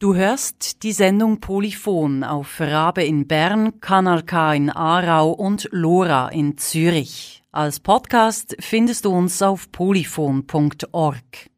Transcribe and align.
Du 0.00 0.14
hörst 0.14 0.82
die 0.82 0.92
Sendung 0.92 1.40
Polyphon 1.40 2.24
auf 2.24 2.58
Rabe 2.58 3.04
in 3.04 3.28
Bern, 3.28 3.82
Kanal 3.82 4.22
K 4.22 4.54
in 4.54 4.70
Aarau 4.70 5.30
und 5.32 5.68
Lora 5.72 6.30
in 6.30 6.56
Zürich. 6.56 7.42
Als 7.52 7.80
Podcast 7.80 8.56
findest 8.60 9.04
du 9.04 9.10
uns 9.10 9.42
auf 9.42 9.70
polyphon.org. 9.70 11.50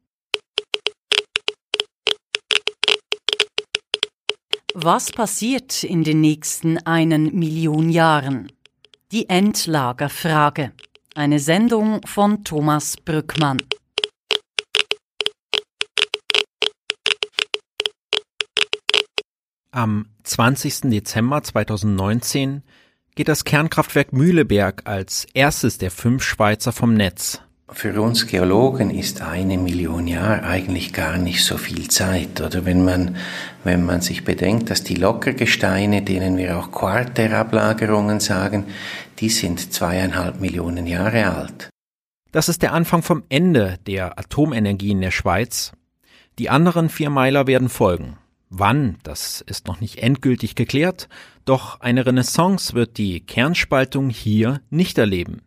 Was 4.75 5.13
passiert 5.13 5.85
in 5.85 6.03
den 6.03 6.21
nächsten 6.21 6.79
einen 6.79 7.39
Million 7.39 7.91
Jahren? 7.91 8.51
Die 9.13 9.29
Endlagerfrage. 9.29 10.73
Eine 11.15 11.39
Sendung 11.39 12.05
von 12.05 12.43
Thomas 12.43 12.97
Brückmann. 12.97 13.59
Am 19.75 20.05
20. 20.25 20.91
Dezember 20.91 21.43
2019 21.43 22.63
geht 23.15 23.29
das 23.29 23.45
Kernkraftwerk 23.45 24.13
Mühleberg 24.13 24.83
als 24.85 25.27
erstes 25.33 25.79
der 25.79 25.91
fünf 25.91 26.23
Schweizer 26.25 26.73
vom 26.73 26.93
Netz. 26.93 27.41
Für 27.71 27.99
uns 28.03 28.27
Geologen 28.27 28.91
ist 28.91 29.23
eine 29.23 29.57
Million 29.57 30.07
Jahre 30.07 30.43
eigentlich 30.43 30.93
gar 30.93 31.17
nicht 31.17 31.43
so 31.43 31.57
viel 31.57 31.89
Zeit. 31.89 32.43
Oder 32.43 32.67
wenn 32.67 32.85
man, 32.85 33.17
wenn 33.65 33.83
man 33.83 34.03
sich 34.03 34.25
bedenkt, 34.25 34.69
dass 34.69 34.85
die 34.85 34.97
Lockergesteine, 34.97 36.03
denen 36.03 36.37
wir 36.37 36.59
auch 36.59 36.71
Quarterablagerungen 36.71 38.21
sagen, 38.21 38.67
die 39.21 39.31
sind 39.31 39.73
zweieinhalb 39.73 40.39
Millionen 40.39 40.87
Jahre 40.87 41.35
alt. 41.35 41.71
Das 42.31 42.51
ist 42.51 42.61
der 42.61 42.75
Anfang 42.75 43.01
vom 43.01 43.23
Ende 43.31 43.79
der 43.87 44.19
Atomenergie 44.19 44.91
in 44.91 45.01
der 45.01 45.13
Schweiz. 45.13 45.73
Die 46.39 46.51
anderen 46.51 46.91
vier 46.91 47.09
Meiler 47.09 47.47
werden 47.47 47.71
folgen. 47.71 48.19
Wann, 48.55 48.99
das 49.03 49.41
ist 49.41 49.67
noch 49.67 49.81
nicht 49.81 50.03
endgültig 50.03 50.55
geklärt, 50.55 51.09
doch 51.47 51.81
eine 51.81 52.05
Renaissance 52.05 52.75
wird 52.75 52.99
die 52.99 53.21
Kernspaltung 53.21 54.11
hier 54.11 54.61
nicht 54.69 54.99
erleben. 54.99 55.41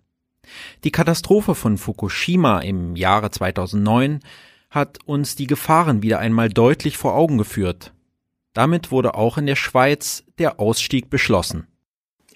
Die 0.84 0.90
Katastrophe 0.90 1.54
von 1.54 1.78
Fukushima 1.78 2.62
im 2.62 2.96
Jahre 2.96 3.30
2009 3.30 4.22
hat 4.72 4.98
uns 5.06 5.36
die 5.36 5.46
Gefahren 5.46 6.02
wieder 6.02 6.18
einmal 6.18 6.50
deutlich 6.50 6.98
vor 6.98 7.14
Augen 7.14 7.38
geführt. 7.38 7.94
Damit 8.54 8.90
wurde 8.90 9.14
auch 9.14 9.38
in 9.38 9.46
der 9.46 9.56
Schweiz 9.56 10.24
der 10.40 10.60
Ausstieg 10.60 11.12
beschlossen. 11.12 11.68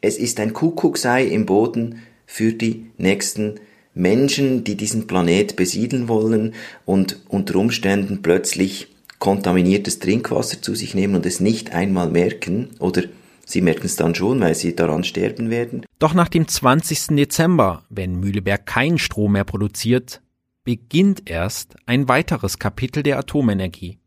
Es 0.02 0.20
ist 0.20 0.40
ein 0.40 0.54
Kuckucksei 0.54 1.26
im 1.26 1.48
Boden 1.48 2.04
für 2.28 2.54
die 2.54 2.92
nächsten 3.00 3.56
Menschen, 3.96 4.64
die 4.64 4.78
diesen 4.78 5.08
Planet 5.08 5.56
besiedeln 5.56 6.08
wollen 6.08 6.54
und 6.86 7.22
unter 7.28 7.56
Umständen 7.56 8.22
plötzlich 8.22 8.90
kontaminiertes 9.20 10.00
Trinkwasser 10.00 10.62
zu 10.62 10.76
sich 10.76 10.96
nehmen 10.96 11.16
und 11.16 11.26
es 11.26 11.40
nicht 11.40 11.74
einmal 11.74 12.10
merken 12.10 12.70
oder 12.80 13.04
sie 13.46 13.62
merken 13.62 13.86
es 13.86 13.96
dann 13.96 14.16
schon, 14.16 14.40
weil 14.40 14.56
sie 14.56 14.76
daran 14.76 15.04
sterben 15.04 15.50
werden. 15.50 15.86
Doch 16.00 16.14
nach 16.14 16.30
dem 16.30 16.48
20. 16.48 17.16
Dezember, 17.18 17.84
wenn 17.90 18.20
Mühleberg 18.20 18.66
keinen 18.66 18.98
Strom 18.98 19.34
mehr 19.34 19.44
produziert, 19.44 20.22
beginnt 20.64 21.30
erst 21.30 21.76
ein 21.86 22.08
weiteres 22.08 22.60
Kapitel 22.60 23.04
der 23.04 23.18
Atomenergie. 23.20 23.98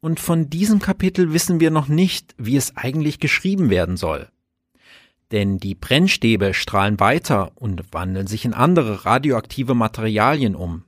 Und 0.00 0.20
von 0.20 0.50
diesem 0.50 0.78
Kapitel 0.78 1.32
wissen 1.32 1.58
wir 1.60 1.70
noch 1.70 1.88
nicht, 1.88 2.34
wie 2.38 2.56
es 2.56 2.76
eigentlich 2.76 3.18
geschrieben 3.18 3.70
werden 3.70 3.96
soll. 3.96 4.28
Denn 5.32 5.58
die 5.58 5.74
Brennstäbe 5.74 6.54
strahlen 6.54 7.00
weiter 7.00 7.52
und 7.56 7.92
wandeln 7.92 8.26
sich 8.26 8.44
in 8.44 8.54
andere 8.54 9.04
radioaktive 9.04 9.74
Materialien 9.74 10.54
um. 10.54 10.84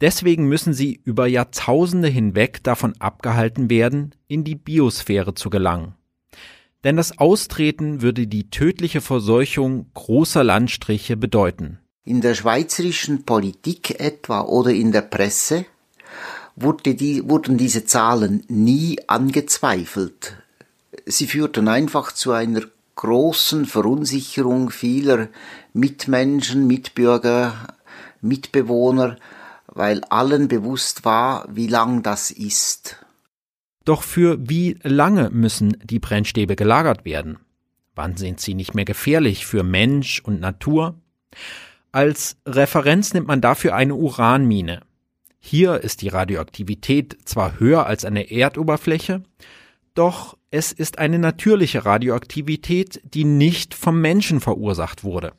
Deswegen 0.00 0.46
müssen 0.46 0.74
sie 0.74 1.00
über 1.04 1.26
Jahrtausende 1.26 2.08
hinweg 2.08 2.62
davon 2.62 2.94
abgehalten 2.98 3.70
werden, 3.70 4.14
in 4.26 4.44
die 4.44 4.56
Biosphäre 4.56 5.34
zu 5.34 5.50
gelangen. 5.50 5.94
Denn 6.82 6.96
das 6.96 7.18
Austreten 7.18 8.02
würde 8.02 8.26
die 8.26 8.50
tödliche 8.50 9.00
Verseuchung 9.00 9.86
großer 9.94 10.44
Landstriche 10.44 11.16
bedeuten. 11.16 11.78
In 12.04 12.20
der 12.20 12.34
schweizerischen 12.34 13.24
Politik 13.24 13.98
etwa 13.98 14.42
oder 14.42 14.70
in 14.70 14.92
der 14.92 15.00
Presse 15.00 15.64
wurde 16.56 16.94
die, 16.94 17.26
wurden 17.28 17.56
diese 17.56 17.86
Zahlen 17.86 18.44
nie 18.48 18.98
angezweifelt. 19.06 20.36
Sie 21.06 21.26
führten 21.26 21.68
einfach 21.68 22.12
zu 22.12 22.32
einer 22.32 22.62
großen 22.96 23.64
Verunsicherung 23.64 24.70
vieler 24.70 25.28
Mitmenschen, 25.72 26.66
Mitbürger, 26.66 27.74
Mitbewohner, 28.20 29.16
weil 29.74 30.02
allen 30.04 30.48
bewusst 30.48 31.04
war, 31.04 31.46
wie 31.50 31.66
lang 31.66 32.02
das 32.02 32.30
ist. 32.30 33.04
Doch 33.84 34.02
für 34.02 34.38
wie 34.48 34.78
lange 34.82 35.30
müssen 35.30 35.76
die 35.82 35.98
Brennstäbe 35.98 36.56
gelagert 36.56 37.04
werden? 37.04 37.38
Wann 37.94 38.16
sind 38.16 38.40
sie 38.40 38.54
nicht 38.54 38.74
mehr 38.74 38.84
gefährlich 38.84 39.46
für 39.46 39.62
Mensch 39.62 40.20
und 40.20 40.40
Natur? 40.40 40.98
Als 41.92 42.36
Referenz 42.46 43.14
nimmt 43.14 43.28
man 43.28 43.40
dafür 43.40 43.74
eine 43.74 43.94
Uranmine. 43.94 44.80
Hier 45.38 45.82
ist 45.82 46.00
die 46.02 46.08
Radioaktivität 46.08 47.18
zwar 47.24 47.60
höher 47.60 47.86
als 47.86 48.04
an 48.04 48.14
der 48.14 48.32
Erdoberfläche, 48.32 49.22
doch 49.94 50.36
es 50.50 50.72
ist 50.72 50.98
eine 50.98 51.18
natürliche 51.18 51.84
Radioaktivität, 51.84 53.00
die 53.04 53.24
nicht 53.24 53.74
vom 53.74 54.00
Menschen 54.00 54.40
verursacht 54.40 55.04
wurde. 55.04 55.34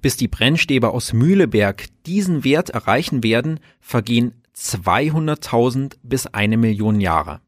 Bis 0.00 0.16
die 0.16 0.28
Brennstäbe 0.28 0.90
aus 0.90 1.12
Mühleberg 1.12 1.86
diesen 2.06 2.44
Wert 2.44 2.70
erreichen 2.70 3.22
werden, 3.22 3.60
vergehen 3.80 4.42
200.000 4.56 5.96
bis 6.02 6.26
eine 6.26 6.56
Million 6.56 7.00
Jahre. 7.00 7.40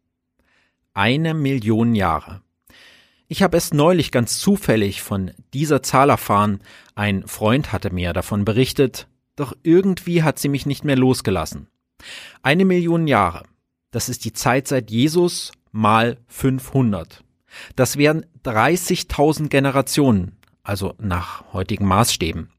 Eine 0.94 1.34
Million 1.34 1.94
Jahre. 1.94 2.42
Ich 3.28 3.42
habe 3.42 3.56
es 3.56 3.74
neulich 3.74 4.12
ganz 4.12 4.38
zufällig 4.38 5.02
von 5.02 5.32
dieser 5.52 5.82
Zahl 5.82 6.10
erfahren, 6.10 6.60
ein 6.94 7.26
Freund 7.26 7.72
hatte 7.72 7.92
mir 7.92 8.12
davon 8.12 8.44
berichtet, 8.44 9.08
doch 9.34 9.54
irgendwie 9.62 10.22
hat 10.22 10.38
sie 10.38 10.48
mich 10.48 10.64
nicht 10.64 10.84
mehr 10.84 10.96
losgelassen. 10.96 11.68
Eine 12.42 12.64
Million 12.64 13.06
Jahre. 13.06 13.44
Das 13.90 14.08
ist 14.08 14.24
die 14.24 14.32
Zeit 14.32 14.68
seit 14.68 14.90
Jesus 14.90 15.52
mal 15.72 16.18
500. 16.28 17.24
Das 17.74 17.96
wären 17.96 18.26
30.000 18.44 19.48
Generationen 19.48 20.35
also 20.66 20.94
nach 20.98 21.44
heutigen 21.52 21.86
Maßstäben. 21.86 22.50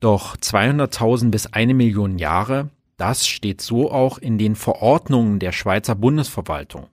Doch 0.00 0.36
200.000 0.36 1.30
bis 1.30 1.46
eine 1.46 1.74
Million 1.74 2.18
Jahre, 2.18 2.70
das 2.96 3.26
steht 3.26 3.60
so 3.60 3.90
auch 3.90 4.18
in 4.18 4.38
den 4.38 4.54
Verordnungen 4.54 5.38
der 5.38 5.52
Schweizer 5.52 5.94
Bundesverwaltung. 5.94 6.88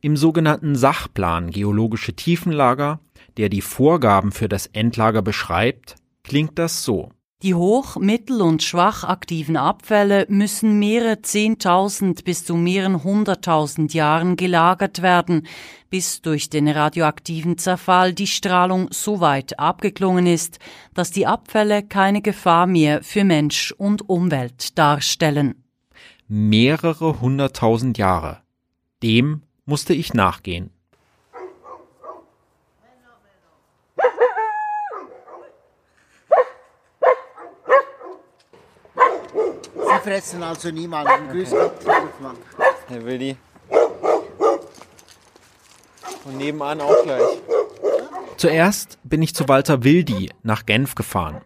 Im 0.00 0.16
sogenannten 0.16 0.76
Sachplan 0.76 1.50
Geologische 1.50 2.14
Tiefenlager, 2.14 3.00
der 3.36 3.48
die 3.48 3.62
Vorgaben 3.62 4.32
für 4.32 4.48
das 4.48 4.66
Endlager 4.66 5.22
beschreibt, 5.22 5.96
klingt 6.22 6.58
das 6.58 6.84
so. 6.84 7.10
Die 7.42 7.54
hoch-, 7.54 7.96
mittel- 7.96 8.42
und 8.42 8.62
schwach 8.62 9.02
aktiven 9.02 9.56
Abfälle 9.56 10.26
müssen 10.28 10.78
mehrere 10.78 11.22
Zehntausend 11.22 12.24
bis 12.24 12.44
zu 12.44 12.54
mehreren 12.54 13.02
hunderttausend 13.02 13.94
Jahren 13.94 14.36
gelagert 14.36 15.00
werden, 15.00 15.46
bis 15.88 16.20
durch 16.20 16.50
den 16.50 16.68
radioaktiven 16.68 17.56
Zerfall 17.56 18.12
die 18.12 18.26
Strahlung 18.26 18.88
so 18.90 19.20
weit 19.20 19.58
abgeklungen 19.58 20.26
ist, 20.26 20.58
dass 20.92 21.12
die 21.12 21.26
Abfälle 21.26 21.82
keine 21.82 22.20
Gefahr 22.20 22.66
mehr 22.66 23.02
für 23.02 23.24
Mensch 23.24 23.72
und 23.72 24.06
Umwelt 24.10 24.78
darstellen. 24.78 25.64
Mehrere 26.28 27.22
hunderttausend 27.22 27.96
Jahre. 27.96 28.42
Dem 29.02 29.42
musste 29.64 29.94
ich 29.94 30.12
nachgehen. 30.12 30.70
Sie 39.90 40.08
fressen 40.08 40.42
also 40.42 40.70
niemanden. 40.70 41.30
Grüß 41.30 41.50
Gott, 41.50 41.72
Herr 42.88 43.04
Willi. 43.04 43.36
Und 46.24 46.36
nebenan 46.36 46.80
auch 46.80 47.02
gleich. 47.02 47.22
Zuerst 48.36 48.98
bin 49.02 49.22
ich 49.22 49.34
zu 49.34 49.48
Walter 49.48 49.84
Wildi 49.84 50.30
nach 50.42 50.64
Genf 50.64 50.94
gefahren. 50.94 51.42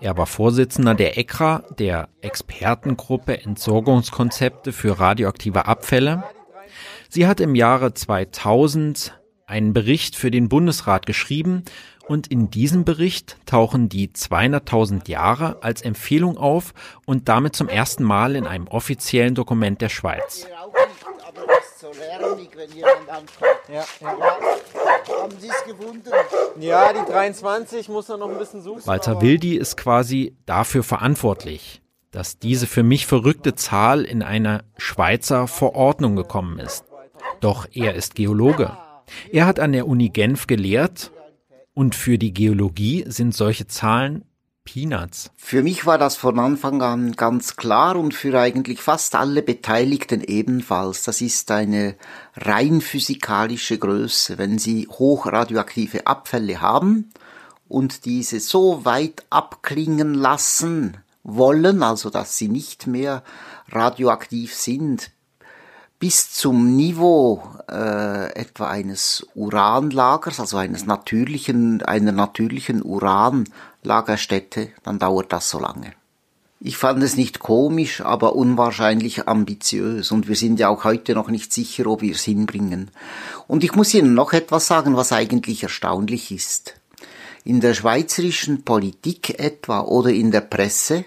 Er 0.00 0.16
war 0.16 0.26
Vorsitzender 0.26 0.94
der 0.94 1.18
ECRA, 1.18 1.64
der 1.78 2.08
Expertengruppe 2.22 3.42
Entsorgungskonzepte 3.42 4.72
für 4.72 4.98
radioaktive 4.98 5.66
Abfälle. 5.66 6.24
Sie 7.10 7.26
hat 7.26 7.40
im 7.40 7.54
Jahre 7.54 7.92
2000 7.92 9.20
einen 9.46 9.74
Bericht 9.74 10.16
für 10.16 10.30
den 10.30 10.48
Bundesrat 10.48 11.04
geschrieben 11.04 11.64
und 12.10 12.26
in 12.26 12.50
diesem 12.50 12.84
Bericht 12.84 13.36
tauchen 13.46 13.88
die 13.88 14.08
200.000 14.08 15.08
Jahre 15.08 15.62
als 15.62 15.80
Empfehlung 15.80 16.36
auf 16.36 16.74
und 17.06 17.28
damit 17.28 17.54
zum 17.54 17.68
ersten 17.68 18.02
Mal 18.02 18.34
in 18.34 18.48
einem 18.48 18.66
offiziellen 18.66 19.36
Dokument 19.36 19.80
der 19.80 19.90
Schweiz. 19.90 20.44
Ja, 20.48 20.58
ja. 23.70 23.84
Haben 25.22 25.38
Sie 25.38 25.48
es 25.48 25.64
gefunden? 25.64 26.10
Ja, 26.58 26.92
die 26.92 27.12
23 27.12 27.88
muss 27.88 28.08
er 28.08 28.16
noch 28.16 28.28
ein 28.28 28.38
bisschen 28.38 28.60
suchen. 28.60 28.84
Walter 28.86 29.22
Wildi 29.22 29.56
ist 29.56 29.76
quasi 29.76 30.34
dafür 30.46 30.82
verantwortlich. 30.82 31.80
dass 32.10 32.40
diese 32.40 32.66
für 32.66 32.82
mich 32.82 33.06
verrückte 33.06 33.54
Zahl 33.54 34.02
in 34.02 34.24
einer 34.24 34.64
Schweizer 34.76 35.46
Verordnung 35.46 36.16
gekommen 36.16 36.58
ist. 36.58 36.84
Doch 37.38 37.68
er 37.72 37.94
ist 37.94 38.16
Geologe. 38.16 38.76
Er 39.30 39.46
hat 39.46 39.60
an 39.60 39.70
der 39.70 39.86
Uni 39.86 40.08
Genf 40.08 40.48
gelehrt 40.48 41.12
und 41.74 41.94
für 41.94 42.18
die 42.18 42.32
Geologie 42.32 43.04
sind 43.08 43.34
solche 43.34 43.66
Zahlen 43.66 44.24
Peanuts. 44.64 45.30
Für 45.36 45.62
mich 45.62 45.86
war 45.86 45.98
das 45.98 46.16
von 46.16 46.38
Anfang 46.38 46.82
an 46.82 47.12
ganz 47.12 47.56
klar 47.56 47.96
und 47.96 48.14
für 48.14 48.38
eigentlich 48.38 48.80
fast 48.80 49.14
alle 49.14 49.42
Beteiligten 49.42 50.22
ebenfalls. 50.22 51.02
Das 51.02 51.20
ist 51.20 51.50
eine 51.50 51.96
rein 52.36 52.80
physikalische 52.80 53.78
Größe. 53.78 54.38
Wenn 54.38 54.58
Sie 54.58 54.86
hochradioaktive 54.86 56.06
Abfälle 56.06 56.60
haben 56.60 57.10
und 57.68 58.04
diese 58.04 58.38
so 58.38 58.84
weit 58.84 59.24
abklingen 59.30 60.14
lassen 60.14 60.98
wollen, 61.22 61.82
also 61.82 62.10
dass 62.10 62.36
sie 62.36 62.48
nicht 62.48 62.86
mehr 62.86 63.22
radioaktiv 63.68 64.54
sind, 64.54 65.10
bis 66.00 66.32
zum 66.32 66.76
Niveau 66.76 67.42
äh, 67.70 68.32
etwa 68.32 68.68
eines 68.68 69.26
Uranlagers, 69.34 70.40
also 70.40 70.56
eines 70.56 70.86
natürlichen, 70.86 71.82
einer 71.82 72.10
natürlichen 72.10 72.82
Uranlagerstätte, 72.82 74.70
dann 74.82 74.98
dauert 74.98 75.30
das 75.30 75.50
so 75.50 75.60
lange. 75.60 75.92
Ich 76.58 76.78
fand 76.78 77.02
es 77.02 77.16
nicht 77.16 77.40
komisch, 77.40 78.00
aber 78.00 78.34
unwahrscheinlich 78.34 79.28
ambitiös 79.28 80.10
und 80.10 80.26
wir 80.26 80.36
sind 80.36 80.58
ja 80.58 80.68
auch 80.68 80.84
heute 80.84 81.14
noch 81.14 81.28
nicht 81.28 81.52
sicher, 81.52 81.86
ob 81.86 82.00
wir 82.00 82.14
es 82.14 82.24
hinbringen. 82.24 82.90
Und 83.46 83.62
ich 83.62 83.74
muss 83.74 83.92
Ihnen 83.92 84.14
noch 84.14 84.32
etwas 84.32 84.66
sagen, 84.66 84.96
was 84.96 85.12
eigentlich 85.12 85.62
erstaunlich 85.62 86.32
ist. 86.32 86.76
In 87.44 87.60
der 87.60 87.74
schweizerischen 87.74 88.64
Politik 88.64 89.38
etwa 89.38 89.80
oder 89.80 90.10
in 90.10 90.30
der 90.30 90.42
Presse 90.42 91.04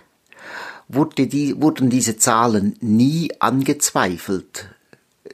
wurde 0.88 1.25
die, 1.25 1.60
wurden 1.60 1.89
diese 1.89 2.18
Zahlen 2.18 2.75
nie 2.80 3.31
angezweifelt 3.39 4.73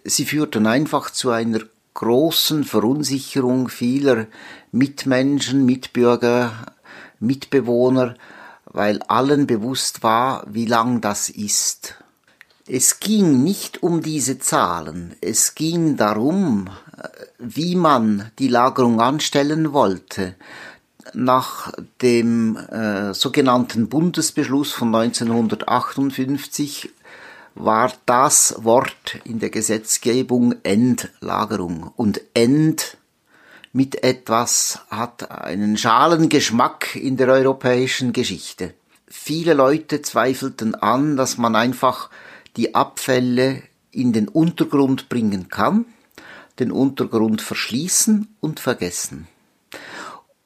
sie 0.03 0.25
führten 0.25 0.67
einfach 0.67 1.09
zu 1.09 1.29
einer 1.29 1.61
großen 1.93 2.63
Verunsicherung 2.63 3.69
vieler 3.69 4.27
Mitmenschen, 4.71 5.65
Mitbürger, 5.65 6.51
Mitbewohner, 7.19 8.15
weil 8.65 9.01
allen 9.03 9.47
bewusst 9.47 10.03
war, 10.03 10.45
wie 10.47 10.65
lang 10.65 11.01
das 11.01 11.29
ist. 11.29 11.95
Es 12.67 12.99
ging 12.99 13.43
nicht 13.43 13.81
um 13.81 14.01
diese 14.01 14.37
Zahlen, 14.37 15.15
es 15.21 15.55
ging 15.55 15.97
darum, 15.97 16.69
wie 17.39 17.75
man 17.75 18.31
die 18.37 18.47
Lagerung 18.47 19.01
anstellen 19.01 19.73
wollte. 19.73 20.35
Nach 21.15 21.73
dem 22.03 22.55
äh, 22.55 23.15
sogenannten 23.15 23.89
Bundesbeschluss 23.89 24.71
von 24.71 24.93
1958 24.93 26.91
war 27.55 27.91
das 28.05 28.55
Wort 28.59 29.19
in 29.23 29.39
der 29.39 29.49
Gesetzgebung 29.49 30.55
Endlagerung. 30.63 31.91
Und 31.95 32.21
End 32.33 32.97
mit 33.71 34.03
etwas 34.03 34.79
hat 34.89 35.29
einen 35.31 35.77
schalen 35.77 36.29
Geschmack 36.29 36.95
in 36.95 37.17
der 37.17 37.27
europäischen 37.27 38.13
Geschichte. 38.13 38.73
Viele 39.07 39.53
Leute 39.53 40.01
zweifelten 40.01 40.75
an, 40.75 41.17
dass 41.17 41.37
man 41.37 41.55
einfach 41.55 42.09
die 42.57 42.75
Abfälle 42.75 43.63
in 43.91 44.13
den 44.13 44.27
Untergrund 44.27 45.09
bringen 45.09 45.49
kann, 45.49 45.85
den 46.59 46.71
Untergrund 46.71 47.41
verschließen 47.41 48.35
und 48.39 48.59
vergessen. 48.59 49.27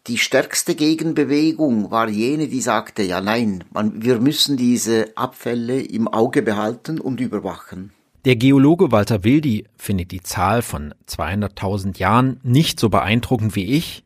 Die 0.08 0.18
stärkste 0.18 0.76
Gegenbewegung 0.76 1.90
war 1.90 2.10
jene, 2.10 2.50
die 2.50 2.60
sagte, 2.60 3.04
ja 3.04 3.22
nein, 3.22 3.64
man, 3.72 4.04
wir 4.04 4.20
müssen 4.20 4.58
diese 4.58 5.16
Abfälle 5.16 5.80
im 5.82 6.10
Auge 6.10 6.42
behalten 6.42 7.00
und 7.00 7.22
überwachen. 7.22 7.94
Der 8.26 8.36
Geologe 8.36 8.92
Walter 8.92 9.24
Wildi 9.24 9.66
findet 9.78 10.12
die 10.12 10.22
Zahl 10.22 10.62
von 10.62 10.94
200.000 11.08 12.00
Jahren 12.00 12.42
nicht 12.44 12.82
so 12.82 12.90
beeindruckend 12.90 13.56
wie 13.56 13.64
ich, 13.64 14.04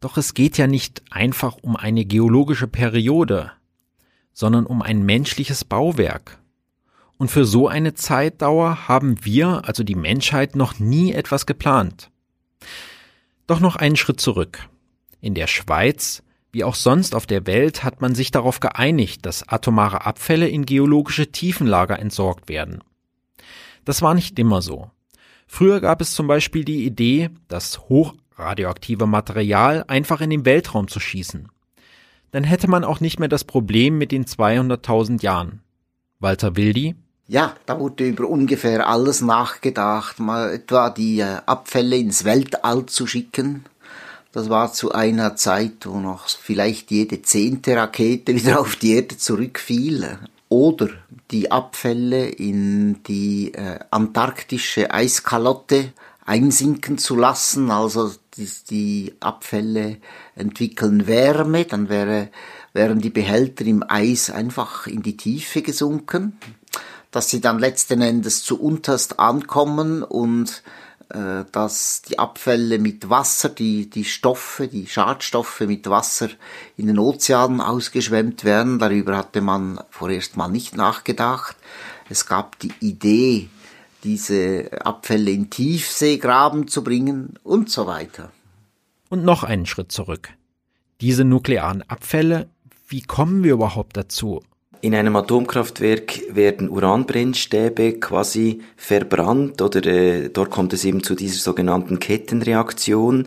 doch 0.00 0.18
es 0.18 0.34
geht 0.34 0.58
ja 0.58 0.66
nicht 0.66 1.02
einfach 1.10 1.56
um 1.62 1.74
eine 1.74 2.04
geologische 2.04 2.68
Periode, 2.68 3.50
sondern 4.34 4.66
um 4.66 4.82
ein 4.82 5.06
menschliches 5.06 5.64
Bauwerk. 5.64 6.38
Und 7.16 7.30
für 7.30 7.46
so 7.46 7.66
eine 7.66 7.94
Zeitdauer 7.94 8.88
haben 8.88 9.24
wir, 9.24 9.62
also 9.64 9.84
die 9.84 9.94
Menschheit, 9.94 10.54
noch 10.54 10.78
nie 10.78 11.12
etwas 11.12 11.46
geplant. 11.46 12.10
Doch 13.46 13.60
noch 13.60 13.76
einen 13.76 13.96
Schritt 13.96 14.20
zurück. 14.20 14.68
In 15.24 15.32
der 15.32 15.46
Schweiz 15.46 16.22
wie 16.52 16.64
auch 16.64 16.74
sonst 16.74 17.14
auf 17.14 17.24
der 17.24 17.46
Welt 17.46 17.82
hat 17.82 18.02
man 18.02 18.14
sich 18.14 18.30
darauf 18.30 18.60
geeinigt, 18.60 19.24
dass 19.24 19.48
atomare 19.48 20.04
Abfälle 20.04 20.46
in 20.46 20.66
geologische 20.66 21.32
Tiefenlager 21.32 21.98
entsorgt 21.98 22.50
werden. 22.50 22.84
Das 23.86 24.02
war 24.02 24.12
nicht 24.12 24.38
immer 24.38 24.60
so. 24.60 24.90
Früher 25.46 25.80
gab 25.80 26.02
es 26.02 26.12
zum 26.12 26.26
Beispiel 26.26 26.62
die 26.66 26.84
Idee, 26.84 27.30
das 27.48 27.88
hochradioaktive 27.88 29.06
Material 29.06 29.84
einfach 29.88 30.20
in 30.20 30.28
den 30.28 30.44
Weltraum 30.44 30.88
zu 30.88 31.00
schießen. 31.00 31.48
Dann 32.30 32.44
hätte 32.44 32.68
man 32.68 32.84
auch 32.84 33.00
nicht 33.00 33.18
mehr 33.18 33.30
das 33.30 33.44
Problem 33.44 33.96
mit 33.96 34.12
den 34.12 34.26
200.000 34.26 35.22
Jahren. 35.22 35.62
Walter 36.20 36.54
Wildi? 36.54 36.96
Ja, 37.26 37.54
da 37.64 37.80
wurde 37.80 38.06
über 38.06 38.28
ungefähr 38.28 38.86
alles 38.86 39.22
nachgedacht, 39.22 40.20
mal 40.20 40.52
etwa 40.52 40.90
die 40.90 41.20
äh, 41.20 41.38
Abfälle 41.46 41.96
ins 41.96 42.24
Weltall 42.24 42.84
zu 42.84 43.06
schicken, 43.06 43.64
das 44.34 44.50
war 44.50 44.72
zu 44.72 44.90
einer 44.90 45.36
Zeit, 45.36 45.86
wo 45.86 46.00
noch 46.00 46.28
vielleicht 46.28 46.90
jede 46.90 47.22
zehnte 47.22 47.76
Rakete 47.76 48.34
wieder 48.34 48.60
auf 48.60 48.74
die 48.74 48.94
Erde 48.96 49.16
zurückfiel. 49.16 50.18
Oder 50.48 50.88
die 51.30 51.52
Abfälle 51.52 52.26
in 52.26 53.02
die 53.04 53.54
äh, 53.54 53.78
antarktische 53.90 54.90
Eiskalotte 54.90 55.92
einsinken 56.26 56.98
zu 56.98 57.14
lassen. 57.14 57.70
Also 57.70 58.12
die, 58.36 58.48
die 58.68 59.14
Abfälle 59.20 59.98
entwickeln 60.34 61.06
Wärme, 61.06 61.64
dann 61.64 61.88
wäre, 61.88 62.28
wären 62.72 62.98
die 62.98 63.10
Behälter 63.10 63.64
im 63.64 63.84
Eis 63.86 64.30
einfach 64.30 64.88
in 64.88 65.02
die 65.02 65.16
Tiefe 65.16 65.62
gesunken, 65.62 66.40
dass 67.12 67.30
sie 67.30 67.40
dann 67.40 67.60
letzten 67.60 68.02
Endes 68.02 68.42
zu 68.42 68.60
unterst 68.60 69.20
ankommen 69.20 70.02
und 70.02 70.64
äh, 71.10 71.44
dass 71.52 72.02
die 72.02 72.18
Abfälle 72.18 72.78
mit 72.78 73.10
Wasser, 73.10 73.48
die, 73.48 73.88
die 73.88 74.04
Stoffe, 74.04 74.68
die 74.68 74.86
Schadstoffe 74.86 75.60
mit 75.60 75.88
Wasser 75.88 76.28
in 76.76 76.86
den 76.86 76.98
Ozeanen 76.98 77.60
ausgeschwemmt 77.60 78.44
werden. 78.44 78.78
Darüber 78.78 79.16
hatte 79.16 79.40
man 79.40 79.80
vorerst 79.90 80.36
mal 80.36 80.48
nicht 80.48 80.76
nachgedacht. 80.76 81.56
Es 82.08 82.26
gab 82.26 82.58
die 82.58 82.72
Idee, 82.80 83.48
diese 84.02 84.70
Abfälle 84.84 85.30
in 85.30 85.50
Tiefseegraben 85.50 86.68
zu 86.68 86.84
bringen 86.84 87.38
und 87.42 87.70
so 87.70 87.86
weiter. 87.86 88.30
Und 89.08 89.24
noch 89.24 89.44
einen 89.44 89.66
Schritt 89.66 89.92
zurück. 89.92 90.30
Diese 91.00 91.24
nuklearen 91.24 91.82
Abfälle, 91.88 92.48
wie 92.88 93.02
kommen 93.02 93.42
wir 93.44 93.52
überhaupt 93.54 93.96
dazu? 93.96 94.42
In 94.84 94.94
einem 94.94 95.16
Atomkraftwerk 95.16 96.20
werden 96.34 96.68
Uranbrennstäbe 96.68 97.94
quasi 98.00 98.60
verbrannt 98.76 99.62
oder 99.62 99.82
äh, 99.86 100.28
dort 100.28 100.50
kommt 100.50 100.74
es 100.74 100.84
eben 100.84 101.02
zu 101.02 101.14
dieser 101.14 101.38
sogenannten 101.38 102.00
Kettenreaktion 102.00 103.26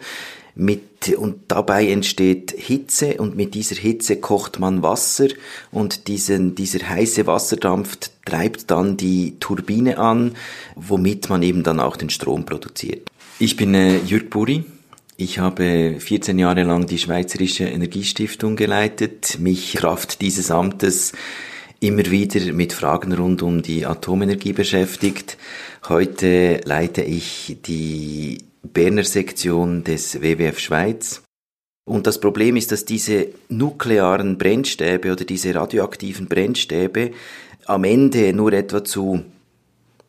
mit 0.53 1.17
und 1.17 1.39
dabei 1.47 1.87
entsteht 1.87 2.53
Hitze 2.55 3.15
und 3.15 3.35
mit 3.35 3.55
dieser 3.55 3.75
Hitze 3.75 4.17
kocht 4.17 4.59
man 4.59 4.83
Wasser 4.83 5.29
und 5.71 6.07
diesen, 6.07 6.53
dieser 6.53 6.87
heiße 6.87 7.25
Wasserdampf 7.25 7.97
treibt 8.23 8.69
dann 8.69 8.95
die 8.95 9.39
Turbine 9.39 9.97
an, 9.97 10.35
womit 10.75 11.27
man 11.27 11.41
eben 11.41 11.63
dann 11.63 11.79
auch 11.79 11.97
den 11.97 12.11
Strom 12.11 12.45
produziert. 12.45 13.09
Ich 13.39 13.57
bin 13.57 13.73
äh, 13.73 13.97
Jürg 13.97 14.29
Buri. 14.29 14.63
Ich 15.19 15.39
habe 15.39 15.95
14 15.97 16.37
Jahre 16.37 16.61
lang 16.61 16.85
die 16.85 16.99
Schweizerische 16.99 17.63
Energiestiftung 17.63 18.55
geleitet, 18.55 19.39
mich 19.39 19.73
Kraft 19.73 20.21
dieses 20.21 20.51
Amtes 20.51 21.13
immer 21.79 22.05
wieder 22.11 22.53
mit 22.53 22.71
Fragen 22.71 23.13
rund 23.13 23.41
um 23.41 23.63
die 23.63 23.87
Atomenergie 23.87 24.53
beschäftigt. 24.53 25.39
Heute 25.89 26.61
leite 26.65 27.01
ich 27.01 27.57
die 27.65 28.43
Berner 28.61 29.03
Sektion 29.03 29.83
des 29.83 30.21
WWF 30.21 30.59
Schweiz. 30.59 31.23
Und 31.83 32.05
das 32.05 32.19
Problem 32.19 32.55
ist, 32.55 32.71
dass 32.71 32.85
diese 32.85 33.29
nuklearen 33.49 34.37
Brennstäbe 34.37 35.11
oder 35.11 35.25
diese 35.25 35.55
radioaktiven 35.55 36.27
Brennstäbe 36.27 37.09
am 37.65 37.85
Ende 37.85 38.33
nur 38.33 38.53
etwa 38.53 38.83
zu 38.83 39.23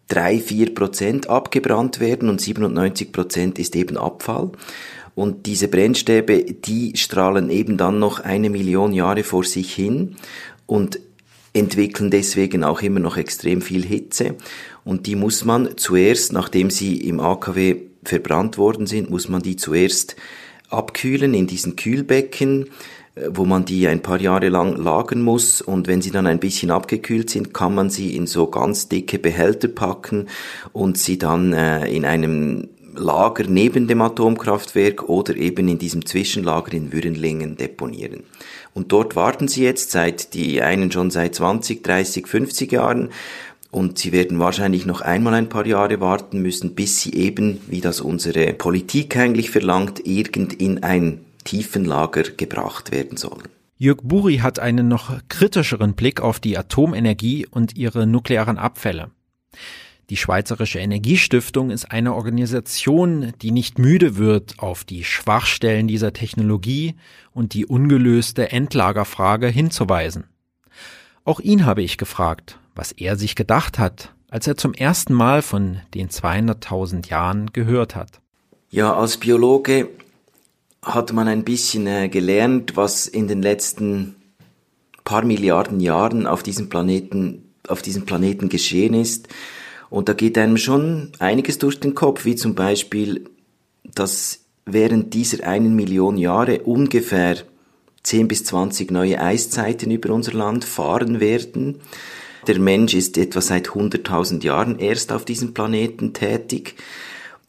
drei 0.09 0.39
vier 0.39 0.75
Prozent 0.75 1.29
abgebrannt 1.29 2.01
werden 2.01 2.29
und 2.29 2.41
97 2.41 3.13
Prozent 3.13 3.59
ist 3.59 3.77
eben 3.77 3.97
Abfall. 3.97 4.51
Und 5.19 5.47
diese 5.47 5.67
Brennstäbe, 5.67 6.45
die 6.45 6.97
strahlen 6.97 7.51
eben 7.51 7.77
dann 7.77 7.99
noch 7.99 8.21
eine 8.21 8.51
Million 8.51 8.93
Jahre 8.93 9.25
vor 9.25 9.43
sich 9.43 9.75
hin. 9.75 10.15
Und 10.67 11.01
entwickeln 11.53 12.13
deswegen 12.13 12.63
auch 12.63 12.83
immer 12.83 13.01
noch 13.01 13.17
extrem 13.17 13.61
viel 13.61 13.85
Hitze 13.85 14.37
und 14.85 15.07
die 15.07 15.17
muss 15.17 15.45
man 15.45 15.77
zuerst, 15.77 16.33
nachdem 16.33 16.71
sie 16.71 16.99
im 16.99 17.19
AKW 17.19 17.77
verbrannt 18.05 18.59
worden 18.59 18.87
sind, 18.87 19.11
muss 19.11 19.29
man 19.29 19.43
die 19.43 19.57
zuerst 19.57 20.15
abkühlen 20.69 21.35
in 21.35 21.49
diesen 21.49 21.75
Kühlbecken, 21.75 22.67
wo 23.29 23.45
man 23.45 23.65
die 23.65 23.89
ein 23.89 24.03
paar 24.03 24.21
Jahre 24.21 24.51
lang 24.51 24.77
lagern 24.77 25.23
muss 25.23 25.61
und 25.61 25.89
wenn 25.89 26.03
sie 26.03 26.13
dann 26.13 26.27
ein 26.27 26.39
bisschen 26.39 26.71
abgekühlt 26.71 27.31
sind, 27.31 27.53
kann 27.53 27.75
man 27.75 27.91
sie 27.91 28.15
in 28.15 28.29
so 28.29 28.47
ganz 28.47 28.89
dicke 28.89 29.19
Behälter 29.19 29.69
packen 29.69 30.29
und 30.73 30.99
sie 30.99 31.19
dann 31.19 31.53
äh, 31.53 31.89
in 31.91 32.05
einem 32.05 32.69
Lager 32.99 33.45
neben 33.49 33.89
dem 33.89 34.03
Atomkraftwerk 34.03 35.09
oder 35.09 35.37
eben 35.37 35.69
in 35.69 35.79
diesem 35.79 36.05
Zwischenlager 36.05 36.73
in 36.73 36.93
Würenlingen 36.93 37.57
deponieren. 37.57 38.25
Und 38.75 38.93
dort 38.93 39.17
warten 39.17 39.49
sie 39.49 39.65
jetzt 39.65 39.91
seit 39.91 40.35
die 40.35 40.63
einen 40.63 40.93
schon 40.93 41.11
seit 41.11 41.35
20, 41.35 41.83
30, 41.83 42.27
50 42.27 42.73
Jahren 42.73 43.11
und 43.71 43.99
sie 43.99 44.13
werden 44.13 44.39
wahrscheinlich 44.39 44.87
noch 44.87 45.01
einmal 45.01 45.35
ein 45.35 45.49
paar 45.49 45.67
Jahre 45.67 46.01
warten 46.01 46.41
müssen, 46.41 46.75
bis 46.75 47.01
sie 47.01 47.13
eben, 47.15 47.61
wie 47.67 47.81
das 47.81 48.01
unsere 48.01 48.53
Politik 48.55 49.17
eigentlich 49.17 49.51
verlangt, 49.51 50.07
irgend 50.07 50.55
in 50.55 50.83
ein 50.83 51.21
Tiefenlager 51.45 52.23
gebracht 52.23 52.93
werden 52.93 53.17
sollen. 53.17 53.49
Jörg 53.77 53.99
Buri 54.03 54.39
hat 54.39 54.59
einen 54.59 54.89
noch 54.89 55.13
kritischeren 55.29 55.95
Blick 55.95 56.21
auf 56.21 56.41
die 56.41 56.59
Atomenergie 56.59 57.47
und 57.49 57.77
ihre 57.77 58.07
nuklearen 58.07 58.59
Abfälle. 58.59 59.11
Die 60.11 60.17
Schweizerische 60.17 60.79
Energiestiftung 60.79 61.71
ist 61.71 61.91
eine 61.91 62.15
Organisation, 62.15 63.35
die 63.43 63.51
nicht 63.51 63.79
müde 63.79 64.17
wird, 64.17 64.55
auf 64.59 64.85
die 64.85 65.05
Schwachstellen 65.05 65.87
dieser 65.87 66.15
Technologie 66.15 66.95
und 67.33 67.53
die 67.53 67.67
ungelöste 67.67 68.51
Endlagerfrage 68.51 69.49
hinzuweisen. 69.49 70.25
Auch 71.25 71.41
ihn 71.41 71.67
habe 71.67 71.83
ich 71.83 71.99
gefragt, 71.99 72.59
was 72.75 72.93
er 72.93 73.17
sich 73.17 73.35
gedacht 73.35 73.79
hat, 73.79 74.15
als 74.31 74.47
er 74.47 74.57
zum 74.57 74.73
ersten 74.73 75.13
Mal 75.13 75.43
von 75.43 75.81
den 75.93 76.09
200.000 76.09 77.11
Jahren 77.11 77.53
gehört 77.53 77.95
hat. 77.95 78.23
Ja, 78.71 78.95
als 78.95 79.19
Biologe 79.19 79.91
hat 80.83 81.13
man 81.13 81.29
ein 81.29 81.45
bisschen 81.45 81.87
äh, 81.87 82.09
gelernt, 82.09 82.77
was 82.77 83.07
in 83.07 83.29
den 83.29 83.43
letzten 83.43 84.17
paar 85.05 85.25
Milliarden 85.25 85.81
Jahren 85.81 86.27
auf 86.27 86.43
diesem 86.43 86.71
Planeten, 86.71 87.53
auf 87.67 87.83
diesem 87.83 88.07
Planeten 88.07 88.49
geschehen 88.49 88.95
ist. 88.95 89.29
Und 89.91 90.09
da 90.09 90.13
geht 90.13 90.37
einem 90.37 90.57
schon 90.57 91.13
einiges 91.19 91.59
durch 91.59 91.81
den 91.81 91.95
Kopf, 91.95 92.25
wie 92.25 92.37
zum 92.37 92.55
Beispiel, 92.55 93.25
dass 93.95 94.41
während 94.67 95.15
dieser 95.15 95.47
einen 95.47 95.75
Million 95.75 96.19
Jahre 96.19 96.61
ungefähr 96.61 97.39
10 98.03 98.29
bis 98.29 98.45
20 98.45 98.91
neue 98.91 99.21
Eiszeiten 99.21 99.91
über 99.91 100.13
unser 100.15 100.33
Land 100.33 100.65
fahren 100.65 101.21
werden. 101.21 101.81
Der 102.47 102.59
Mensch 102.59 102.95
ist 102.95 103.19
etwa 103.19 103.41
seit 103.41 103.71
100.000 103.71 104.43
Jahren 104.45 104.79
erst 104.79 105.13
auf 105.13 105.25
diesem 105.25 105.53
Planeten 105.53 106.13
tätig. 106.13 106.77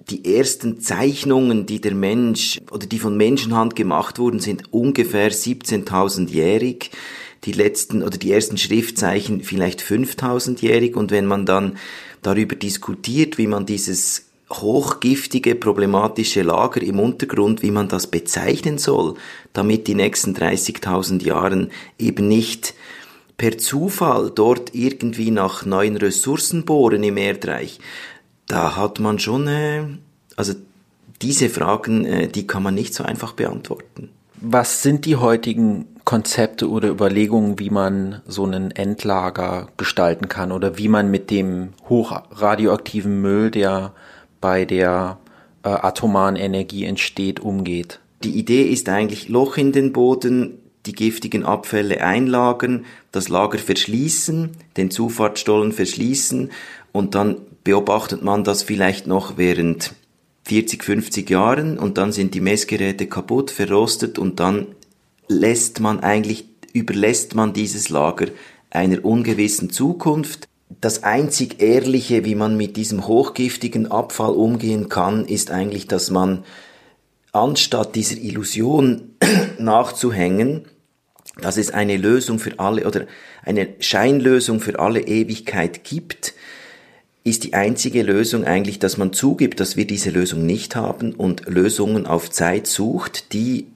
Die 0.10 0.36
ersten 0.36 0.80
Zeichnungen, 0.80 1.66
die 1.66 1.82
der 1.82 1.94
Mensch 1.94 2.60
oder 2.72 2.88
die 2.88 3.00
von 3.00 3.16
Menschenhand 3.16 3.76
gemacht 3.76 4.18
wurden, 4.18 4.40
sind 4.40 4.74
ungefähr 4.74 5.32
17.000-jährig 5.32 6.92
die 7.46 7.52
letzten 7.54 8.04
oder 8.04 8.18
die 8.18 8.32
ersten 8.32 8.58
Schriftzeichen 8.58 9.44
vielleicht 9.44 9.82
5000-jährig 9.82 10.96
und 10.96 11.12
wenn 11.12 11.26
man 11.26 11.46
dann 11.46 11.78
darüber 12.22 12.56
diskutiert, 12.56 13.38
wie 13.38 13.48
man 13.48 13.66
dieses 13.66 14.26
hochgiftige, 14.52 15.56
problematische 15.56 16.42
Lager 16.42 16.82
im 16.82 17.00
Untergrund, 17.00 17.62
wie 17.62 17.72
man 17.72 17.88
das 17.88 18.08
bezeichnen 18.08 18.78
soll, 18.78 19.16
damit 19.54 19.88
die 19.88 19.96
nächsten 19.96 20.36
30.000 20.36 21.24
Jahren 21.24 21.72
eben 21.98 22.28
nicht 22.28 22.74
per 23.38 23.58
Zufall 23.58 24.32
dort 24.34 24.74
irgendwie 24.74 25.32
nach 25.32 25.66
neuen 25.66 25.98
Ressourcen 25.98 26.66
bohren 26.66 27.04
im 27.04 27.18
Erdreich. 27.18 27.80
Da 28.48 28.76
hat 28.76 29.00
man 29.00 29.20
schon, 29.20 29.48
äh, 29.48 29.84
also 30.36 30.54
diese 31.22 31.50
Fragen, 31.50 32.06
äh, 32.06 32.28
die 32.28 32.48
kann 32.48 32.64
man 32.64 32.76
nicht 32.76 32.94
so 32.94 33.04
einfach 33.04 33.34
beantworten. 33.34 34.10
Was 34.42 34.84
sind 34.84 35.06
die 35.06 35.16
heutigen 35.16 35.86
Konzepte 36.10 36.68
oder 36.68 36.90
Überlegungen, 36.90 37.60
wie 37.60 37.70
man 37.70 38.24
so 38.26 38.44
einen 38.44 38.72
Endlager 38.72 39.68
gestalten 39.78 40.28
kann 40.28 40.52
oder 40.52 40.80
wie 40.80 40.88
man 40.88 41.12
mit 41.12 41.30
dem 41.30 41.74
hochradioaktiven 41.88 43.22
Müll, 43.22 43.52
der 43.52 43.94
bei 44.42 44.66
der 44.66 45.20
äh, 45.62 45.70
atomaren 45.70 46.36
Energie 46.36 46.86
entsteht, 46.86 47.40
umgeht? 47.40 48.00
Die 48.24 48.32
Idee 48.32 48.64
ist 48.64 48.90
eigentlich 48.90 49.30
Loch 49.30 49.58
in 49.58 49.72
den 49.72 49.94
Boden, 49.94 50.58
die 50.88 50.94
giftigen 50.94 51.46
Abfälle 51.46 52.02
einlagern, 52.02 52.86
das 53.12 53.30
Lager 53.30 53.60
verschließen, 53.60 54.54
den 54.78 54.90
Zufahrtsstollen 54.90 55.74
verschließen 55.74 56.50
und 56.92 57.14
dann 57.14 57.38
beobachtet 57.64 58.24
man 58.24 58.44
das 58.44 58.64
vielleicht 58.64 59.06
noch 59.06 59.38
während 59.38 59.94
40, 60.46 60.84
50 60.84 61.30
Jahren 61.30 61.78
und 61.78 62.00
dann 62.00 62.12
sind 62.12 62.34
die 62.34 62.42
Messgeräte 62.42 63.06
kaputt, 63.06 63.52
verrostet 63.52 64.18
und 64.18 64.40
dann 64.40 64.66
lässt 65.30 65.80
man 65.80 66.02
eigentlich, 66.02 66.46
überlässt 66.74 67.36
man 67.36 67.54
dieses 67.54 67.90
Lager 67.90 68.28
einer 68.70 69.06
ungewissen 69.06 69.70
Zukunft. 69.70 70.48
Das 70.82 71.04
einzig 71.04 71.62
Ehrliche, 71.62 72.26
wie 72.26 72.36
man 72.36 72.58
mit 72.58 72.76
diesem 72.76 73.08
hochgiftigen 73.08 73.90
Abfall 73.90 74.34
umgehen 74.34 74.90
kann, 74.90 75.26
ist 75.26 75.52
eigentlich, 75.52 75.88
dass 75.88 76.10
man 76.10 76.44
anstatt 77.32 77.96
dieser 77.96 78.18
Illusion 78.18 79.16
nachzuhängen, 79.60 80.66
dass 81.42 81.58
es 81.58 81.72
eine 81.72 81.98
Lösung 81.98 82.40
für 82.40 82.60
alle 82.60 82.86
oder 82.86 83.06
eine 83.44 83.70
Scheinlösung 83.80 84.60
für 84.60 84.80
alle 84.80 85.02
Ewigkeit 85.02 85.84
gibt, 85.84 86.34
ist 87.24 87.44
die 87.44 87.54
einzige 87.54 88.02
Lösung 88.04 88.46
eigentlich, 88.46 88.80
dass 88.80 88.98
man 88.98 89.14
zugibt, 89.14 89.60
dass 89.60 89.76
wir 89.76 89.86
diese 89.86 90.10
Lösung 90.10 90.46
nicht 90.46 90.76
haben 90.76 91.14
und 91.14 91.48
Lösungen 91.48 92.08
auf 92.08 92.30
Zeit 92.30 92.68
sucht, 92.68 93.34
die 93.34 93.68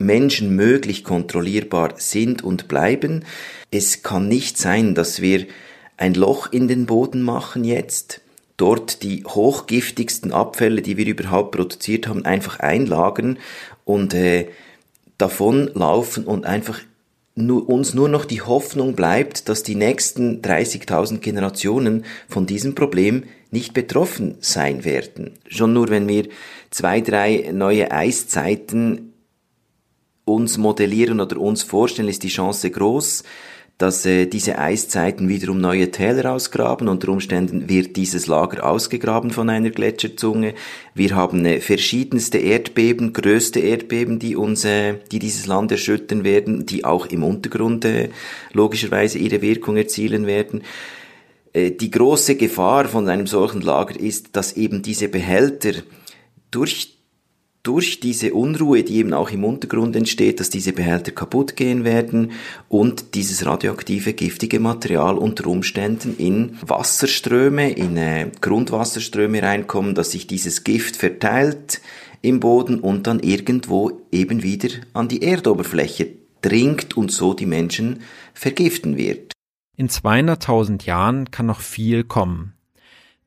menschenmöglich 0.00 1.04
kontrollierbar 1.04 1.94
sind 1.96 2.42
und 2.42 2.66
bleiben. 2.68 3.24
Es 3.70 4.02
kann 4.02 4.26
nicht 4.26 4.58
sein, 4.58 4.94
dass 4.94 5.20
wir 5.20 5.46
ein 5.96 6.14
Loch 6.14 6.50
in 6.50 6.66
den 6.66 6.86
Boden 6.86 7.22
machen 7.22 7.62
jetzt, 7.62 8.22
dort 8.56 9.02
die 9.02 9.24
hochgiftigsten 9.24 10.32
Abfälle, 10.32 10.80
die 10.80 10.96
wir 10.96 11.06
überhaupt 11.06 11.52
produziert 11.52 12.08
haben, 12.08 12.24
einfach 12.24 12.60
einlagern 12.60 13.38
und 13.84 14.14
äh, 14.14 14.48
davon 15.18 15.70
laufen 15.74 16.24
und 16.24 16.46
einfach 16.46 16.80
nur, 17.34 17.68
uns 17.68 17.94
nur 17.94 18.08
noch 18.08 18.24
die 18.24 18.40
Hoffnung 18.40 18.94
bleibt, 18.94 19.48
dass 19.48 19.62
die 19.62 19.74
nächsten 19.74 20.40
30.000 20.40 21.18
Generationen 21.18 22.04
von 22.28 22.46
diesem 22.46 22.74
Problem 22.74 23.24
nicht 23.50 23.74
betroffen 23.74 24.36
sein 24.40 24.84
werden. 24.84 25.32
Schon 25.46 25.72
nur 25.72 25.88
wenn 25.90 26.08
wir 26.08 26.28
zwei, 26.70 27.00
drei 27.00 27.50
neue 27.52 27.90
Eiszeiten 27.90 29.09
uns 30.34 30.58
modellieren 30.58 31.20
oder 31.20 31.38
uns 31.38 31.62
vorstellen, 31.62 32.08
ist 32.08 32.22
die 32.22 32.28
Chance 32.28 32.70
groß, 32.70 33.24
dass 33.80 34.04
äh, 34.04 34.26
diese 34.26 34.58
Eiszeiten 34.58 35.30
wiederum 35.30 35.58
neue 35.58 35.90
Täler 35.90 36.32
ausgraben. 36.32 36.86
Unter 36.86 37.08
Umständen 37.08 37.70
wird 37.70 37.96
dieses 37.96 38.26
Lager 38.26 38.66
ausgegraben 38.66 39.30
von 39.30 39.48
einer 39.48 39.70
Gletscherzunge. 39.70 40.52
Wir 40.94 41.16
haben 41.16 41.46
äh, 41.46 41.60
verschiedenste 41.60 42.36
Erdbeben, 42.36 43.14
größte 43.14 43.60
Erdbeben, 43.60 44.18
die 44.18 44.36
uns, 44.36 44.66
äh, 44.66 44.96
die 45.10 45.18
dieses 45.18 45.46
Land 45.46 45.72
erschüttern 45.72 46.24
werden, 46.24 46.66
die 46.66 46.84
auch 46.84 47.06
im 47.06 47.22
Untergrund 47.22 47.86
äh, 47.86 48.10
logischerweise 48.52 49.18
ihre 49.18 49.40
Wirkung 49.40 49.78
erzielen 49.78 50.26
werden. 50.26 50.62
Äh, 51.54 51.70
die 51.70 51.90
große 51.90 52.36
Gefahr 52.36 52.84
von 52.84 53.08
einem 53.08 53.26
solchen 53.26 53.62
Lager 53.62 53.98
ist, 53.98 54.36
dass 54.36 54.52
eben 54.58 54.82
diese 54.82 55.08
Behälter 55.08 55.72
durch 56.50 56.99
durch 57.62 58.00
diese 58.00 58.32
Unruhe, 58.32 58.82
die 58.82 58.96
eben 58.96 59.12
auch 59.12 59.30
im 59.30 59.44
Untergrund 59.44 59.94
entsteht, 59.94 60.40
dass 60.40 60.48
diese 60.48 60.72
Behälter 60.72 61.12
kaputt 61.12 61.56
gehen 61.56 61.84
werden 61.84 62.32
und 62.68 63.14
dieses 63.14 63.44
radioaktive, 63.44 64.14
giftige 64.14 64.60
Material 64.60 65.18
unter 65.18 65.46
Umständen 65.46 66.16
in 66.16 66.56
Wasserströme, 66.62 67.70
in 67.72 67.96
äh, 67.96 68.30
Grundwasserströme 68.40 69.42
reinkommen, 69.42 69.94
dass 69.94 70.12
sich 70.12 70.26
dieses 70.26 70.64
Gift 70.64 70.96
verteilt 70.96 71.82
im 72.22 72.40
Boden 72.40 72.80
und 72.80 73.06
dann 73.06 73.20
irgendwo 73.20 74.02
eben 74.10 74.42
wieder 74.42 74.68
an 74.92 75.08
die 75.08 75.22
Erdoberfläche 75.22 76.08
dringt 76.42 76.96
und 76.96 77.12
so 77.12 77.34
die 77.34 77.46
Menschen 77.46 78.00
vergiften 78.32 78.96
wird. 78.96 79.32
In 79.76 79.88
200.000 79.88 80.84
Jahren 80.84 81.30
kann 81.30 81.46
noch 81.46 81.60
viel 81.60 82.04
kommen. 82.04 82.54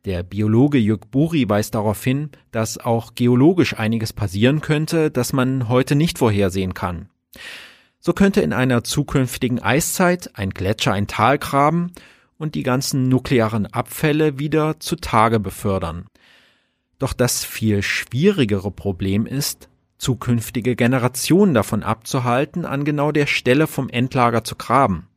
Der 0.06 0.22
Biologe 0.22 0.78
Jörg 0.78 1.02
Buri 1.12 1.48
weist 1.48 1.76
darauf 1.76 2.04
hin, 2.04 2.30
dass 2.52 2.78
auch 2.78 3.16
geologisch 3.16 3.78
einiges 3.78 4.12
passieren 4.12 4.60
könnte, 4.60 5.10
das 5.10 5.32
man 5.32 5.70
heute 5.70 5.96
nicht 5.96 6.18
vorhersehen 6.18 6.74
kann. 6.74 7.10
So 8.00 8.12
könnte 8.12 8.42
in 8.42 8.52
einer 8.52 8.84
zukünftigen 8.84 9.62
Eiszeit 9.62 10.32
ein 10.34 10.50
Gletscher 10.50 10.92
ein 10.92 11.08
Tal 11.08 11.38
graben 11.38 11.94
und 12.38 12.56
die 12.56 12.64
ganzen 12.64 13.08
nuklearen 13.08 13.66
Abfälle 13.66 14.40
wieder 14.40 14.78
zutage 14.82 15.40
befördern. 15.40 16.08
Doch 17.00 17.14
das 17.14 17.46
viel 17.46 17.82
schwierigere 17.82 18.72
Problem 18.72 19.26
ist, 19.26 19.70
zukünftige 19.98 20.76
Generationen 20.76 21.54
davon 21.54 21.82
abzuhalten, 21.82 22.66
an 22.66 22.84
genau 22.84 23.14
der 23.14 23.26
Stelle 23.26 23.68
vom 23.68 23.88
Endlager 23.88 24.44
zu 24.44 24.56
graben. 24.56 25.08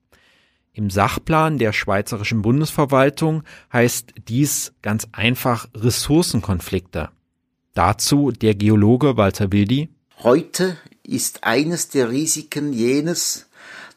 Im 0.76 0.90
Sachplan 0.90 1.56
der 1.56 1.72
Schweizerischen 1.72 2.42
Bundesverwaltung 2.42 3.44
heißt 3.72 4.12
dies 4.28 4.74
ganz 4.82 5.08
einfach 5.10 5.66
Ressourcenkonflikte. 5.74 7.08
Dazu 7.72 8.30
der 8.30 8.54
Geologe 8.54 9.16
Walter 9.16 9.52
Wildi. 9.52 9.88
Heute 10.18 10.76
ist 11.02 11.44
eines 11.44 11.88
der 11.88 12.10
Risiken 12.10 12.74
jenes, 12.74 13.46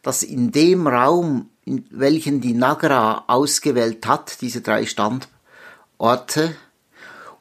dass 0.04 0.24
in 0.24 0.54
dem 0.54 0.88
Raum, 0.88 1.50
in 1.66 1.84
welchen 1.92 2.40
die 2.40 2.54
Nagra 2.54 3.26
ausgewählt 3.28 4.08
hat, 4.08 4.40
diese 4.40 4.62
drei 4.62 4.86
Standorte, 4.86 6.56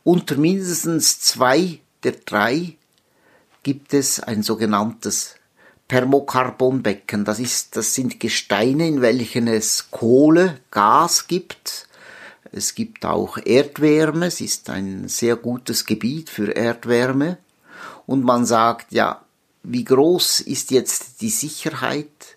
unter 0.02 0.36
mindestens 0.36 1.20
zwei 1.20 1.78
der 2.02 2.16
drei 2.26 2.76
gibt 3.62 3.94
es 3.94 4.18
ein 4.18 4.42
sogenanntes 4.42 5.36
Thermokarbonbecken. 5.88 7.24
Das 7.24 7.38
ist, 7.38 7.76
das 7.76 7.94
sind 7.94 8.20
Gesteine, 8.20 8.86
in 8.86 9.00
welchen 9.00 9.48
es 9.48 9.90
Kohle, 9.90 10.60
Gas 10.70 11.26
gibt. 11.26 11.88
Es 12.52 12.74
gibt 12.74 13.04
auch 13.04 13.38
Erdwärme. 13.38 14.26
Es 14.26 14.40
ist 14.40 14.70
ein 14.70 15.08
sehr 15.08 15.36
gutes 15.36 15.86
Gebiet 15.86 16.30
für 16.30 16.52
Erdwärme. 16.52 17.38
Und 18.06 18.24
man 18.24 18.46
sagt, 18.46 18.92
ja, 18.92 19.22
wie 19.62 19.84
groß 19.84 20.40
ist 20.40 20.70
jetzt 20.70 21.20
die 21.20 21.30
Sicherheit, 21.30 22.36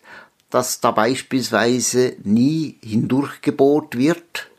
dass 0.50 0.82
da 0.82 0.92
beispielsweise 0.92 2.18
nie 2.24 2.78
hindurchgebohrt 2.84 3.98
wird, 3.98 4.50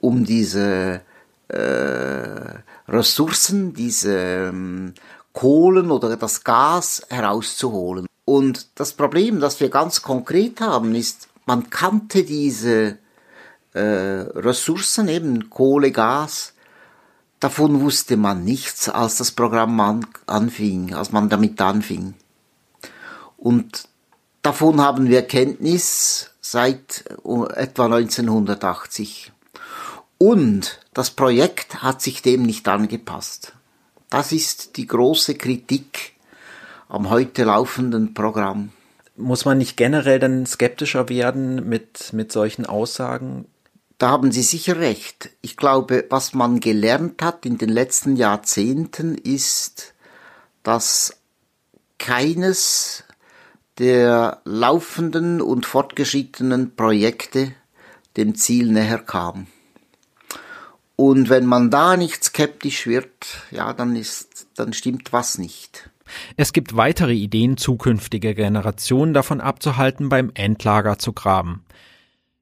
um 0.00 0.24
diese 0.24 1.02
äh, 1.48 2.60
Ressourcen, 2.88 3.74
diese 3.74 4.48
ähm, 4.48 4.94
Kohlen 5.32 5.90
oder 5.92 6.16
das 6.16 6.42
Gas 6.42 7.06
herauszuholen. 7.08 8.06
Und 8.30 8.68
das 8.76 8.92
Problem, 8.92 9.40
das 9.40 9.58
wir 9.58 9.70
ganz 9.70 10.02
konkret 10.02 10.60
haben, 10.60 10.94
ist, 10.94 11.26
man 11.46 11.68
kannte 11.68 12.22
diese 12.22 12.96
äh, 13.72 13.80
Ressourcen, 13.80 15.08
eben 15.08 15.50
Kohle, 15.50 15.90
Gas, 15.90 16.52
davon 17.40 17.80
wusste 17.80 18.16
man 18.16 18.44
nichts, 18.44 18.88
als 18.88 19.16
das 19.16 19.32
Programm 19.32 19.80
an, 19.80 20.06
anfing, 20.28 20.94
als 20.94 21.10
man 21.10 21.28
damit 21.28 21.60
anfing. 21.60 22.14
Und 23.36 23.88
davon 24.42 24.80
haben 24.80 25.08
wir 25.08 25.22
Kenntnis 25.22 26.30
seit 26.40 27.06
äh, 27.24 27.52
etwa 27.60 27.86
1980. 27.86 29.32
Und 30.18 30.78
das 30.94 31.10
Projekt 31.10 31.82
hat 31.82 32.00
sich 32.00 32.22
dem 32.22 32.44
nicht 32.44 32.68
angepasst. 32.68 33.54
Das 34.08 34.30
ist 34.30 34.76
die 34.76 34.86
große 34.86 35.34
Kritik 35.34 36.12
am 36.90 37.08
heute 37.08 37.44
laufenden 37.44 38.14
Programm. 38.14 38.70
Muss 39.16 39.44
man 39.44 39.58
nicht 39.58 39.76
generell 39.76 40.18
dann 40.18 40.44
skeptischer 40.44 41.08
werden 41.08 41.68
mit, 41.68 42.12
mit 42.12 42.32
solchen 42.32 42.66
Aussagen? 42.66 43.46
Da 43.98 44.08
haben 44.08 44.32
Sie 44.32 44.42
sicher 44.42 44.80
recht. 44.80 45.30
Ich 45.40 45.56
glaube, 45.56 46.06
was 46.10 46.34
man 46.34 46.58
gelernt 46.58 47.22
hat 47.22 47.46
in 47.46 47.58
den 47.58 47.68
letzten 47.68 48.16
Jahrzehnten 48.16 49.14
ist, 49.14 49.94
dass 50.62 51.16
keines 51.98 53.04
der 53.78 54.40
laufenden 54.44 55.40
und 55.40 55.66
fortgeschrittenen 55.66 56.74
Projekte 56.74 57.52
dem 58.16 58.34
Ziel 58.34 58.72
näher 58.72 58.98
kam. 58.98 59.46
Und 60.96 61.28
wenn 61.28 61.46
man 61.46 61.70
da 61.70 61.96
nicht 61.96 62.24
skeptisch 62.24 62.86
wird, 62.86 63.26
ja, 63.50 63.72
dann 63.72 63.96
ist, 63.96 64.48
dann 64.56 64.72
stimmt 64.72 65.12
was 65.12 65.38
nicht. 65.38 65.88
Es 66.36 66.52
gibt 66.52 66.76
weitere 66.76 67.14
Ideen, 67.14 67.56
zukünftige 67.56 68.34
Generationen 68.34 69.14
davon 69.14 69.40
abzuhalten, 69.40 70.08
beim 70.08 70.30
Endlager 70.34 70.98
zu 70.98 71.12
graben. 71.12 71.64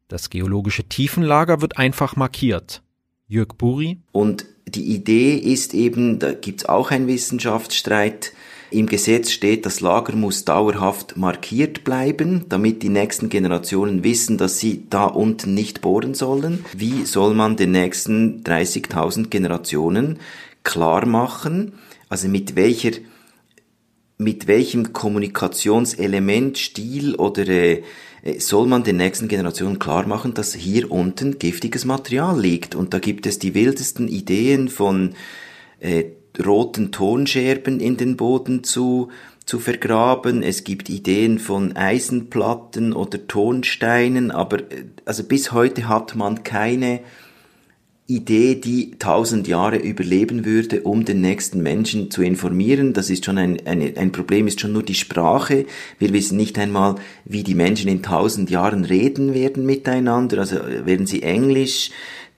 Das 0.09 0.31
geologische 0.31 0.85
Tiefenlager 0.85 1.61
wird 1.61 1.79
einfach 1.79 2.17
markiert. 2.17 2.83
Jörg 3.27 3.49
Buri. 3.59 3.99
Und 4.13 4.47
die 4.67 4.95
Idee 4.95 5.35
ist 5.35 5.75
eben, 5.75 6.19
da 6.19 6.33
gibt's 6.33 6.65
auch 6.65 6.91
einen 6.91 7.07
Wissenschaftsstreit, 7.07 8.33
im 8.71 8.87
Gesetz 8.87 9.31
steht, 9.31 9.65
das 9.65 9.81
Lager 9.81 10.15
muss 10.15 10.45
dauerhaft 10.45 11.17
markiert 11.17 11.85
bleiben, 11.85 12.45
damit 12.51 12.83
die 12.83 12.91
nächsten 12.91 13.31
Generationen 13.31 14.05
wissen, 14.05 14.37
dass 14.37 14.59
sie 14.59 14.85
da 14.91 15.05
unten 15.05 15.55
nicht 15.55 15.81
bohren 15.81 16.13
sollen. 16.13 16.67
Wie 16.77 17.07
soll 17.07 17.33
man 17.33 17.57
den 17.57 17.73
nächsten 17.73 18.43
30.000 18.43 19.29
Generationen 19.29 20.19
klar 20.65 21.07
machen, 21.07 21.73
also 22.11 22.29
mit 22.29 22.57
welcher 22.57 22.93
mit 24.19 24.49
welchem 24.49 24.93
Kommunikationselement, 24.93 26.59
Stil 26.59 27.15
oder 27.15 27.49
äh, 27.49 27.83
soll 28.39 28.67
man 28.67 28.83
den 28.83 28.97
nächsten 28.97 29.29
Generationen 29.29 29.79
klar 29.79 30.07
machen, 30.07 30.35
dass 30.35 30.55
hier 30.55 30.91
unten 30.91 31.39
giftiges 31.39 31.85
Material 31.85 32.39
liegt. 32.39 32.75
Und 32.75 32.93
da 32.93 32.99
gibt 32.99 33.27
es 33.27 33.39
die 33.39 33.55
wildesten 33.55 34.09
Ideen 34.09 34.69
von 34.69 35.15
äh, 35.79 36.05
roten 36.45 36.91
Tonscherben 36.91 37.79
in 37.79 37.97
den 37.97 38.17
Boden 38.17 38.65
zu, 38.65 39.09
zu 39.47 39.61
vergraben. 39.61 40.43
Es 40.43 40.65
gibt 40.65 40.91
Ideen 40.91 41.39
von 41.39 41.77
Eisenplatten 41.77 42.93
oder 42.93 43.27
Tonsteinen, 43.29 44.33
aber 44.33 44.59
äh, 44.59 44.87
also 45.05 45.23
bis 45.23 45.53
heute 45.53 45.89
hat 45.89 46.17
man 46.17 46.43
keine 46.43 47.01
Idee, 48.11 48.55
die 48.55 48.93
tausend 48.99 49.47
Jahre 49.49 49.77
überleben 49.77 50.47
würde, 50.47 50.81
um 50.81 51.05
den 51.05 51.21
nächsten 51.21 51.63
Menschen 51.63 52.11
zu 52.11 52.23
informieren. 52.23 52.95
Das 52.95 53.11
ist 53.11 53.27
schon 53.27 53.37
ein, 53.37 53.67
ein, 53.67 53.99
ein 53.99 54.13
Problem, 54.13 54.47
ist 54.47 54.63
schon 54.63 54.73
nur 54.73 54.83
die 54.83 54.95
Sprache. 54.95 55.67
Wir 55.99 56.15
wissen 56.15 56.39
nicht 56.39 56.59
einmal, 56.59 56.95
wie 57.27 57.43
die 57.43 57.55
Menschen 57.55 57.91
in 57.91 58.03
tausend 58.03 58.49
Jahren 58.49 58.87
reden 58.87 59.35
werden 59.35 59.67
miteinander. 59.67 60.39
Also 60.39 60.57
werden 60.57 61.07
sie 61.07 61.23
Englisch, 61.23 61.91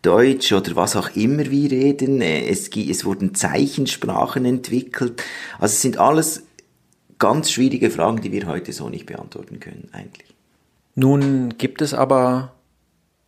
Deutsch 0.03 0.53
oder 0.53 0.75
was 0.75 0.97
auch 0.97 1.15
immer 1.15 1.53
wir 1.53 1.71
reden. 1.71 2.21
Äh, 2.21 2.49
es, 2.49 2.69
es 2.75 3.05
wurden 3.05 3.37
Zeichensprachen 3.37 4.45
entwickelt. 4.45 5.23
Also 5.61 5.75
es 5.75 5.83
sind 5.83 5.99
alles 5.99 6.43
ganz 7.21 7.53
schwierige 7.53 7.91
Fragen, 7.91 8.21
die 8.21 8.33
wir 8.33 8.49
heute 8.49 8.73
so 8.73 8.89
nicht 8.89 9.07
beantworten 9.07 9.61
können 9.61 9.89
eigentlich. 9.93 10.35
Nun 10.97 11.55
gibt 11.59 11.81
es 11.81 11.95
aber, 11.95 12.55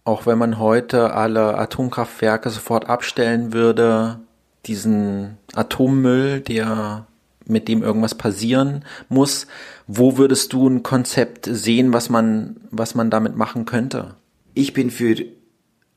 auch 0.04 0.26
wenn 0.26 0.38
man 0.38 0.58
heute 0.58 1.14
alle 1.14 1.58
Atomkraftwerke 1.58 2.50
sofort 2.50 2.88
abstellen 2.88 3.52
würde, 3.52 4.20
diesen 4.66 5.38
Atommüll, 5.54 6.40
der 6.40 7.06
mit 7.46 7.68
dem 7.68 7.82
irgendwas 7.82 8.14
passieren 8.14 8.84
muss. 9.08 9.46
Wo 9.86 10.16
würdest 10.16 10.52
du 10.52 10.68
ein 10.68 10.82
Konzept 10.82 11.48
sehen, 11.50 11.92
was 11.92 12.08
man, 12.08 12.56
was 12.70 12.94
man 12.94 13.10
damit 13.10 13.36
machen 13.36 13.64
könnte? 13.64 14.14
Ich 14.54 14.72
bin 14.72 14.90
für 14.90 15.16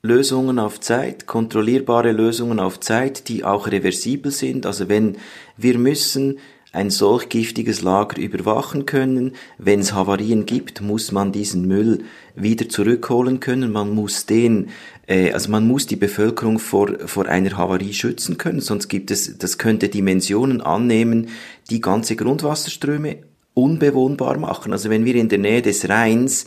Lösungen 0.01 0.59
auf 0.59 0.79
Zeit, 0.79 1.25
kontrollierbare 1.25 2.11
Lösungen 2.11 2.59
auf 2.59 2.79
Zeit, 2.79 3.27
die 3.27 3.43
auch 3.43 3.67
reversibel 3.67 4.31
sind. 4.31 4.65
Also 4.65 4.87
wenn 4.87 5.17
wir 5.57 5.77
müssen 5.77 6.39
ein 6.75 6.89
solch 6.89 7.29
giftiges 7.29 7.81
Lager 7.81 8.21
überwachen 8.21 8.85
können. 8.85 9.31
Wenn 9.57 9.79
es 9.79 9.93
Havarien 9.93 10.45
gibt, 10.45 10.81
muss 10.81 11.11
man 11.11 11.31
diesen 11.31 11.67
Müll 11.67 12.03
wieder 12.35 12.69
zurückholen 12.69 13.39
können. 13.39 13.71
Man 13.71 13.95
muss 13.95 14.25
den, 14.25 14.69
äh, 15.07 15.31
also 15.31 15.49
man 15.49 15.67
muss 15.67 15.87
die 15.87 15.95
Bevölkerung 15.95 16.59
vor, 16.59 16.89
vor 17.05 17.27
einer 17.27 17.57
Havarie 17.57 17.93
schützen 17.93 18.37
können. 18.37 18.61
Sonst 18.61 18.89
gibt 18.89 19.09
es, 19.09 19.37
das 19.37 19.57
könnte 19.57 19.89
Dimensionen 19.89 20.61
annehmen, 20.61 21.29
die 21.69 21.81
ganze 21.81 22.15
Grundwasserströme 22.15 23.17
unbewohnbar 23.53 24.37
machen. 24.37 24.73
Also 24.73 24.89
wenn 24.89 25.05
wir 25.05 25.15
in 25.15 25.29
der 25.29 25.39
Nähe 25.39 25.61
des 25.61 25.87
Rheins 25.87 26.45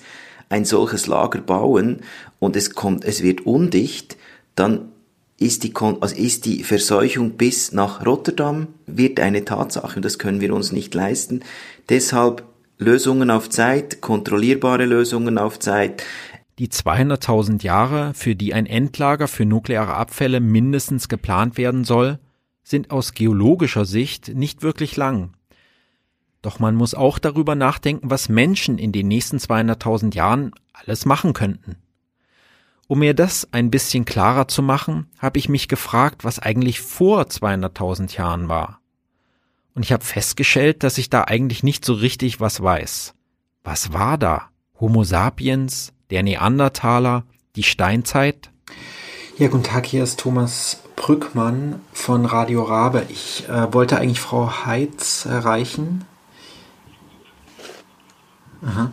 ein 0.50 0.64
solches 0.64 1.06
Lager 1.06 1.40
bauen 1.40 2.00
und 2.38 2.54
es 2.54 2.74
kommt, 2.74 3.04
es 3.04 3.22
wird 3.22 3.46
undicht, 3.46 4.16
dann 4.54 4.92
ist 5.38 5.62
die, 5.62 5.72
also 5.74 6.14
ist 6.14 6.46
die 6.46 6.64
Verseuchung 6.64 7.32
bis 7.32 7.72
nach 7.72 8.04
Rotterdam 8.04 8.68
wird 8.86 9.20
eine 9.20 9.44
Tatsache 9.44 9.96
und 9.96 10.04
das 10.04 10.18
können 10.18 10.40
wir 10.40 10.52
uns 10.52 10.72
nicht 10.72 10.94
leisten. 10.94 11.42
Deshalb 11.88 12.42
Lösungen 12.78 13.30
auf 13.30 13.48
Zeit, 13.48 14.00
kontrollierbare 14.00 14.84
Lösungen 14.84 15.38
auf 15.38 15.58
Zeit. 15.58 16.04
Die 16.58 16.68
200.000 16.68 17.62
Jahre, 17.62 18.14
für 18.14 18.34
die 18.34 18.52
ein 18.52 18.66
Endlager 18.66 19.28
für 19.28 19.44
nukleare 19.44 19.94
Abfälle 19.94 20.40
mindestens 20.40 21.08
geplant 21.08 21.56
werden 21.56 21.84
soll, 21.84 22.18
sind 22.64 22.90
aus 22.90 23.14
geologischer 23.14 23.84
Sicht 23.84 24.34
nicht 24.34 24.62
wirklich 24.62 24.96
lang. 24.96 25.30
Doch 26.42 26.58
man 26.58 26.74
muss 26.74 26.94
auch 26.94 27.18
darüber 27.18 27.54
nachdenken, 27.54 28.10
was 28.10 28.28
Menschen 28.28 28.78
in 28.78 28.92
den 28.92 29.08
nächsten 29.08 29.38
200.000 29.38 30.14
Jahren 30.14 30.52
alles 30.72 31.06
machen 31.06 31.32
könnten. 31.32 31.76
Um 32.88 33.00
mir 33.00 33.12
das 33.12 33.46
ein 33.52 33.70
bisschen 33.70 34.06
klarer 34.06 34.48
zu 34.48 34.62
machen, 34.62 35.10
habe 35.18 35.38
ich 35.38 35.50
mich 35.50 35.68
gefragt, 35.68 36.24
was 36.24 36.38
eigentlich 36.38 36.80
vor 36.80 37.24
200.000 37.24 38.16
Jahren 38.16 38.48
war. 38.48 38.80
Und 39.74 39.82
ich 39.82 39.92
habe 39.92 40.02
festgestellt, 40.02 40.82
dass 40.82 40.96
ich 40.96 41.10
da 41.10 41.24
eigentlich 41.24 41.62
nicht 41.62 41.84
so 41.84 41.92
richtig 41.92 42.40
was 42.40 42.62
weiß. 42.62 43.14
Was 43.62 43.92
war 43.92 44.16
da? 44.16 44.48
Homo 44.80 45.04
sapiens, 45.04 45.92
der 46.08 46.22
Neandertaler, 46.22 47.24
die 47.56 47.62
Steinzeit? 47.62 48.50
Ja, 49.36 49.48
guten 49.48 49.64
Tag, 49.64 49.84
hier 49.84 50.02
ist 50.02 50.18
Thomas 50.18 50.82
Brückmann 50.96 51.82
von 51.92 52.24
Radio 52.24 52.62
Rabe. 52.62 53.04
Ich 53.10 53.46
äh, 53.50 53.72
wollte 53.74 53.98
eigentlich 53.98 54.20
Frau 54.20 54.64
Heitz 54.64 55.26
erreichen. 55.26 56.06
Aha. 58.62 58.92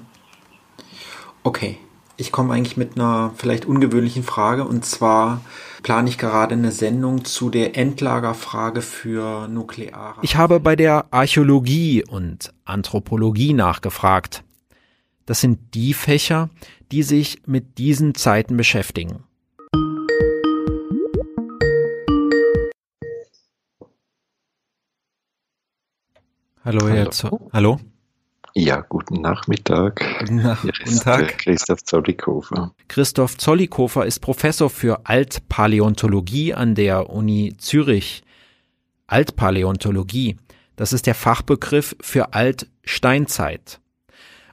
Okay. 1.44 1.78
Ich 2.18 2.32
komme 2.32 2.54
eigentlich 2.54 2.78
mit 2.78 2.96
einer 2.96 3.34
vielleicht 3.36 3.66
ungewöhnlichen 3.66 4.24
Frage 4.24 4.64
und 4.64 4.86
zwar 4.86 5.42
plane 5.84 6.10
ich 6.10 6.18
gerade 6.18 6.54
eine 6.54 6.72
Sendung 6.72 7.26
zu 7.26 7.50
der 7.50 7.76
Endlagerfrage 7.78 8.82
für 8.82 9.50
nukleare. 9.50 10.22
Ich 10.22 10.38
habe 10.38 10.62
bei 10.62 10.78
der 10.78 11.08
Archäologie 11.12 12.06
und 12.08 12.54
Anthropologie 12.64 13.52
nachgefragt. 13.52 14.44
Das 15.26 15.42
sind 15.42 15.60
die 15.74 15.94
Fächer, 15.94 16.50
die 16.92 17.04
sich 17.04 17.42
mit 17.48 17.78
diesen 17.80 18.16
Zeiten 18.16 18.56
beschäftigen. 18.56 19.24
Hallo, 26.64 26.88
Herr 26.88 27.12
Zo 27.12 27.50
Hallo? 27.52 27.80
Ja, 28.58 28.80
guten 28.88 29.20
Nachmittag. 29.20 30.02
Guten, 30.20 30.38
Nach 30.38 30.62
guten 30.62 31.00
Tag. 31.02 31.40
Christoph 31.40 31.84
Zollikofer. 31.84 32.74
Christoph 32.88 33.38
Zollikofer 33.38 34.06
ist 34.06 34.20
Professor 34.20 34.70
für 34.70 35.06
Altpaläontologie 35.06 36.54
an 36.54 36.74
der 36.74 37.10
Uni 37.10 37.56
Zürich. 37.58 38.24
Altpaläontologie, 39.08 40.38
das 40.78 40.94
ist 40.94 41.06
der 41.06 41.16
Fachbegriff 41.16 41.98
für 42.00 42.34
Altsteinzeit. 42.34 43.82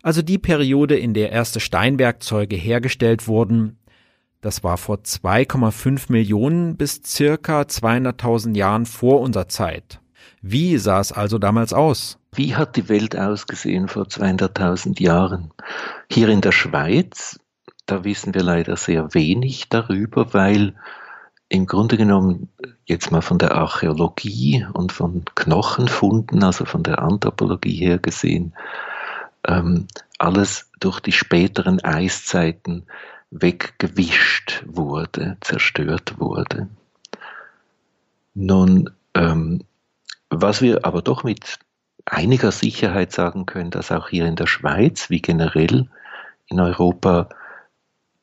Also 0.03 0.21
die 0.21 0.39
Periode, 0.39 0.99
in 0.99 1.15
der 1.15 1.31
erste 1.31 1.61
Steinwerkzeuge 1.61 2.57
hergestellt 2.57 3.29
wurden, 3.29 3.79
das 4.41 4.65
war 4.65 4.79
vor 4.79 4.97
2,5 4.97 6.11
Millionen 6.11 6.77
bis 6.77 7.03
circa 7.07 7.61
200.000 7.61 8.57
Jahren 8.57 8.85
vor 8.85 9.21
unserer 9.21 9.49
Zeit. 9.49 10.01
Wie 10.41 10.77
sah 10.79 10.99
es 10.99 11.13
also 11.13 11.39
damals 11.39 11.73
aus? 11.73 12.19
Wie 12.35 12.57
hat 12.57 12.77
die 12.77 12.89
Welt 12.89 13.15
ausgesehen 13.15 13.89
vor 13.89 14.05
200.000 14.05 15.03
Jahren? 15.03 15.53
Hier 16.11 16.29
in 16.31 16.41
der 16.41 16.53
Schweiz, 16.53 17.39
da 17.85 18.05
wissen 18.05 18.33
wir 18.33 18.43
leider 18.43 18.77
sehr 18.79 19.13
wenig 19.13 19.69
darüber, 19.69 20.33
weil 20.33 20.75
im 21.51 21.67
Grunde 21.67 21.99
genommen 21.99 22.49
jetzt 22.87 23.11
mal 23.11 23.21
von 23.21 23.39
der 23.39 23.55
Archäologie 23.55 24.67
und 24.73 24.93
von 24.93 25.27
Knochenfunden, 25.35 26.43
also 26.43 26.65
von 26.65 26.83
der 26.83 27.03
Anthropologie 27.03 27.77
her 27.77 27.99
gesehen, 27.99 28.55
ähm, 29.47 29.87
alles 30.17 30.71
durch 30.81 31.01
die 31.01 31.13
späteren 31.13 31.81
Eiszeiten 31.85 32.87
weggewischt 33.31 34.65
wurde, 34.67 35.37
zerstört 35.43 36.19
wurde. 36.19 36.69
Nun, 38.33 38.89
ähm, 39.13 39.65
was 40.31 40.63
wir 40.63 40.87
aber 40.87 41.03
doch 41.03 41.25
mit 41.25 41.59
einiger 42.05 42.53
Sicherheit 42.53 43.13
sagen 43.13 43.47
können, 43.47 43.71
dass 43.71 43.93
auch 43.93 44.09
hier 44.09 44.27
in 44.27 44.37
der 44.37 44.47
Schweiz 44.47 45.11
wie 45.11 45.23
generell 45.23 45.89
in 46.47 46.61
Europa 46.61 47.29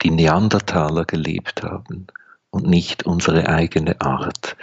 die 0.01 0.11
Neandertaler 0.11 1.05
gelebt 1.05 1.63
haben 1.63 2.07
und 2.49 2.67
nicht 2.67 3.05
unsere 3.05 3.47
eigene 3.49 3.99
Art. 4.01 4.55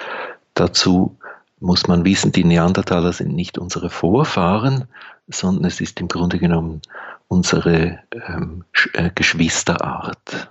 Dazu 0.54 1.18
muss 1.60 1.86
man 1.86 2.04
wissen, 2.04 2.32
die 2.32 2.44
Neandertaler 2.44 3.12
sind 3.12 3.34
nicht 3.34 3.58
unsere 3.58 3.90
Vorfahren, 3.90 4.84
sondern 5.28 5.64
es 5.64 5.80
ist 5.80 6.00
im 6.00 6.08
Grunde 6.08 6.38
genommen 6.38 6.82
unsere 7.28 7.98
ähm, 8.12 8.64
äh, 8.92 9.10
Geschwisterart. 9.14 10.50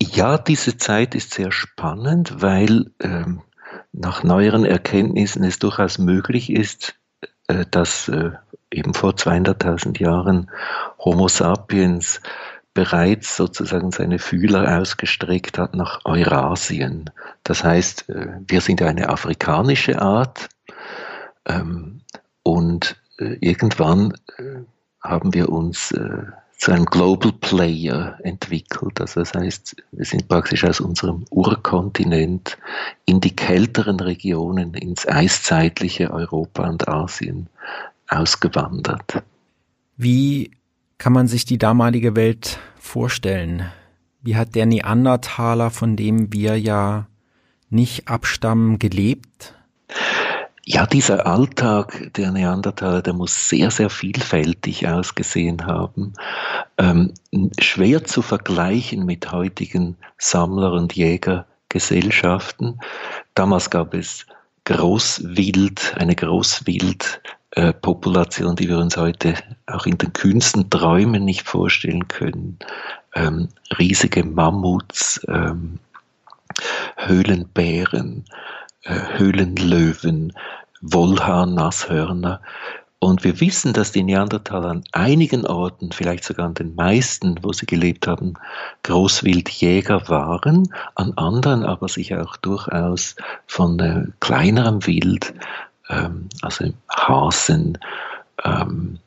Ja, 0.00 0.38
diese 0.38 0.76
Zeit 0.76 1.14
ist 1.14 1.34
sehr 1.34 1.50
spannend, 1.50 2.40
weil 2.40 2.90
ähm, 3.00 3.42
nach 3.92 4.22
neueren 4.22 4.64
Erkenntnissen 4.64 5.42
es 5.44 5.58
durchaus 5.58 5.98
möglich 5.98 6.50
ist, 6.50 6.94
dass 7.70 8.08
äh, 8.08 8.30
eben 8.70 8.94
vor 8.94 9.12
200.000 9.12 10.00
Jahren 10.00 10.50
Homo 10.98 11.28
sapiens 11.28 12.20
bereits 12.74 13.36
sozusagen 13.36 13.90
seine 13.90 14.18
Fühler 14.18 14.78
ausgestreckt 14.78 15.58
hat 15.58 15.74
nach 15.74 16.04
Eurasien. 16.04 17.10
Das 17.42 17.64
heißt, 17.64 18.10
äh, 18.10 18.28
wir 18.46 18.60
sind 18.60 18.82
eine 18.82 19.08
afrikanische 19.08 20.00
Art 20.00 20.48
ähm, 21.46 22.02
und 22.42 22.96
irgendwann 23.18 24.14
haben 25.02 25.34
wir 25.34 25.48
uns 25.48 25.92
zu 26.58 26.72
einem 26.72 26.86
Global 26.86 27.32
Player 27.32 28.18
entwickelt. 28.24 29.00
Also 29.00 29.20
das 29.20 29.32
heißt, 29.32 29.76
wir 29.92 30.04
sind 30.04 30.28
praktisch 30.28 30.64
aus 30.64 30.80
unserem 30.80 31.24
Urkontinent 31.30 32.58
in 33.06 33.20
die 33.20 33.34
kälteren 33.34 34.00
Regionen, 34.00 34.74
ins 34.74 35.06
eiszeitliche 35.06 36.10
Europa 36.10 36.68
und 36.68 36.88
Asien 36.88 37.48
ausgewandert. 38.08 39.22
Wie 39.96 40.50
kann 40.98 41.12
man 41.12 41.28
sich 41.28 41.44
die 41.44 41.58
damalige 41.58 42.16
Welt 42.16 42.58
vorstellen? 42.78 43.70
Wie 44.20 44.34
hat 44.34 44.56
der 44.56 44.66
Neandertaler, 44.66 45.70
von 45.70 45.94
dem 45.94 46.32
wir 46.32 46.58
ja 46.58 47.06
nicht 47.70 48.08
abstammen, 48.08 48.80
gelebt? 48.80 49.54
Ja, 50.70 50.84
dieser 50.84 51.26
Alltag 51.26 52.10
der 52.18 52.30
Neandertaler, 52.30 53.00
der 53.00 53.14
muss 53.14 53.48
sehr, 53.48 53.70
sehr 53.70 53.88
vielfältig 53.88 54.86
ausgesehen 54.86 55.64
haben. 55.64 56.12
Ähm, 56.76 57.14
schwer 57.58 58.04
zu 58.04 58.20
vergleichen 58.20 59.06
mit 59.06 59.32
heutigen 59.32 59.96
Sammler- 60.18 60.74
und 60.74 60.94
Jägergesellschaften. 60.94 62.78
Damals 63.34 63.70
gab 63.70 63.94
es 63.94 64.26
Großwild, 64.66 65.94
eine 65.96 66.14
Großwildpopulation, 66.14 68.52
äh, 68.52 68.56
die 68.56 68.68
wir 68.68 68.78
uns 68.78 68.98
heute 68.98 69.36
auch 69.68 69.86
in 69.86 69.96
den 69.96 70.12
kühnsten 70.12 70.68
Träumen 70.68 71.24
nicht 71.24 71.48
vorstellen 71.48 72.08
können. 72.08 72.58
Ähm, 73.14 73.48
riesige 73.78 74.22
Mammuts, 74.22 75.18
ähm, 75.28 75.78
Höhlenbären, 76.98 78.26
Höhlenlöwen, 78.88 80.32
Wollhahn, 80.80 81.54
Nasshörner. 81.54 82.40
Und 83.00 83.22
wir 83.22 83.40
wissen, 83.40 83.72
dass 83.72 83.92
die 83.92 84.02
Neandertaler 84.02 84.70
an 84.70 84.84
einigen 84.90 85.46
Orten, 85.46 85.92
vielleicht 85.92 86.24
sogar 86.24 86.46
an 86.46 86.54
den 86.54 86.74
meisten, 86.74 87.36
wo 87.42 87.52
sie 87.52 87.66
gelebt 87.66 88.08
haben, 88.08 88.34
Großwildjäger 88.82 90.08
waren, 90.08 90.74
an 90.96 91.12
anderen 91.16 91.64
aber 91.64 91.88
sich 91.88 92.16
auch 92.16 92.36
durchaus 92.36 93.14
von 93.46 93.78
äh, 93.78 94.06
kleinerem 94.18 94.84
Wild, 94.84 95.32
ähm, 95.88 96.28
also 96.42 96.72
Hasen, 96.90 97.78
ähm, 98.44 98.98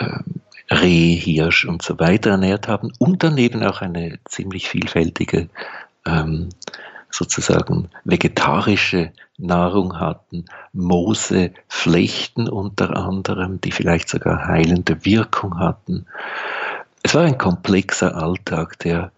ähm, 0.00 0.24
Reh, 0.72 1.14
Hirsch 1.14 1.64
und 1.66 1.82
so 1.82 1.98
weiter 1.98 2.30
ernährt 2.30 2.66
haben 2.66 2.92
und 2.98 3.22
daneben 3.22 3.62
auch 3.62 3.82
eine 3.82 4.18
ziemlich 4.24 4.68
vielfältige 4.68 5.48
ähm, 6.06 6.48
sozusagen 7.10 7.88
vegetarische 8.04 9.12
Nahrung 9.38 9.98
hatten, 9.98 10.44
Moose, 10.72 11.50
Flechten 11.68 12.48
unter 12.48 12.96
anderem, 12.96 13.60
die 13.60 13.72
vielleicht 13.72 14.08
sogar 14.08 14.46
heilende 14.46 15.04
Wirkung 15.04 15.58
hatten. 15.58 16.06
Es 17.02 17.14
war 17.14 17.24
ein 17.24 17.36
komplexer 17.38 18.16
Alltag, 18.16 18.78
der 18.80 19.12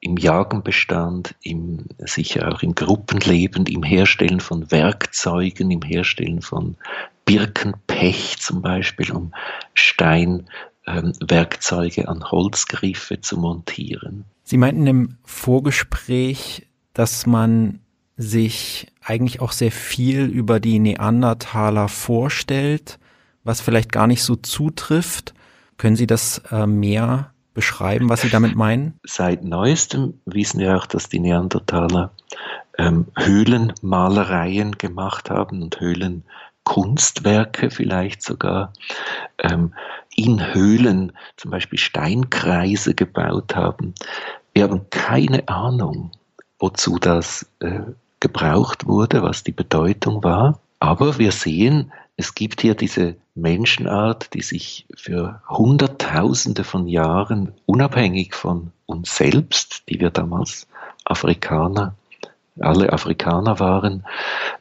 im 0.00 0.16
Jagen 0.16 0.62
bestand, 0.62 1.34
im, 1.42 1.86
sicher 1.98 2.52
auch 2.52 2.62
im 2.62 2.74
Gruppenleben, 2.74 3.66
im 3.66 3.84
Herstellen 3.84 4.40
von 4.40 4.70
Werkzeugen, 4.70 5.70
im 5.70 5.82
Herstellen 5.82 6.40
von 6.42 6.76
Birkenpech 7.24 8.38
zum 8.40 8.60
Beispiel, 8.62 9.12
um 9.12 9.32
Steinwerkzeuge 9.74 12.00
ähm, 12.02 12.08
an 12.08 12.28
Holzgriffe 12.30 13.20
zu 13.20 13.38
montieren. 13.38 14.24
Sie 14.42 14.56
meinten 14.56 14.88
im 14.88 15.18
Vorgespräch, 15.24 16.66
dass 16.94 17.26
man 17.26 17.80
sich 18.16 18.92
eigentlich 19.02 19.40
auch 19.40 19.52
sehr 19.52 19.72
viel 19.72 20.26
über 20.26 20.60
die 20.60 20.78
Neandertaler 20.78 21.88
vorstellt, 21.88 22.98
was 23.44 23.60
vielleicht 23.60 23.90
gar 23.90 24.06
nicht 24.06 24.22
so 24.22 24.36
zutrifft. 24.36 25.34
Können 25.78 25.96
Sie 25.96 26.06
das 26.06 26.42
äh, 26.50 26.66
mehr 26.66 27.32
beschreiben, 27.54 28.08
was 28.08 28.22
Sie 28.22 28.30
damit 28.30 28.54
meinen? 28.54 28.98
Seit 29.04 29.44
neuestem 29.44 30.20
wissen 30.24 30.60
wir 30.60 30.76
auch, 30.76 30.86
dass 30.86 31.08
die 31.08 31.18
Neandertaler 31.18 32.12
ähm, 32.78 33.06
Höhlenmalereien 33.18 34.78
gemacht 34.78 35.30
haben 35.30 35.62
und 35.62 35.80
Höhlenkunstwerke 35.80 37.70
vielleicht 37.70 38.22
sogar 38.22 38.72
ähm, 39.38 39.74
in 40.14 40.54
Höhlen 40.54 41.12
zum 41.36 41.50
Beispiel 41.50 41.78
Steinkreise 41.78 42.94
gebaut 42.94 43.56
haben. 43.56 43.94
Wir 44.54 44.64
haben 44.64 44.88
keine 44.90 45.48
Ahnung, 45.48 46.12
wozu 46.62 46.98
das 47.00 47.44
äh, 47.58 47.80
gebraucht 48.20 48.86
wurde, 48.86 49.22
was 49.22 49.42
die 49.42 49.52
Bedeutung 49.52 50.22
war. 50.22 50.60
Aber 50.78 51.18
wir 51.18 51.32
sehen, 51.32 51.92
es 52.16 52.36
gibt 52.36 52.60
hier 52.60 52.76
diese 52.76 53.16
Menschenart, 53.34 54.32
die 54.32 54.42
sich 54.42 54.86
für 54.94 55.42
Hunderttausende 55.48 56.62
von 56.62 56.86
Jahren 56.86 57.52
unabhängig 57.66 58.34
von 58.34 58.70
uns 58.86 59.16
selbst, 59.16 59.82
die 59.88 59.98
wir 59.98 60.10
damals 60.10 60.68
Afrikaner, 61.04 61.96
alle 62.60 62.92
Afrikaner 62.92 63.58
waren, 63.58 64.04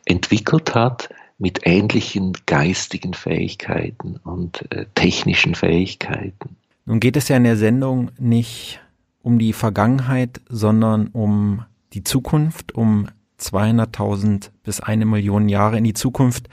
entwickelt 0.05 0.73
hat 0.73 1.09
mit 1.37 1.67
ähnlichen 1.67 2.33
geistigen 2.47 3.13
Fähigkeiten 3.13 4.19
und 4.23 4.65
äh, 4.71 4.85
technischen 4.95 5.53
Fähigkeiten. 5.53 6.55
Nun 6.85 6.99
geht 6.99 7.15
es 7.15 7.27
ja 7.27 7.37
in 7.37 7.43
der 7.43 7.57
Sendung 7.57 8.09
nicht 8.17 8.79
um 9.21 9.37
die 9.37 9.53
Vergangenheit, 9.53 10.41
sondern 10.49 11.07
um 11.07 11.63
die 11.93 12.03
Zukunft 12.03 12.73
um 12.73 13.07
200.000 13.39 14.51
bis 14.63 14.79
eine 14.79 15.05
Million 15.05 15.49
Jahre 15.49 15.77
in 15.77 15.83
die 15.83 15.93
Zukunft. 15.93 16.47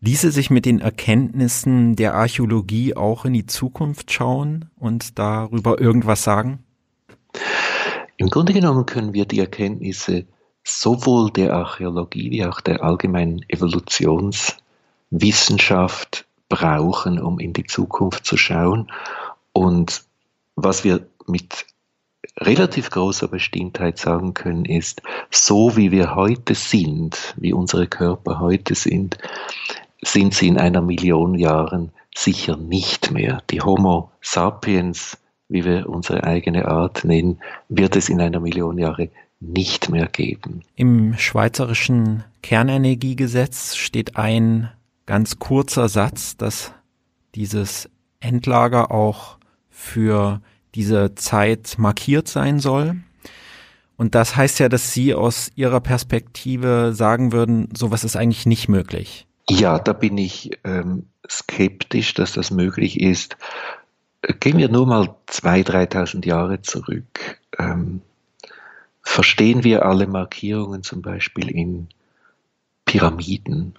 Ließe 0.00 0.30
sich 0.30 0.50
mit 0.50 0.64
den 0.64 0.80
Erkenntnissen 0.80 1.94
der 1.94 2.14
Archäologie 2.14 2.96
auch 2.96 3.26
in 3.26 3.34
die 3.34 3.46
Zukunft 3.46 4.10
schauen 4.10 4.70
und 4.78 5.18
darüber 5.18 5.80
irgendwas 5.80 6.24
sagen? 6.24 6.64
Im 8.16 8.30
Grunde 8.30 8.54
genommen 8.54 8.86
können 8.86 9.12
wir 9.12 9.26
die 9.26 9.40
Erkenntnisse 9.40 10.24
sowohl 10.64 11.30
der 11.30 11.54
Archäologie 11.54 12.30
wie 12.30 12.44
auch 12.44 12.60
der 12.60 12.82
allgemeinen 12.82 13.44
Evolutionswissenschaft 13.48 16.26
brauchen, 16.48 17.20
um 17.20 17.38
in 17.38 17.52
die 17.52 17.64
Zukunft 17.64 18.26
zu 18.26 18.36
schauen. 18.36 18.90
Und 19.52 20.02
was 20.56 20.82
wir 20.84 21.06
mit 21.26 21.66
relativ 22.38 22.90
großer 22.90 23.28
Bestimmtheit 23.28 23.98
sagen 23.98 24.34
können, 24.34 24.64
ist, 24.64 25.02
so 25.30 25.76
wie 25.76 25.90
wir 25.90 26.14
heute 26.14 26.54
sind, 26.54 27.34
wie 27.36 27.52
unsere 27.52 27.86
Körper 27.86 28.40
heute 28.40 28.74
sind, 28.74 29.18
sind 30.02 30.34
sie 30.34 30.48
in 30.48 30.58
einer 30.58 30.80
Million 30.80 31.34
Jahren 31.34 31.92
sicher 32.14 32.56
nicht 32.56 33.10
mehr. 33.10 33.42
Die 33.50 33.60
Homo 33.60 34.10
sapiens, 34.20 35.18
wie 35.48 35.64
wir 35.64 35.88
unsere 35.88 36.24
eigene 36.24 36.66
Art 36.66 37.04
nennen, 37.04 37.40
wird 37.68 37.96
es 37.96 38.08
in 38.08 38.20
einer 38.20 38.40
Million 38.40 38.78
Jahre 38.78 39.10
nicht 39.40 39.88
mehr 39.88 40.06
geben. 40.06 40.62
Im 40.76 41.16
schweizerischen 41.16 42.24
Kernenergiegesetz 42.42 43.76
steht 43.76 44.16
ein 44.16 44.70
ganz 45.06 45.38
kurzer 45.38 45.88
Satz, 45.88 46.36
dass 46.36 46.72
dieses 47.34 47.88
Endlager 48.20 48.90
auch 48.90 49.38
für 49.70 50.40
diese 50.74 51.14
Zeit 51.14 51.76
markiert 51.78 52.28
sein 52.28 52.60
soll. 52.60 52.96
Und 53.96 54.14
das 54.14 54.34
heißt 54.34 54.60
ja, 54.60 54.68
dass 54.68 54.92
Sie 54.92 55.14
aus 55.14 55.50
Ihrer 55.56 55.80
Perspektive 55.80 56.92
sagen 56.94 57.32
würden, 57.32 57.68
sowas 57.76 58.02
ist 58.02 58.16
eigentlich 58.16 58.46
nicht 58.46 58.68
möglich. 58.68 59.26
Ja, 59.48 59.78
da 59.78 59.92
bin 59.92 60.16
ich 60.16 60.58
ähm, 60.64 61.06
skeptisch, 61.28 62.14
dass 62.14 62.32
das 62.32 62.50
möglich 62.50 62.98
ist. 63.00 63.36
Gehen 64.40 64.58
wir 64.58 64.70
nur 64.70 64.86
mal 64.86 65.14
2.000, 65.28 65.90
3.000 65.92 66.26
Jahre 66.26 66.62
zurück. 66.62 67.38
Ähm, 67.58 68.00
verstehen 69.02 69.64
wir 69.64 69.84
alle 69.84 70.06
Markierungen 70.06 70.82
zum 70.82 71.02
Beispiel 71.02 71.50
in 71.50 71.88
Pyramiden? 72.86 73.74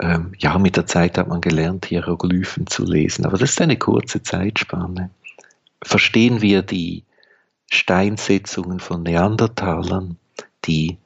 Ähm, 0.00 0.32
ja, 0.38 0.58
mit 0.58 0.76
der 0.76 0.86
Zeit 0.86 1.18
hat 1.18 1.28
man 1.28 1.40
gelernt, 1.40 1.86
Hieroglyphen 1.86 2.66
zu 2.66 2.84
lesen, 2.84 3.24
aber 3.26 3.38
das 3.38 3.50
ist 3.50 3.60
eine 3.60 3.76
kurze 3.76 4.22
Zeitspanne 4.22 5.10
verstehen 5.82 6.42
wir 6.42 6.62
die 6.62 7.04
Steinsetzungen 7.70 8.80
von 8.80 9.02
Neandertalern, 9.02 10.16
die 10.64 10.98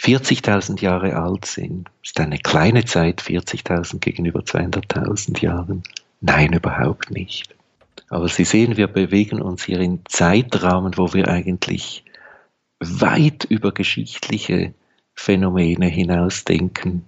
40.000 0.00 0.80
Jahre 0.80 1.16
alt 1.16 1.44
sind. 1.44 1.88
Ist 2.02 2.18
eine 2.20 2.38
kleine 2.38 2.84
Zeit, 2.84 3.22
40.000 3.22 3.98
gegenüber 3.98 4.40
200.000 4.40 5.40
Jahren. 5.40 5.82
Nein, 6.20 6.52
überhaupt 6.52 7.10
nicht. 7.10 7.54
Aber 8.08 8.28
Sie 8.28 8.44
sehen, 8.44 8.76
wir 8.76 8.88
bewegen 8.88 9.40
uns 9.40 9.64
hier 9.64 9.80
in 9.80 10.00
Zeitrahmen, 10.06 10.96
wo 10.96 11.12
wir 11.12 11.28
eigentlich 11.28 12.04
weit 12.80 13.44
über 13.44 13.72
geschichtliche 13.72 14.74
Phänomene 15.14 15.86
hinausdenken 15.86 17.06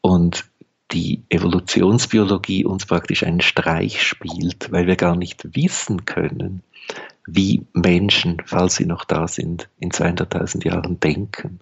und 0.00 0.49
die 0.92 1.22
Evolutionsbiologie 1.28 2.64
uns 2.64 2.86
praktisch 2.86 3.22
einen 3.22 3.40
Streich 3.40 4.02
spielt, 4.02 4.72
weil 4.72 4.86
wir 4.86 4.96
gar 4.96 5.16
nicht 5.16 5.54
wissen 5.54 6.04
können, 6.04 6.62
wie 7.26 7.66
Menschen, 7.72 8.42
falls 8.44 8.76
sie 8.76 8.86
noch 8.86 9.04
da 9.04 9.28
sind, 9.28 9.68
in 9.78 9.90
200.000 9.90 10.64
Jahren 10.64 10.98
denken. 11.00 11.60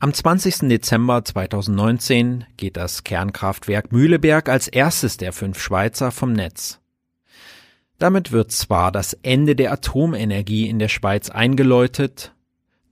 Am 0.00 0.14
20. 0.14 0.68
Dezember 0.68 1.24
2019 1.24 2.44
geht 2.56 2.76
das 2.76 3.02
Kernkraftwerk 3.02 3.90
Mühleberg 3.90 4.48
als 4.48 4.68
erstes 4.68 5.16
der 5.16 5.32
fünf 5.32 5.60
Schweizer 5.60 6.12
vom 6.12 6.32
Netz. 6.32 6.78
Damit 7.98 8.30
wird 8.30 8.52
zwar 8.52 8.92
das 8.92 9.14
Ende 9.22 9.56
der 9.56 9.72
Atomenergie 9.72 10.68
in 10.68 10.78
der 10.78 10.86
Schweiz 10.86 11.30
eingeläutet, 11.30 12.32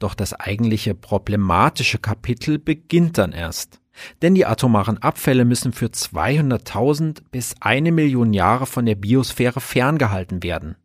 doch 0.00 0.14
das 0.14 0.34
eigentliche 0.34 0.96
problematische 0.96 1.98
Kapitel 1.98 2.58
beginnt 2.58 3.18
dann 3.18 3.30
erst. 3.30 3.80
Denn 4.22 4.34
die 4.34 4.46
atomaren 4.46 4.98
Abfälle 4.98 5.44
müssen 5.44 5.72
für 5.72 5.86
200.000 5.86 7.22
bis 7.30 7.54
eine 7.60 7.92
Million 7.92 8.32
Jahre 8.32 8.66
von 8.66 8.86
der 8.86 8.94
Biosphäre 8.94 9.60
ferngehalten 9.60 10.42
werden. 10.42 10.76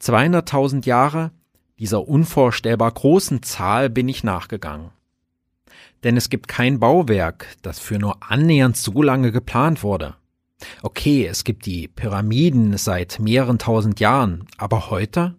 200.000 0.00 0.86
Jahre, 0.86 1.30
dieser 1.78 2.08
unvorstellbar 2.08 2.92
großen 2.92 3.42
Zahl 3.42 3.90
bin 3.90 4.08
ich 4.08 4.24
nachgegangen. 4.24 4.90
Denn 6.02 6.16
es 6.16 6.30
gibt 6.30 6.48
kein 6.48 6.80
Bauwerk, 6.80 7.46
das 7.62 7.78
für 7.78 7.98
nur 7.98 8.22
annähernd 8.22 8.76
so 8.76 9.02
lange 9.02 9.32
geplant 9.32 9.82
wurde. 9.82 10.16
Okay, 10.82 11.26
es 11.26 11.44
gibt 11.44 11.66
die 11.66 11.88
Pyramiden 11.88 12.76
seit 12.76 13.18
mehreren 13.18 13.58
tausend 13.58 14.00
Jahren, 14.00 14.46
aber 14.58 14.90
heute? 14.90 15.36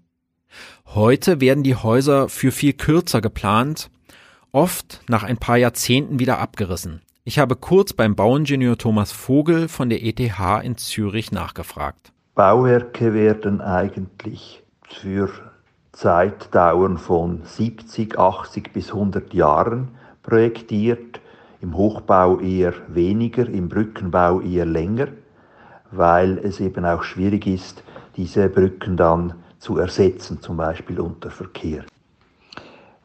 Heute 0.86 1.39
werden 1.39 1.63
die 1.63 1.76
Häuser 1.76 2.28
für 2.28 2.52
viel 2.52 2.74
kürzer 2.74 3.22
geplant 3.22 3.89
oft 4.52 5.02
nach 5.08 5.24
ein 5.24 5.38
paar 5.38 5.58
Jahrzehnten 5.58 6.20
wieder 6.20 6.40
abgerissen. 6.40 7.02
Ich 7.24 7.40
habe 7.40 7.56
kurz 7.56 7.94
beim 7.94 8.16
Bauingenieur 8.16 8.78
Thomas 8.78 9.12
Vogel 9.12 9.68
von 9.68 9.90
der 9.90 10.04
ETH 10.04 10.20
in 10.64 10.78
Zürich 10.78 11.32
nachgefragt. 11.32 12.12
Bauwerke 12.34 13.14
werden 13.14 13.62
eigentlich 13.62 14.64
für 14.88 15.30
Zeitdauern 15.92 16.98
von 16.98 17.42
70, 17.44 18.18
80 18.18 18.74
bis 18.74 18.92
100 18.92 19.34
Jahren 19.34 19.90
projektiert, 20.24 21.20
im 21.62 21.78
Hochbau 21.78 22.40
eher 22.40 22.74
weniger, 22.88 23.48
im 23.48 23.70
Brückenbau 23.70 24.42
eher 24.42 24.66
länger, 24.66 25.10
weil 25.92 26.40
es 26.40 26.60
eben 26.60 26.86
auch 26.86 27.04
schwierig 27.04 27.46
ist, 27.46 27.84
diese 28.16 28.50
Brücken 28.50 28.98
dann 28.98 29.36
zu 29.60 29.78
ersetzen, 29.78 30.42
zum 30.42 30.58
Beispiel 30.58 31.00
unter 31.00 31.30
Verkehr. 31.30 31.84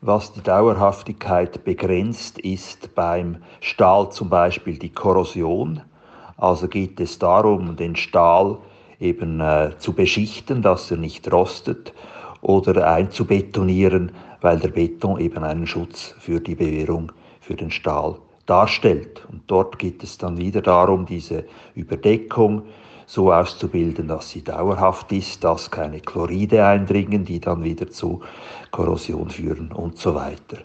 Was 0.07 0.33
die 0.33 0.41
Dauerhaftigkeit 0.41 1.65
begrenzt, 1.65 2.39
ist 2.39 2.95
beim 2.95 3.39
Stahl 3.59 4.09
zum 4.13 4.29
Beispiel 4.29 4.79
die 4.79 4.93
Korrosion. 4.93 5.83
Also 6.37 6.69
geht 6.69 7.01
es 7.01 7.19
darum, 7.19 7.75
den 7.75 7.97
Stahl 7.97 8.59
eben 9.01 9.41
äh, 9.41 9.73
zu 9.79 9.95
beschichten, 9.95 10.63
dass 10.63 10.93
er 10.93 10.99
nicht 10.99 11.33
rostet 11.33 11.93
oder 12.41 12.89
einzubetonieren, 12.89 14.13
weil 14.43 14.61
der 14.61 14.69
Beton 14.69 15.19
eben 15.19 15.43
einen 15.43 15.67
Schutz 15.67 16.15
für 16.21 16.39
die 16.39 16.55
Bewährung 16.55 17.11
für 17.41 17.55
den 17.55 17.73
Stahl 17.73 18.15
darstellt. 18.47 19.27
Und 19.33 19.43
dort 19.49 19.77
geht 19.77 20.05
es 20.05 20.19
dann 20.19 20.39
wieder 20.39 20.63
darum, 20.63 21.05
diese 21.07 21.45
Überdeckung 21.75 22.63
so 23.07 23.33
auszubilden, 23.33 24.09
dass 24.09 24.31
sie 24.31 24.43
dauerhaft 24.43 25.13
ist, 25.13 25.45
dass 25.45 25.71
keine 25.71 26.01
Chloride 26.01 26.67
eindringen, 26.67 27.25
die 27.25 27.41
dann 27.41 27.63
wieder 27.63 27.89
zu 27.91 28.21
Korrosion 28.73 29.31
führen 29.31 29.73
und 29.73 29.99
so 29.99 30.15
weiter. 30.15 30.59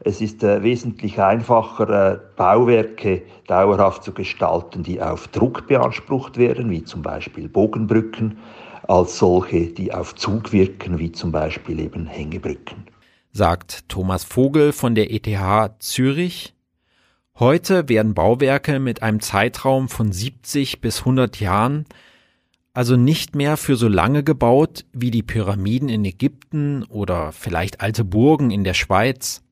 Es 0.00 0.20
ist 0.20 0.44
äh, 0.44 0.62
wesentlich 0.62 1.20
einfacher, 1.20 2.12
äh, 2.12 2.18
Bauwerke 2.36 3.22
dauerhaft 3.48 4.04
zu 4.04 4.12
gestalten, 4.12 4.84
die 4.84 5.02
auf 5.02 5.26
Druck 5.28 5.66
beansprucht 5.66 6.36
werden, 6.36 6.70
wie 6.70 6.84
zum 6.84 7.02
Beispiel 7.02 7.48
Bogenbrücken, 7.48 8.38
als 8.86 9.18
solche, 9.18 9.66
die 9.66 9.92
auf 9.92 10.14
Zug 10.14 10.52
wirken, 10.52 10.98
wie 10.98 11.10
zum 11.10 11.32
Beispiel 11.32 11.80
eben 11.80 12.06
Hängebrücken. 12.06 12.86
Sagt 13.32 13.88
Thomas 13.88 14.24
Vogel 14.24 14.72
von 14.72 14.94
der 14.94 15.12
ETH 15.12 15.28
Zürich. 15.80 16.54
Heute 17.38 17.88
werden 17.88 18.14
Bauwerke 18.14 18.80
mit 18.80 19.02
einem 19.02 19.20
Zeitraum 19.20 19.88
von 19.88 20.10
70 20.10 20.80
bis 20.80 21.00
100 21.00 21.38
Jahren 21.38 21.86
also 22.78 22.96
nicht 22.96 23.34
mehr 23.34 23.56
für 23.56 23.74
so 23.74 23.88
lange 23.88 24.22
gebaut 24.22 24.84
wie 24.92 25.10
die 25.10 25.24
Pyramiden 25.24 25.88
in 25.88 26.04
Ägypten 26.04 26.84
oder 26.84 27.32
vielleicht 27.32 27.80
alte 27.80 28.04
Burgen 28.04 28.52
in 28.52 28.62
der 28.62 28.74
Schweiz. 28.74 29.42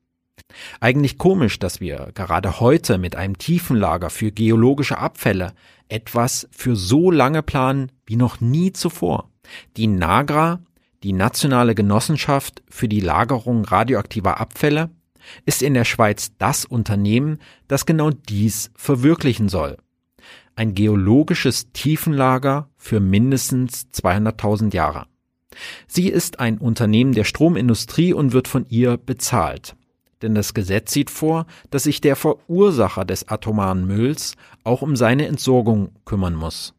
Eigentlich 0.79 1.17
komisch, 1.17 1.59
dass 1.59 1.81
wir 1.81 2.11
gerade 2.13 2.61
heute 2.61 2.97
mit 2.97 3.17
einem 3.17 3.37
Tiefenlager 3.37 4.09
für 4.09 4.31
geologische 4.31 4.97
Abfälle 4.97 5.51
etwas 5.89 6.47
für 6.51 6.77
so 6.77 7.11
lange 7.11 7.43
planen 7.43 7.91
wie 8.05 8.15
noch 8.15 8.39
nie 8.39 8.71
zuvor. 8.71 9.29
Die 9.75 9.87
NAGRA, 9.87 10.61
die 11.03 11.11
Nationale 11.11 11.75
Genossenschaft 11.75 12.63
für 12.69 12.87
die 12.87 13.01
Lagerung 13.01 13.65
radioaktiver 13.65 14.39
Abfälle, 14.39 14.89
ist 15.45 15.61
in 15.61 15.73
der 15.73 15.85
Schweiz 15.85 16.31
das 16.37 16.65
Unternehmen, 16.65 17.39
das 17.67 17.85
genau 17.85 18.11
dies 18.11 18.71
verwirklichen 18.75 19.49
soll. 19.49 19.77
Ein 20.55 20.73
geologisches 20.73 21.71
Tiefenlager 21.71 22.69
für 22.77 22.99
mindestens 22.99 23.87
200.000 23.93 24.73
Jahre. 24.73 25.05
Sie 25.87 26.09
ist 26.09 26.39
ein 26.39 26.57
Unternehmen 26.57 27.13
der 27.13 27.23
Stromindustrie 27.23 28.13
und 28.13 28.33
wird 28.33 28.47
von 28.47 28.65
ihr 28.69 28.97
bezahlt. 28.97 29.75
Denn 30.21 30.33
das 30.33 30.53
Gesetz 30.53 30.93
sieht 30.93 31.11
vor, 31.11 31.45
dass 31.69 31.83
sich 31.83 32.01
der 32.01 32.15
Verursacher 32.15 33.05
des 33.05 33.27
atomaren 33.27 33.85
Mülls 33.85 34.35
auch 34.63 34.81
um 34.81 34.95
seine 34.95 35.27
Entsorgung 35.27 35.91
kümmern 36.05 36.33
muss. 36.33 36.73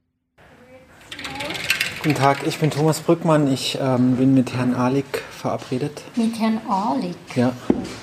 Guten 2.02 2.14
Tag, 2.14 2.46
ich 2.46 2.58
bin 2.58 2.70
Thomas 2.70 3.00
Brückmann. 3.00 3.52
Ich 3.52 3.78
ähm, 3.80 4.16
bin 4.16 4.32
mit 4.34 4.54
Herrn 4.54 4.74
Alik 4.74 5.22
verabredet? 5.30 6.02
Mit 6.16 6.38
Herrn 6.38 6.60
Ahlig? 6.68 7.16
Ja. 7.34 7.52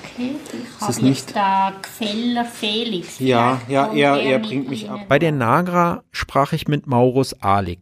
Okay, 0.04 0.36
ich 0.52 0.82
habe 0.82 0.94
nicht- 1.06 1.28
jetzt 1.28 1.36
da 1.36 1.72
Gefeller 1.82 2.46
Felix. 2.46 3.20
Ja, 3.20 3.62
ja, 3.70 3.88
er- 3.94 4.22
er 4.22 4.40
bringt 4.40 4.70
mich 4.70 4.84
Ihnen. 4.86 4.94
ab. 4.94 5.00
Bei 5.08 5.18
der 5.18 5.32
Nagra 5.32 6.04
sprach 6.12 6.52
ich 6.54 6.68
mit 6.68 6.88
Maurus 6.88 7.42
Ahlig. 7.42 7.80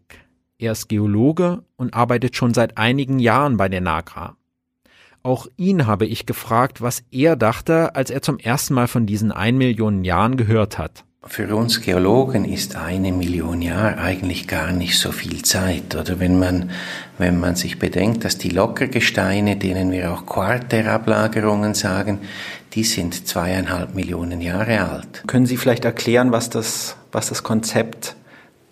Er 0.59 0.73
ist 0.73 0.87
Geologe 0.87 1.63
und 1.77 1.93
arbeitet 1.93 2.35
schon 2.35 2.53
seit 2.53 2.77
einigen 2.77 3.19
Jahren 3.19 3.57
bei 3.57 3.67
der 3.67 3.81
Nagra. 3.81 4.35
Auch 5.23 5.47
ihn 5.57 5.87
habe 5.87 6.05
ich 6.05 6.25
gefragt, 6.25 6.81
was 6.81 7.03
er 7.11 7.35
dachte, 7.35 7.95
als 7.95 8.11
er 8.11 8.21
zum 8.21 8.37
ersten 8.39 8.73
Mal 8.75 8.87
von 8.87 9.05
diesen 9.05 9.31
ein 9.31 9.57
Millionen 9.57 10.03
Jahren 10.03 10.37
gehört 10.37 10.77
hat. 10.77 11.05
Für 11.25 11.55
uns 11.55 11.79
Geologen 11.79 12.43
ist 12.43 12.75
eine 12.75 13.13
Million 13.13 13.61
Jahre 13.61 13.97
eigentlich 13.97 14.45
gar 14.45 14.73
nicht 14.73 14.99
so 14.99 15.13
viel 15.13 15.41
Zeit. 15.41 15.95
Oder 15.95 16.19
wenn 16.19 16.37
man, 16.37 16.71
wenn 17.17 17.39
man 17.39 17.55
sich 17.55 17.79
bedenkt, 17.79 18.25
dass 18.25 18.37
die 18.37 18.49
Lockergesteine, 18.49 19.55
denen 19.55 19.91
wir 19.91 20.11
auch 20.11 20.25
Quarterablagerungen 20.25 21.75
sagen, 21.75 22.19
die 22.73 22.83
sind 22.83 23.25
zweieinhalb 23.25 23.95
Millionen 23.95 24.41
Jahre 24.41 24.81
alt. 24.81 25.23
Können 25.25 25.45
Sie 25.45 25.55
vielleicht 25.55 25.85
erklären, 25.85 26.33
was 26.33 26.49
das, 26.49 26.97
was 27.13 27.29
das 27.29 27.41
Konzept 27.41 28.17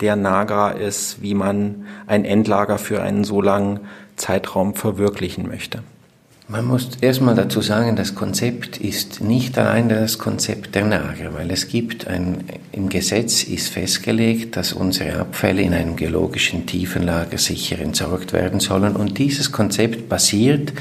der 0.01 0.17
Nagra 0.17 0.71
ist, 0.71 1.21
wie 1.21 1.35
man 1.35 1.85
ein 2.05 2.25
Endlager 2.25 2.77
für 2.77 3.01
einen 3.01 3.23
so 3.23 3.41
langen 3.41 3.79
Zeitraum 4.17 4.75
verwirklichen 4.75 5.47
möchte? 5.47 5.83
Man 6.51 6.65
muss 6.65 6.89
erstmal 6.99 7.33
dazu 7.33 7.61
sagen, 7.61 7.95
das 7.95 8.13
Konzept 8.13 8.75
ist 8.75 9.21
nicht 9.21 9.57
allein 9.57 9.87
das 9.87 10.17
Konzept 10.17 10.75
der 10.75 10.83
Nager, 10.83 11.33
weil 11.33 11.49
es 11.49 11.69
gibt 11.69 12.07
ein, 12.07 12.43
im 12.73 12.89
Gesetz 12.89 13.43
ist 13.43 13.69
festgelegt, 13.69 14.57
dass 14.57 14.73
unsere 14.73 15.17
Abfälle 15.17 15.61
in 15.61 15.73
einem 15.73 15.95
geologischen 15.95 16.65
Tiefenlager 16.65 17.37
sicher 17.37 17.79
entsorgt 17.79 18.33
werden 18.33 18.59
sollen 18.59 18.97
und 18.97 19.17
dieses 19.17 19.53
Konzept 19.53 20.09
basiert 20.09 20.73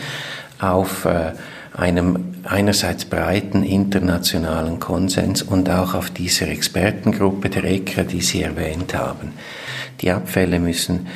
auf 0.58 1.04
äh, 1.04 1.34
einem 1.72 2.34
einerseits 2.42 3.04
breiten 3.04 3.62
internationalen 3.62 4.80
Konsens 4.80 5.40
und 5.40 5.70
auch 5.70 5.94
auf 5.94 6.10
dieser 6.10 6.48
Expertengruppe 6.48 7.48
der 7.48 7.62
ECRA, 7.62 8.02
die 8.02 8.22
Sie 8.22 8.42
erwähnt 8.42 8.92
haben. 8.94 9.34
Die 10.00 10.10
Abfälle 10.10 10.58
müssen 10.58 11.06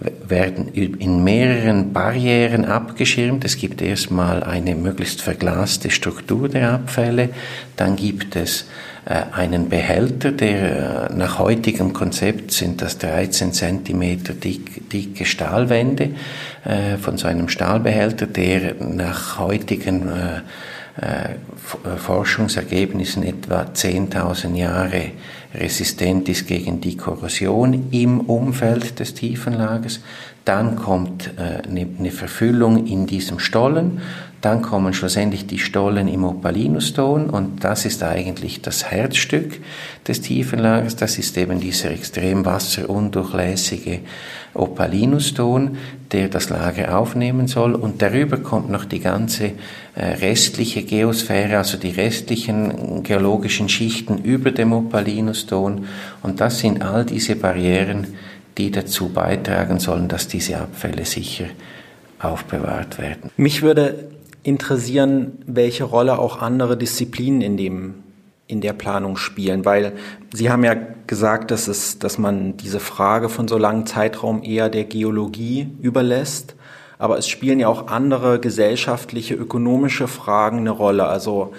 werden 0.00 0.68
in 0.68 1.24
mehreren 1.24 1.92
Barrieren 1.92 2.64
abgeschirmt. 2.64 3.44
Es 3.44 3.56
gibt 3.56 3.82
erstmal 3.82 4.44
eine 4.44 4.76
möglichst 4.76 5.22
verglaste 5.22 5.90
Struktur 5.90 6.48
der 6.48 6.72
Abfälle, 6.72 7.30
dann 7.76 7.96
gibt 7.96 8.36
es 8.36 8.66
äh, 9.08 9.22
einen 9.32 9.70
Behälter, 9.70 10.32
der 10.32 11.08
äh, 11.10 11.14
nach 11.14 11.38
heutigem 11.38 11.94
Konzept 11.94 12.52
sind 12.52 12.82
das 12.82 12.98
13 12.98 13.52
cm 13.52 14.40
dick, 14.42 14.90
dicke 14.90 15.24
Stahlwände 15.24 16.10
äh, 16.64 16.98
von 16.98 17.16
so 17.16 17.26
einem 17.26 17.48
Stahlbehälter, 17.48 18.26
der 18.26 18.74
nach 18.80 19.38
heutigen 19.38 20.10
Forschungsergebnissen 21.96 23.22
etwa 23.22 23.62
10.000 23.72 24.56
Jahre 24.56 25.12
resistent 25.54 26.28
ist 26.28 26.46
gegen 26.46 26.80
die 26.80 26.96
Korrosion 26.96 27.88
im 27.90 28.20
Umfeld 28.20 28.98
des 28.98 29.14
Tiefenlagers. 29.14 30.00
Dann 30.48 30.76
kommt 30.76 31.34
äh, 31.36 31.68
eine, 31.68 31.86
eine 31.98 32.10
Verfüllung 32.10 32.86
in 32.86 33.06
diesem 33.06 33.38
Stollen. 33.38 34.00
Dann 34.40 34.62
kommen 34.62 34.94
schlussendlich 34.94 35.46
die 35.46 35.58
Stollen 35.58 36.08
im 36.08 36.24
Opalinuston 36.24 37.28
und 37.28 37.64
das 37.64 37.84
ist 37.84 38.02
eigentlich 38.02 38.62
das 38.62 38.90
Herzstück 38.90 39.60
des 40.06 40.22
Tiefenlagers. 40.22 40.96
Das 40.96 41.18
ist 41.18 41.36
eben 41.36 41.60
dieser 41.60 41.90
extrem 41.90 42.46
wasserundurchlässige 42.46 43.98
Opalinuston, 44.54 45.76
der 46.12 46.28
das 46.28 46.48
Lager 46.48 46.96
aufnehmen 46.98 47.46
soll. 47.46 47.74
Und 47.74 48.00
darüber 48.00 48.38
kommt 48.38 48.70
noch 48.70 48.86
die 48.86 49.00
ganze 49.00 49.52
äh, 49.96 50.04
restliche 50.22 50.82
Geosphäre, 50.82 51.58
also 51.58 51.76
die 51.76 51.90
restlichen 51.90 53.02
geologischen 53.02 53.68
Schichten 53.68 54.16
über 54.24 54.50
dem 54.50 54.72
Opalinuston. 54.72 55.84
Und 56.22 56.40
das 56.40 56.60
sind 56.60 56.80
all 56.80 57.04
diese 57.04 57.36
Barrieren, 57.36 58.06
die 58.58 58.70
dazu 58.70 59.08
beitragen 59.08 59.78
sollen, 59.78 60.08
dass 60.08 60.28
diese 60.28 60.58
Abfälle 60.58 61.04
sicher 61.04 61.46
aufbewahrt 62.18 62.98
werden. 62.98 63.30
Mich 63.36 63.62
würde 63.62 64.10
interessieren, 64.42 65.38
welche 65.46 65.84
Rolle 65.84 66.18
auch 66.18 66.42
andere 66.42 66.76
Disziplinen 66.76 67.40
in 67.40 67.56
dem 67.56 67.94
in 68.48 68.62
der 68.62 68.72
Planung 68.72 69.18
spielen, 69.18 69.66
weil 69.66 69.92
Sie 70.32 70.50
haben 70.50 70.64
ja 70.64 70.74
gesagt, 71.06 71.50
dass 71.50 71.68
es, 71.68 71.98
dass 71.98 72.16
man 72.16 72.56
diese 72.56 72.80
Frage 72.80 73.28
von 73.28 73.46
so 73.46 73.58
langem 73.58 73.84
Zeitraum 73.84 74.42
eher 74.42 74.70
der 74.70 74.84
Geologie 74.84 75.68
überlässt, 75.82 76.54
aber 76.98 77.18
es 77.18 77.28
spielen 77.28 77.60
ja 77.60 77.68
auch 77.68 77.88
andere 77.88 78.40
gesellschaftliche, 78.40 79.34
ökonomische 79.34 80.08
Fragen 80.08 80.58
eine 80.58 80.70
Rolle. 80.70 81.06
Also 81.06 81.52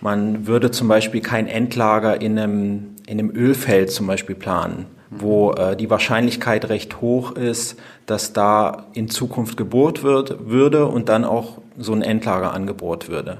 man 0.00 0.46
würde 0.46 0.70
zum 0.70 0.88
Beispiel 0.88 1.20
kein 1.20 1.46
Endlager 1.46 2.20
in 2.20 2.38
einem, 2.38 2.96
in 3.06 3.18
einem 3.18 3.30
Ölfeld 3.30 3.90
zum 3.90 4.06
Beispiel 4.06 4.34
planen, 4.34 4.86
wo 5.10 5.52
äh, 5.52 5.76
die 5.76 5.90
Wahrscheinlichkeit 5.90 6.68
recht 6.68 7.00
hoch 7.00 7.32
ist, 7.32 7.76
dass 8.06 8.32
da 8.32 8.86
in 8.94 9.08
Zukunft 9.08 9.56
gebohrt 9.56 10.02
wird, 10.02 10.48
würde 10.48 10.86
und 10.86 11.08
dann 11.08 11.24
auch 11.24 11.58
so 11.78 11.92
ein 11.92 12.02
Endlager 12.02 12.52
angebohrt 12.52 13.08
würde. 13.08 13.38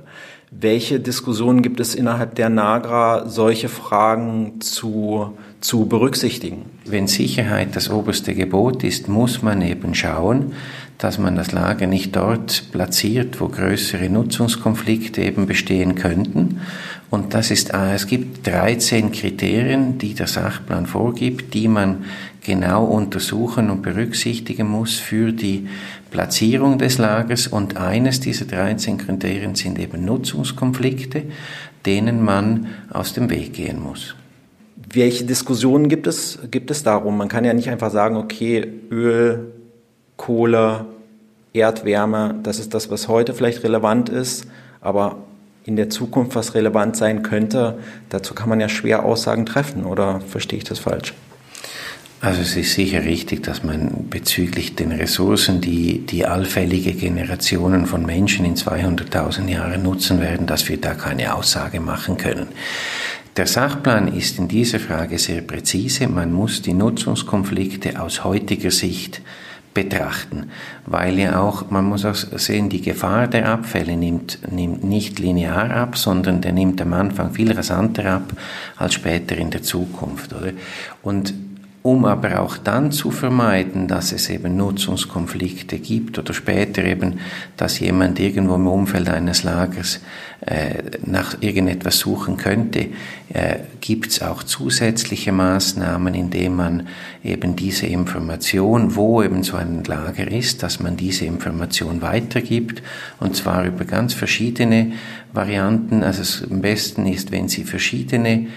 Welche 0.53 0.99
Diskussionen 0.99 1.63
gibt 1.63 1.79
es 1.79 1.95
innerhalb 1.95 2.35
der 2.35 2.49
NAGRA, 2.49 3.29
solche 3.29 3.69
Fragen 3.69 4.61
zu, 4.61 5.39
zu 5.61 5.87
berücksichtigen? 5.87 6.65
Wenn 6.85 7.07
Sicherheit 7.07 7.77
das 7.77 7.89
oberste 7.89 8.35
Gebot 8.35 8.83
ist, 8.83 9.07
muss 9.07 9.43
man 9.43 9.63
eben 9.63 9.95
schauen, 9.95 10.55
dass 11.01 11.19
man 11.19 11.35
das 11.35 11.51
Lager 11.51 11.87
nicht 11.87 12.15
dort 12.15 12.71
platziert, 12.73 13.41
wo 13.41 13.49
größere 13.49 14.11
Nutzungskonflikte 14.11 15.23
eben 15.23 15.47
bestehen 15.47 15.95
könnten. 15.95 16.61
Und 17.09 17.33
das 17.33 17.51
ist, 17.51 17.73
es 17.73 18.07
gibt 18.07 18.47
13 18.47 19.11
Kriterien, 19.11 19.97
die 19.97 20.13
der 20.13 20.27
Sachplan 20.27 20.85
vorgibt, 20.85 21.55
die 21.55 21.69
man 21.69 22.05
genau 22.43 22.85
untersuchen 22.85 23.71
und 23.71 23.81
berücksichtigen 23.81 24.69
muss 24.69 24.99
für 24.99 25.33
die 25.33 25.69
Platzierung 26.11 26.79
des 26.79 26.99
Lagers. 26.99 27.47
Und 27.47 27.79
eines 27.79 28.21
dieser 28.21 28.45
13 28.45 28.99
Kriterien 28.99 29.55
sind 29.55 29.79
eben 29.79 30.05
Nutzungskonflikte, 30.05 31.23
denen 31.87 32.23
man 32.23 32.67
aus 32.91 33.15
dem 33.15 33.31
Weg 33.31 33.55
gehen 33.55 33.81
muss. 33.81 34.15
Welche 34.93 35.25
Diskussionen 35.25 35.89
gibt 35.89 36.07
es, 36.07 36.39
gibt 36.51 36.71
es 36.71 36.83
darum? 36.83 37.17
Man 37.17 37.29
kann 37.29 37.45
ja 37.45 37.55
nicht 37.55 37.71
einfach 37.71 37.91
sagen, 37.91 38.17
okay, 38.17 38.67
Öl, 38.91 39.53
Kohle, 40.21 40.85
Erdwärme, 41.55 42.35
das 42.43 42.59
ist 42.59 42.75
das, 42.75 42.91
was 42.91 43.09
heute 43.09 43.33
vielleicht 43.33 43.65
relevant 43.65 44.11
ist, 44.11 44.47
aber 44.83 45.17
in 45.65 45.77
der 45.77 45.89
Zukunft, 45.89 46.35
was 46.37 46.55
relevant 46.55 46.95
sein 46.95 47.23
könnte, 47.23 47.79
dazu 48.11 48.35
kann 48.35 48.51
man 48.51 48.61
ja 48.61 48.69
schwer 48.69 49.07
Aussagen 49.07 49.47
treffen, 49.47 49.87
oder 49.87 50.21
verstehe 50.21 50.59
ich 50.59 50.65
das 50.65 50.79
falsch? 50.79 51.15
Also 52.21 52.43
es 52.43 52.55
ist 52.55 52.75
sicher 52.75 53.03
richtig, 53.03 53.45
dass 53.45 53.63
man 53.63 54.11
bezüglich 54.11 54.77
den 54.77 54.93
Ressourcen, 54.93 55.63
die 55.63 56.05
die 56.05 56.27
allfällige 56.27 56.93
Generationen 56.93 57.87
von 57.87 58.05
Menschen 58.05 58.45
in 58.45 58.57
200.000 58.57 59.49
Jahren 59.49 59.83
nutzen 59.83 60.21
werden, 60.21 60.47
dass 60.47 60.69
wir 60.69 60.79
da 60.79 60.93
keine 60.93 61.35
Aussage 61.35 61.81
machen 61.81 62.19
können. 62.19 62.49
Der 63.39 63.47
Sachplan 63.47 64.15
ist 64.15 64.39
in 64.39 64.49
dieser 64.49 64.81
Frage 64.81 65.19
sehr 65.19 65.41
präzise. 65.41 66.09
Man 66.09 66.31
muss 66.31 66.61
die 66.61 66.75
Nutzungskonflikte 66.75 67.99
aus 67.99 68.23
heutiger 68.23 68.71
Sicht 68.71 69.23
betrachten, 69.75 70.51
weil 70.87 71.19
ja 71.19 71.41
auch, 71.41 71.71
man 71.71 71.85
muss 71.85 72.05
auch 72.05 72.15
sehen, 72.15 72.69
die 72.69 72.81
Gefahr 72.81 73.29
der 73.29 73.49
Abfälle 73.49 73.97
nimmt, 73.97 74.39
nimmt 74.51 74.83
nicht 74.83 75.19
linear 75.19 75.71
ab, 75.71 75.97
sondern 75.97 76.41
der 76.41 76.53
nimmt 76.53 76.81
am 76.83 76.93
Anfang 76.93 77.33
viel 77.33 77.53
rasanter 77.53 78.07
ab 78.07 78.33
als 78.77 78.95
später 78.95 79.37
in 79.37 79.51
der 79.51 79.63
Zukunft, 79.63 80.33
oder? 80.33 80.53
Und 81.03 81.35
um 81.83 82.05
aber 82.05 82.41
auch 82.41 82.59
dann 82.59 82.93
zu 82.93 83.11
vermeiden, 83.11 83.89
dass 83.89 84.13
es 84.13 84.29
eben 84.29 84.57
Nutzungskonflikte 84.57 85.79
gibt 85.79 86.19
oder 86.19 86.35
später 86.35 86.85
eben, 86.85 87.21
dass 87.57 87.81
jemand 87.81 88.21
irgendwo 88.21 88.57
im 88.57 88.67
Umfeld 88.67 89.09
eines 89.09 89.45
Lagers 89.45 90.01
äh, 90.45 90.83
nach 91.07 91.41
irgendetwas 91.41 91.99
suchen 91.99 92.37
könnte, 92.37 92.89
äh, 93.33 93.61
gibt 93.81 94.09
es 94.09 94.21
auch 94.21 94.43
zusätzliche 94.43 95.33
Maßnahmen, 95.33 96.15
indem 96.15 96.57
man 96.57 96.89
eben 97.25 97.57
diese 97.57 97.87
Information, 97.87 98.95
wo 98.95 99.23
eben 99.23 99.43
so 99.43 99.57
ein 99.57 99.83
Lager 99.85 100.31
ist, 100.31 100.63
dass 100.63 100.81
man 100.81 100.99
diese 100.99 101.25
Information 101.25 102.03
weitergibt 102.03 102.83
und 103.21 103.37
zwar 103.37 103.65
über 103.65 103.87
ganz 103.87 104.13
verschiedene 104.13 104.93
Varianten. 105.33 106.03
Also 106.03 106.45
am 106.51 106.61
besten 106.61 107.07
ist, 107.07 107.33
wenn 107.33 107.49
Sie 107.49 107.65
verschiedene 107.65 108.49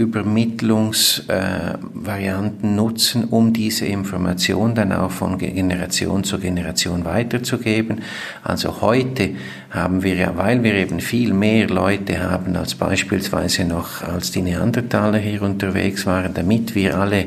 Übermittlungsvarianten 0.00 2.70
äh, 2.70 2.74
nutzen, 2.74 3.24
um 3.24 3.52
diese 3.52 3.84
Information 3.84 4.74
dann 4.74 4.92
auch 4.92 5.10
von 5.10 5.36
Generation 5.38 6.24
zu 6.24 6.38
Generation 6.38 7.04
weiterzugeben. 7.04 8.00
Also 8.42 8.80
heute 8.80 9.34
haben 9.70 10.02
wir 10.02 10.14
ja, 10.14 10.34
weil 10.36 10.62
wir 10.62 10.74
eben 10.74 11.00
viel 11.00 11.34
mehr 11.34 11.68
Leute 11.68 12.22
haben 12.22 12.56
als 12.56 12.74
beispielsweise 12.74 13.64
noch 13.64 14.02
als 14.02 14.30
die 14.30 14.42
Neandertaler 14.42 15.18
hier 15.18 15.42
unterwegs 15.42 16.06
waren, 16.06 16.32
damit 16.34 16.74
wir 16.74 16.98
alle 16.98 17.26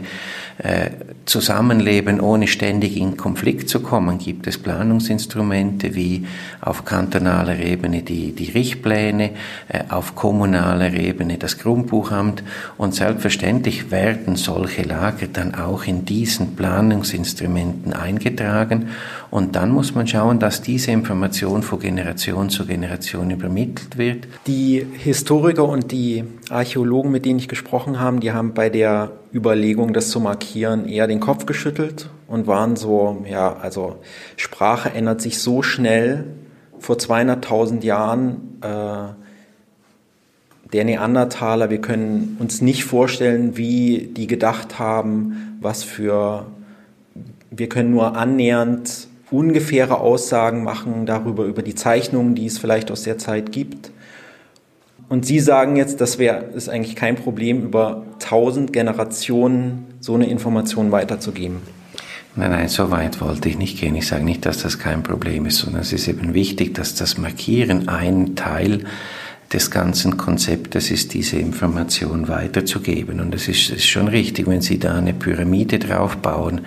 zusammenleben, 1.26 2.20
ohne 2.20 2.48
ständig 2.48 2.98
in 2.98 3.18
Konflikt 3.18 3.70
zu 3.70 3.80
kommen, 3.80 4.18
gibt 4.18 4.46
es 4.48 4.58
Planungsinstrumente 4.58 5.96
wie 5.96 6.26
auf 6.62 6.86
kantonaler 6.86 7.60
Ebene 7.60 8.02
die, 8.02 8.34
die 8.34 8.52
Richtpläne, 8.52 9.32
äh, 9.70 9.84
auf 9.90 10.16
kommunaler 10.16 10.94
Ebene 10.94 11.38
das 11.38 11.58
Grundbuchamt 11.58 12.44
und 12.78 12.94
selbstverständlich 12.94 13.92
werden 13.92 14.36
solche 14.36 14.84
Lager 14.84 15.28
dann 15.32 15.56
auch 15.56 15.86
in 15.86 16.06
diesen 16.06 16.56
Planungsinstrumenten 16.56 17.94
eingetragen 17.94 18.90
und 19.32 19.56
dann 19.56 19.72
muss 19.72 19.96
man 19.96 20.08
schauen, 20.08 20.40
dass 20.40 20.62
diese 20.62 20.92
Information 20.92 21.64
von 21.64 21.80
Generation 21.80 22.50
zu 22.52 22.68
Generation 22.68 23.32
übermittelt 23.32 23.98
wird. 23.98 24.28
Die 24.46 24.86
Historiker 25.00 25.68
und 25.68 25.92
die 25.92 26.24
Archäologen, 26.54 27.12
mit 27.12 27.26
denen 27.26 27.40
ich 27.40 27.48
gesprochen 27.48 28.00
habe, 28.00 28.20
die 28.20 28.32
haben 28.32 28.54
bei 28.54 28.70
der 28.70 29.12
Überlegung, 29.34 29.94
das 29.94 30.10
zu 30.10 30.20
markieren, 30.20 30.88
eher 30.88 31.08
den 31.08 31.20
Kopf 31.20 31.46
geschüttelt 31.46 32.10
und 32.28 32.48
waren 32.48 32.76
so, 32.76 33.26
ja, 33.30 33.56
also 33.58 33.98
Sprache 34.38 34.92
ändert 34.92 35.22
sich 35.22 35.40
so 35.40 35.62
schnell. 35.62 36.26
Vor 36.80 36.98
200.000 36.98 37.84
Jahren 37.84 38.60
äh, 38.62 39.14
der 40.74 40.86
Neandertaler, 40.86 41.70
wir 41.70 41.80
können 41.80 42.38
uns 42.40 42.62
nicht 42.62 42.84
vorstellen, 42.84 43.56
wie 43.58 44.10
die 44.16 44.28
gedacht 44.28 44.80
haben, 44.80 45.58
was 45.62 45.84
für, 45.84 46.48
wir 47.52 47.70
können 47.70 47.92
nur 47.92 48.18
annähernd 48.18 49.08
ungefähre 49.32 50.00
Aussagen 50.00 50.64
machen 50.64 51.06
darüber, 51.06 51.46
über 51.46 51.64
die 51.64 51.76
Zeichnungen, 51.76 52.36
die 52.36 52.46
es 52.46 52.60
vielleicht 52.60 52.92
aus 52.92 53.04
der 53.04 53.18
Zeit 53.18 53.52
gibt. 53.52 53.93
Und 55.14 55.28
Sie 55.28 55.40
sagen 55.40 55.76
jetzt, 55.76 56.02
das 56.02 56.18
wäre 56.18 56.46
ist 56.56 56.70
eigentlich 56.70 56.96
kein 56.96 57.16
Problem, 57.16 57.62
über 57.62 58.04
tausend 58.18 58.74
Generationen 58.74 59.86
so 60.00 60.16
eine 60.16 60.26
Information 60.26 60.92
weiterzugeben. 60.92 61.58
Nein, 62.36 62.50
nein, 62.50 62.68
so 62.68 62.90
weit 62.90 63.22
wollte 63.22 63.48
ich 63.48 63.60
nicht 63.60 63.80
gehen. 63.80 63.96
Ich 63.96 64.08
sage 64.08 64.24
nicht, 64.24 64.44
dass 64.44 64.64
das 64.64 64.80
kein 64.80 65.04
Problem 65.04 65.46
ist, 65.46 65.60
sondern 65.60 65.84
es 65.84 65.94
ist 65.94 66.08
eben 66.08 66.34
wichtig, 66.34 66.74
dass 66.74 66.96
das 66.96 67.20
Markieren 67.20 67.90
ein 67.90 68.36
Teil 68.36 68.86
des 69.54 69.70
ganzen 69.70 70.18
Konzeptes 70.18 70.90
ist, 70.90 71.14
diese 71.14 71.38
Information 71.38 72.28
weiterzugeben. 72.28 73.20
Und 73.20 73.36
es 73.36 73.48
ist, 73.48 73.70
ist, 73.70 73.86
schon 73.86 74.08
richtig, 74.08 74.48
wenn 74.48 74.62
Sie 74.62 74.80
da 74.80 74.96
eine 74.96 75.14
Pyramide 75.14 75.78
draufbauen, 75.78 76.62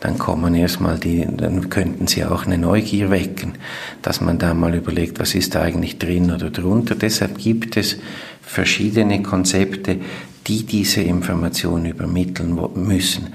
dann 0.00 0.18
kommen 0.18 0.54
erstmal 0.54 0.98
die, 0.98 1.26
dann 1.36 1.68
könnten 1.68 2.06
Sie 2.06 2.24
auch 2.24 2.46
eine 2.46 2.56
Neugier 2.56 3.10
wecken, 3.10 3.52
dass 4.00 4.22
man 4.22 4.38
da 4.38 4.54
mal 4.54 4.74
überlegt, 4.74 5.20
was 5.20 5.34
ist 5.34 5.54
da 5.54 5.62
eigentlich 5.62 5.98
drin 5.98 6.30
oder 6.30 6.50
drunter. 6.50 6.94
Deshalb 6.94 7.36
gibt 7.38 7.76
es 7.76 7.98
verschiedene 8.40 9.22
Konzepte, 9.22 9.98
die 10.46 10.64
diese 10.64 11.02
Information 11.02 11.84
übermitteln 11.84 12.58
müssen. 12.74 13.28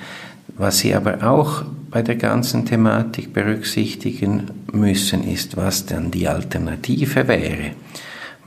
Was 0.58 0.80
Sie 0.80 0.96
aber 0.96 1.24
auch 1.30 1.64
bei 1.92 2.02
der 2.02 2.16
ganzen 2.16 2.66
Thematik 2.66 3.32
berücksichtigen 3.32 4.50
müssen, 4.74 5.24
ist, 5.24 5.56
was 5.56 5.86
dann 5.86 6.10
die 6.10 6.28
Alternative 6.28 7.28
wäre 7.28 7.72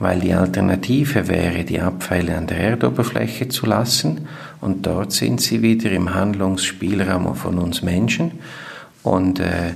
weil 0.01 0.19
die 0.19 0.33
Alternative 0.33 1.27
wäre, 1.27 1.63
die 1.63 1.79
Abfälle 1.79 2.35
an 2.35 2.47
der 2.47 2.59
Erdoberfläche 2.59 3.47
zu 3.47 3.65
lassen 3.65 4.27
und 4.59 4.85
dort 4.85 5.11
sind 5.11 5.39
sie 5.41 5.61
wieder 5.61 5.91
im 5.91 6.13
Handlungsspielraum 6.13 7.35
von 7.35 7.59
uns 7.59 7.81
Menschen 7.81 8.31
und 9.03 9.39
äh, 9.39 9.75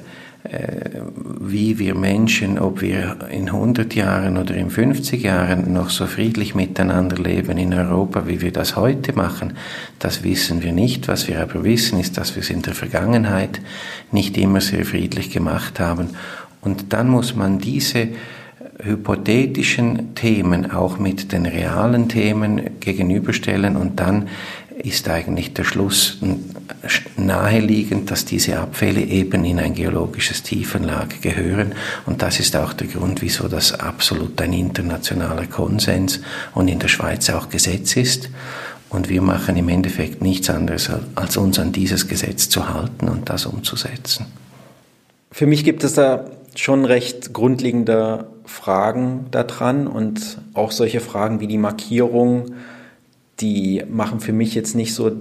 äh, 0.51 1.01
wie 1.39 1.79
wir 1.79 1.95
Menschen, 1.95 2.59
ob 2.59 2.81
wir 2.81 3.17
in 3.31 3.47
100 3.47 3.95
Jahren 3.95 4.37
oder 4.37 4.55
in 4.55 4.69
50 4.69 5.23
Jahren 5.23 5.73
noch 5.73 5.89
so 5.89 6.05
friedlich 6.05 6.53
miteinander 6.53 7.17
leben 7.17 7.57
in 7.57 7.73
Europa, 7.73 8.27
wie 8.27 8.41
wir 8.41 8.51
das 8.51 8.75
heute 8.75 9.13
machen, 9.13 9.53
das 9.97 10.23
wissen 10.23 10.61
wir 10.61 10.71
nicht. 10.71 11.07
Was 11.07 11.27
wir 11.27 11.41
aber 11.41 11.63
wissen, 11.63 11.99
ist, 11.99 12.17
dass 12.17 12.35
wir 12.35 12.41
es 12.41 12.51
in 12.51 12.61
der 12.61 12.75
Vergangenheit 12.75 13.59
nicht 14.11 14.37
immer 14.37 14.61
sehr 14.61 14.85
friedlich 14.85 15.31
gemacht 15.31 15.79
haben. 15.79 16.09
Und 16.61 16.93
dann 16.93 17.09
muss 17.09 17.35
man 17.35 17.57
diese 17.59 18.09
hypothetischen 18.81 20.15
Themen 20.15 20.71
auch 20.71 20.99
mit 20.99 21.31
den 21.31 21.45
realen 21.45 22.09
Themen 22.09 22.79
gegenüberstellen 22.79 23.75
und 23.75 23.99
dann 23.99 24.27
ist 24.77 25.07
eigentlich 25.09 25.53
der 25.53 25.63
Schluss 25.63 26.19
naheliegend, 27.17 28.11
dass 28.11 28.25
diese 28.25 28.59
Abfälle 28.59 29.01
eben 29.01 29.45
in 29.45 29.59
ein 29.59 29.73
geologisches 29.73 30.43
Tiefenlager 30.43 31.17
gehören. 31.21 31.73
Und 32.05 32.21
das 32.21 32.39
ist 32.39 32.55
auch 32.55 32.73
der 32.73 32.87
Grund, 32.87 33.21
wieso 33.21 33.47
das 33.47 33.79
absolut 33.79 34.39
ein 34.41 34.53
internationaler 34.53 35.47
Konsens 35.47 36.19
und 36.53 36.67
in 36.67 36.79
der 36.79 36.89
Schweiz 36.89 37.29
auch 37.29 37.49
Gesetz 37.49 37.95
ist. 37.95 38.29
Und 38.89 39.09
wir 39.09 39.21
machen 39.21 39.57
im 39.57 39.69
Endeffekt 39.69 40.21
nichts 40.21 40.49
anderes, 40.49 40.89
als 41.15 41.37
uns 41.37 41.57
an 41.57 41.71
dieses 41.71 42.07
Gesetz 42.07 42.49
zu 42.49 42.71
halten 42.71 43.09
und 43.09 43.29
das 43.29 43.45
umzusetzen. 43.45 44.27
Für 45.31 45.47
mich 45.47 45.63
gibt 45.63 45.83
es 45.83 45.93
da 45.93 46.25
schon 46.55 46.85
recht 46.85 47.33
grundlegende 47.33 48.27
Fragen 48.45 49.25
da 49.31 49.43
dran 49.43 49.87
und 49.87 50.39
auch 50.53 50.71
solche 50.71 50.99
Fragen 50.99 51.39
wie 51.39 51.47
die 51.47 51.57
Markierung, 51.57 52.53
die 53.39 53.83
machen 53.89 54.19
für 54.19 54.33
mich 54.33 54.55
jetzt 54.55 54.75
nicht 54.75 54.93
so 54.93 55.11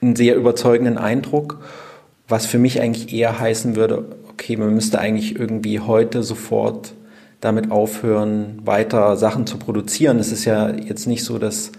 einen 0.00 0.16
sehr 0.16 0.36
überzeugenden 0.36 0.98
Eindruck, 0.98 1.60
was 2.28 2.46
für 2.46 2.58
mich 2.58 2.80
eigentlich 2.80 3.12
eher 3.12 3.38
heißen 3.38 3.76
würde, 3.76 4.04
okay, 4.30 4.56
man 4.56 4.74
müsste 4.74 4.98
eigentlich 4.98 5.38
irgendwie 5.38 5.80
heute 5.80 6.22
sofort 6.22 6.92
damit 7.40 7.70
aufhören, 7.70 8.60
weiter 8.64 9.16
Sachen 9.16 9.46
zu 9.46 9.58
produzieren. 9.58 10.18
Es 10.18 10.32
ist 10.32 10.44
ja 10.44 10.70
jetzt 10.70 11.06
nicht 11.06 11.24
so, 11.24 11.38
dass 11.38 11.72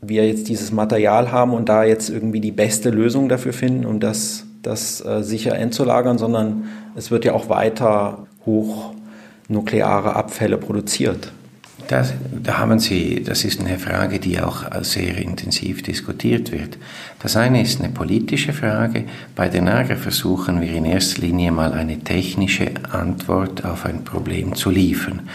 wir 0.00 0.26
jetzt 0.26 0.48
dieses 0.48 0.72
Material 0.72 1.30
haben 1.30 1.52
und 1.52 1.68
da 1.68 1.84
jetzt 1.84 2.08
irgendwie 2.08 2.40
die 2.40 2.52
beste 2.52 2.90
Lösung 2.90 3.28
dafür 3.28 3.52
finden, 3.52 3.84
um 3.84 4.00
das, 4.00 4.46
das 4.62 5.04
äh, 5.04 5.22
sicher 5.22 5.54
entzulagern, 5.56 6.18
sondern 6.18 6.64
es 6.96 7.10
wird 7.10 7.24
ja 7.24 7.34
auch 7.34 7.48
weiter 7.48 8.26
hochnukleare 9.50 10.14
Abfälle 10.14 10.56
produziert. 10.56 11.32
Das, 11.88 12.12
da 12.32 12.58
haben 12.58 12.78
Sie, 12.78 13.24
das 13.24 13.44
ist 13.44 13.58
eine 13.60 13.76
Frage, 13.76 14.20
die 14.20 14.40
auch 14.40 14.64
sehr 14.82 15.18
intensiv 15.18 15.82
diskutiert 15.82 16.52
wird. 16.52 16.78
Das 17.20 17.36
eine 17.36 17.62
ist 17.62 17.80
eine 17.80 17.92
politische 17.92 18.52
Frage. 18.52 19.04
Bei 19.34 19.48
den 19.48 19.64
Nager 19.64 19.96
versuchen 19.96 20.60
wir 20.60 20.72
in 20.72 20.84
erster 20.84 21.22
Linie 21.22 21.50
mal 21.50 21.72
eine 21.72 21.98
technische 21.98 22.70
Antwort 22.92 23.64
auf 23.64 23.86
ein 23.86 24.04
Problem 24.04 24.54
zu 24.54 24.70
liefern. 24.70 25.28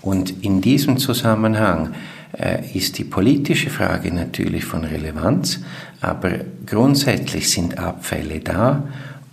Und 0.00 0.44
in 0.44 0.60
diesem 0.60 0.98
Zusammenhang 0.98 1.94
äh, 2.38 2.58
ist 2.74 2.98
die 2.98 3.04
politische 3.04 3.70
Frage 3.70 4.14
natürlich 4.14 4.64
von 4.64 4.84
Relevanz, 4.84 5.58
aber 6.00 6.30
grundsätzlich 6.64 7.50
sind 7.50 7.76
Abfälle 7.78 8.38
da 8.38 8.84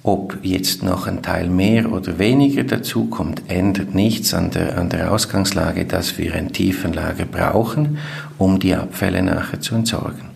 ob 0.05 0.37
jetzt 0.43 0.83
noch 0.83 1.07
ein 1.07 1.23
Teil 1.23 1.49
mehr 1.49 1.91
oder 1.91 2.19
weniger 2.19 2.63
dazukommt, 2.63 3.49
ändert 3.49 3.95
nichts 3.95 4.35
an 4.35 4.51
der, 4.51 4.77
an 4.77 4.89
der 4.89 5.11
Ausgangslage, 5.11 5.85
dass 5.85 6.19
wir 6.19 6.35
ein 6.35 6.53
Tiefenlager 6.53 7.25
brauchen, 7.25 7.97
um 8.37 8.59
die 8.59 8.75
Abfälle 8.75 9.23
nachher 9.23 9.61
zu 9.61 9.73
entsorgen. 9.73 10.29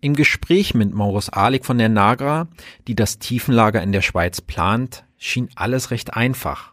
Im 0.00 0.14
Gespräch 0.14 0.74
mit 0.74 0.94
Maurus 0.94 1.28
Ahlig 1.28 1.66
von 1.66 1.76
der 1.76 1.90
Nagra, 1.90 2.48
die 2.86 2.94
das 2.94 3.18
Tiefenlager 3.18 3.82
in 3.82 3.92
der 3.92 4.00
Schweiz 4.00 4.40
plant, 4.40 5.04
schien 5.18 5.50
alles 5.54 5.90
recht 5.90 6.14
einfach. 6.14 6.72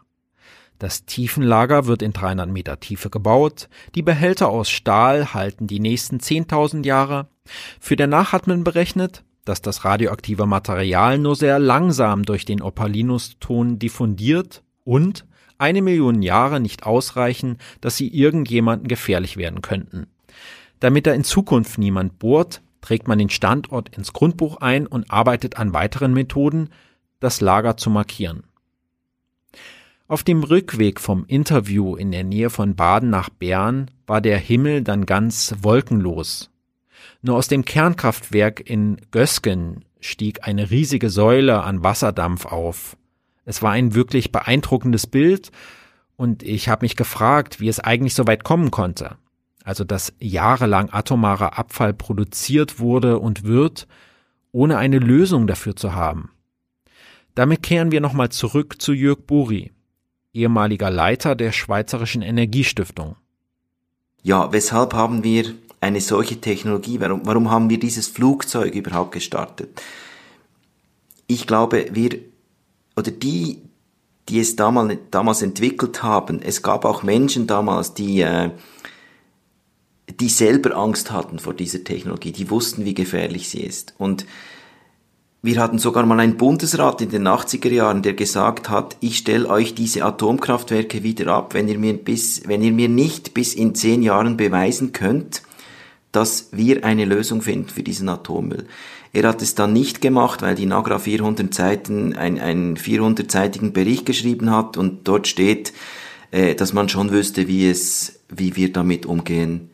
Das 0.78 1.04
Tiefenlager 1.04 1.86
wird 1.86 2.00
in 2.00 2.14
300 2.14 2.48
Meter 2.48 2.80
Tiefe 2.80 3.10
gebaut, 3.10 3.68
die 3.94 4.02
Behälter 4.02 4.48
aus 4.48 4.70
Stahl 4.70 5.34
halten 5.34 5.66
die 5.66 5.80
nächsten 5.80 6.18
10.000 6.18 6.86
Jahre, 6.86 7.28
für 7.78 7.96
der 7.96 8.06
Nachatmen 8.06 8.64
berechnet 8.64 9.22
dass 9.46 9.62
das 9.62 9.86
radioaktive 9.86 10.44
Material 10.44 11.18
nur 11.18 11.36
sehr 11.36 11.58
langsam 11.58 12.24
durch 12.24 12.44
den 12.44 12.60
Opalinuston 12.60 13.78
diffundiert 13.78 14.62
und 14.84 15.24
eine 15.56 15.80
Million 15.80 16.20
Jahre 16.20 16.60
nicht 16.60 16.84
ausreichen, 16.84 17.56
dass 17.80 17.96
sie 17.96 18.08
irgendjemanden 18.08 18.88
gefährlich 18.88 19.38
werden 19.38 19.62
könnten. 19.62 20.08
Damit 20.80 21.06
da 21.06 21.12
in 21.12 21.24
Zukunft 21.24 21.78
niemand 21.78 22.18
bohrt, 22.18 22.60
trägt 22.82 23.08
man 23.08 23.18
den 23.18 23.30
Standort 23.30 23.96
ins 23.96 24.12
Grundbuch 24.12 24.58
ein 24.58 24.86
und 24.86 25.10
arbeitet 25.10 25.56
an 25.58 25.72
weiteren 25.72 26.12
Methoden, 26.12 26.68
das 27.20 27.40
Lager 27.40 27.76
zu 27.76 27.88
markieren. 27.88 28.42
Auf 30.08 30.24
dem 30.24 30.42
Rückweg 30.42 31.00
vom 31.00 31.24
Interview 31.26 31.96
in 31.96 32.12
der 32.12 32.24
Nähe 32.24 32.50
von 32.50 32.74
Baden 32.74 33.10
nach 33.10 33.30
Bern 33.30 33.90
war 34.06 34.20
der 34.20 34.38
Himmel 34.38 34.82
dann 34.82 35.06
ganz 35.06 35.54
wolkenlos 35.62 36.50
nur 37.22 37.36
aus 37.36 37.48
dem 37.48 37.64
Kernkraftwerk 37.64 38.68
in 38.68 39.00
Gösgen 39.10 39.84
stieg 40.00 40.46
eine 40.46 40.70
riesige 40.70 41.10
Säule 41.10 41.62
an 41.62 41.82
Wasserdampf 41.82 42.46
auf. 42.46 42.96
Es 43.44 43.62
war 43.62 43.72
ein 43.72 43.94
wirklich 43.94 44.32
beeindruckendes 44.32 45.06
Bild, 45.06 45.50
und 46.16 46.42
ich 46.42 46.68
habe 46.68 46.84
mich 46.84 46.96
gefragt, 46.96 47.60
wie 47.60 47.68
es 47.68 47.80
eigentlich 47.80 48.14
so 48.14 48.26
weit 48.26 48.42
kommen 48.42 48.70
konnte. 48.70 49.16
Also 49.64 49.84
dass 49.84 50.14
jahrelang 50.18 50.90
atomarer 50.90 51.58
Abfall 51.58 51.92
produziert 51.92 52.78
wurde 52.78 53.18
und 53.18 53.44
wird, 53.44 53.86
ohne 54.52 54.78
eine 54.78 54.98
Lösung 54.98 55.46
dafür 55.46 55.76
zu 55.76 55.94
haben. 55.94 56.30
Damit 57.34 57.62
kehren 57.62 57.90
wir 57.90 58.00
nochmal 58.00 58.30
zurück 58.30 58.80
zu 58.80 58.94
Jörg 58.94 59.26
Buri, 59.26 59.72
ehemaliger 60.32 60.90
Leiter 60.90 61.34
der 61.34 61.52
Schweizerischen 61.52 62.22
Energiestiftung. 62.22 63.16
Ja, 64.22 64.52
weshalb 64.52 64.94
haben 64.94 65.22
wir 65.22 65.54
eine 65.86 66.00
solche 66.00 66.40
Technologie, 66.40 67.00
warum, 67.00 67.22
warum 67.24 67.50
haben 67.50 67.70
wir 67.70 67.78
dieses 67.78 68.08
Flugzeug 68.08 68.74
überhaupt 68.74 69.12
gestartet? 69.12 69.80
Ich 71.28 71.46
glaube, 71.46 71.86
wir, 71.92 72.18
oder 72.96 73.12
die, 73.12 73.62
die 74.28 74.40
es 74.40 74.56
damals, 74.56 74.98
damals 75.10 75.42
entwickelt 75.42 76.02
haben, 76.02 76.42
es 76.42 76.62
gab 76.62 76.84
auch 76.84 77.02
Menschen 77.04 77.46
damals, 77.46 77.94
die, 77.94 78.20
äh, 78.20 78.50
die 80.20 80.28
selber 80.28 80.76
Angst 80.76 81.12
hatten 81.12 81.38
vor 81.38 81.54
dieser 81.54 81.84
Technologie, 81.84 82.32
die 82.32 82.50
wussten, 82.50 82.84
wie 82.84 82.94
gefährlich 82.94 83.48
sie 83.48 83.60
ist. 83.60 83.94
Und 83.96 84.26
wir 85.42 85.60
hatten 85.60 85.78
sogar 85.78 86.04
mal 86.06 86.18
einen 86.18 86.36
Bundesrat 86.36 87.00
in 87.00 87.10
den 87.10 87.28
80er 87.28 87.70
Jahren, 87.70 88.02
der 88.02 88.14
gesagt 88.14 88.68
hat, 88.68 88.96
ich 88.98 89.18
stelle 89.18 89.48
euch 89.48 89.76
diese 89.76 90.04
Atomkraftwerke 90.04 91.04
wieder 91.04 91.28
ab, 91.28 91.54
wenn 91.54 91.68
ihr 91.68 91.78
mir 91.78 91.94
bis, 91.94 92.42
wenn 92.48 92.62
ihr 92.62 92.72
mir 92.72 92.88
nicht 92.88 93.34
bis 93.34 93.54
in 93.54 93.76
zehn 93.76 94.02
Jahren 94.02 94.36
beweisen 94.36 94.90
könnt, 94.90 95.42
dass 96.16 96.48
wir 96.50 96.82
eine 96.82 97.04
Lösung 97.04 97.42
finden 97.42 97.68
für 97.68 97.82
diesen 97.82 98.08
Atommüll. 98.08 98.66
Er 99.12 99.28
hat 99.28 99.42
es 99.42 99.54
dann 99.54 99.74
nicht 99.74 100.00
gemacht, 100.00 100.40
weil 100.40 100.54
die 100.54 100.64
Nagra 100.64 100.98
400 100.98 101.52
Seiten, 101.52 102.14
ein, 102.16 102.40
einen 102.40 102.78
400-seitigen 102.78 103.72
Bericht 103.72 104.06
geschrieben 104.06 104.50
hat 104.50 104.78
und 104.78 105.06
dort 105.06 105.28
steht, 105.28 105.74
äh, 106.30 106.54
dass 106.54 106.72
man 106.72 106.88
schon 106.88 107.10
wüsste, 107.10 107.48
wie 107.48 107.68
es, 107.68 108.20
wie 108.30 108.56
wir 108.56 108.72
damit 108.72 109.04
umgehen 109.04 109.68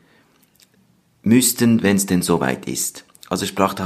müssten, 1.22 1.84
wenn 1.84 1.97
es 1.97 2.07
denn 2.07 2.22
soweit 2.22 2.66
ist. 2.66 3.05
Also 3.28 3.47
sprach, 3.47 3.76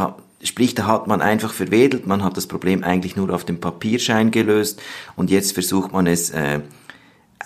sprich, 0.43 0.75
da 0.75 0.87
hat 0.87 1.07
man 1.07 1.21
einfach 1.21 1.53
verwedelt, 1.53 2.07
man 2.07 2.25
hat 2.25 2.39
das 2.39 2.47
Problem 2.47 2.83
eigentlich 2.83 3.17
nur 3.17 3.35
auf 3.35 3.45
dem 3.45 3.61
Papierschein 3.61 4.31
gelöst 4.31 4.81
und 5.15 5.31
jetzt 5.31 5.53
versucht 5.53 5.93
man 5.93 6.07
es 6.07 6.31
äh, 6.31 6.61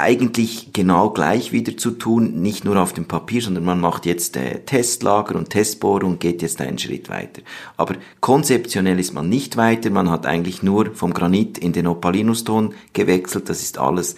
eigentlich 0.00 0.72
genau 0.72 1.10
gleich 1.10 1.52
wieder 1.52 1.76
zu 1.76 1.92
tun, 1.92 2.40
nicht 2.42 2.64
nur 2.64 2.76
auf 2.76 2.92
dem 2.92 3.06
Papier, 3.06 3.42
sondern 3.42 3.64
man 3.64 3.80
macht 3.80 4.06
jetzt 4.06 4.36
äh, 4.36 4.60
Testlager 4.60 5.36
und 5.36 5.50
Testbohrung 5.50 6.18
geht 6.18 6.42
jetzt 6.42 6.60
einen 6.60 6.78
Schritt 6.78 7.08
weiter. 7.08 7.42
Aber 7.76 7.94
konzeptionell 8.20 8.98
ist 8.98 9.14
man 9.14 9.28
nicht 9.28 9.56
weiter, 9.56 9.90
man 9.90 10.10
hat 10.10 10.26
eigentlich 10.26 10.62
nur 10.62 10.94
vom 10.94 11.14
Granit 11.14 11.58
in 11.58 11.72
den 11.72 11.86
Opalinuston 11.86 12.74
gewechselt, 12.92 13.48
das 13.48 13.62
ist 13.62 13.78
alles. 13.78 14.16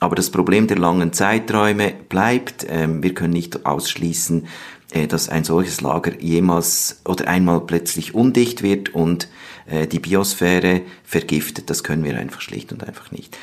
Aber 0.00 0.16
das 0.16 0.30
Problem 0.30 0.66
der 0.66 0.78
langen 0.78 1.12
Zeiträume 1.12 1.94
bleibt, 2.08 2.66
ähm, 2.68 3.02
wir 3.02 3.14
können 3.14 3.32
nicht 3.32 3.64
ausschließen, 3.64 4.46
äh, 4.92 5.06
dass 5.06 5.28
ein 5.28 5.44
solches 5.44 5.80
Lager 5.80 6.20
jemals 6.20 7.00
oder 7.04 7.28
einmal 7.28 7.60
plötzlich 7.60 8.14
undicht 8.14 8.62
wird 8.62 8.94
und 8.94 9.28
äh, 9.66 9.86
die 9.86 10.00
Biosphäre 10.00 10.82
vergiftet. 11.04 11.70
Das 11.70 11.84
können 11.84 12.04
wir 12.04 12.18
einfach 12.18 12.40
schlicht 12.40 12.72
und 12.72 12.84
einfach 12.86 13.12
nicht. 13.12 13.38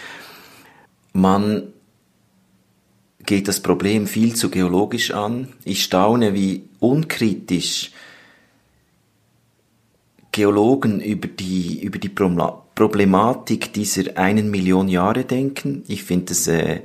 Man 1.14 1.74
geht 3.30 3.48
das 3.48 3.60
Problem 3.60 4.08
viel 4.08 4.36
zu 4.36 4.50
geologisch 4.50 5.12
an. 5.12 5.50
Ich 5.64 5.84
staune, 5.84 6.34
wie 6.34 6.64
unkritisch 6.80 7.92
Geologen 10.32 11.00
über 11.00 11.28
die, 11.28 11.80
über 11.84 12.00
die 12.00 12.10
Problematik 12.10 13.72
dieser 13.72 14.18
einen 14.18 14.50
Million 14.50 14.88
Jahre 14.88 15.26
denken. 15.26 15.84
Ich 15.88 16.06
finde 16.06 16.34
es 16.34 16.48
äh, 16.48 16.82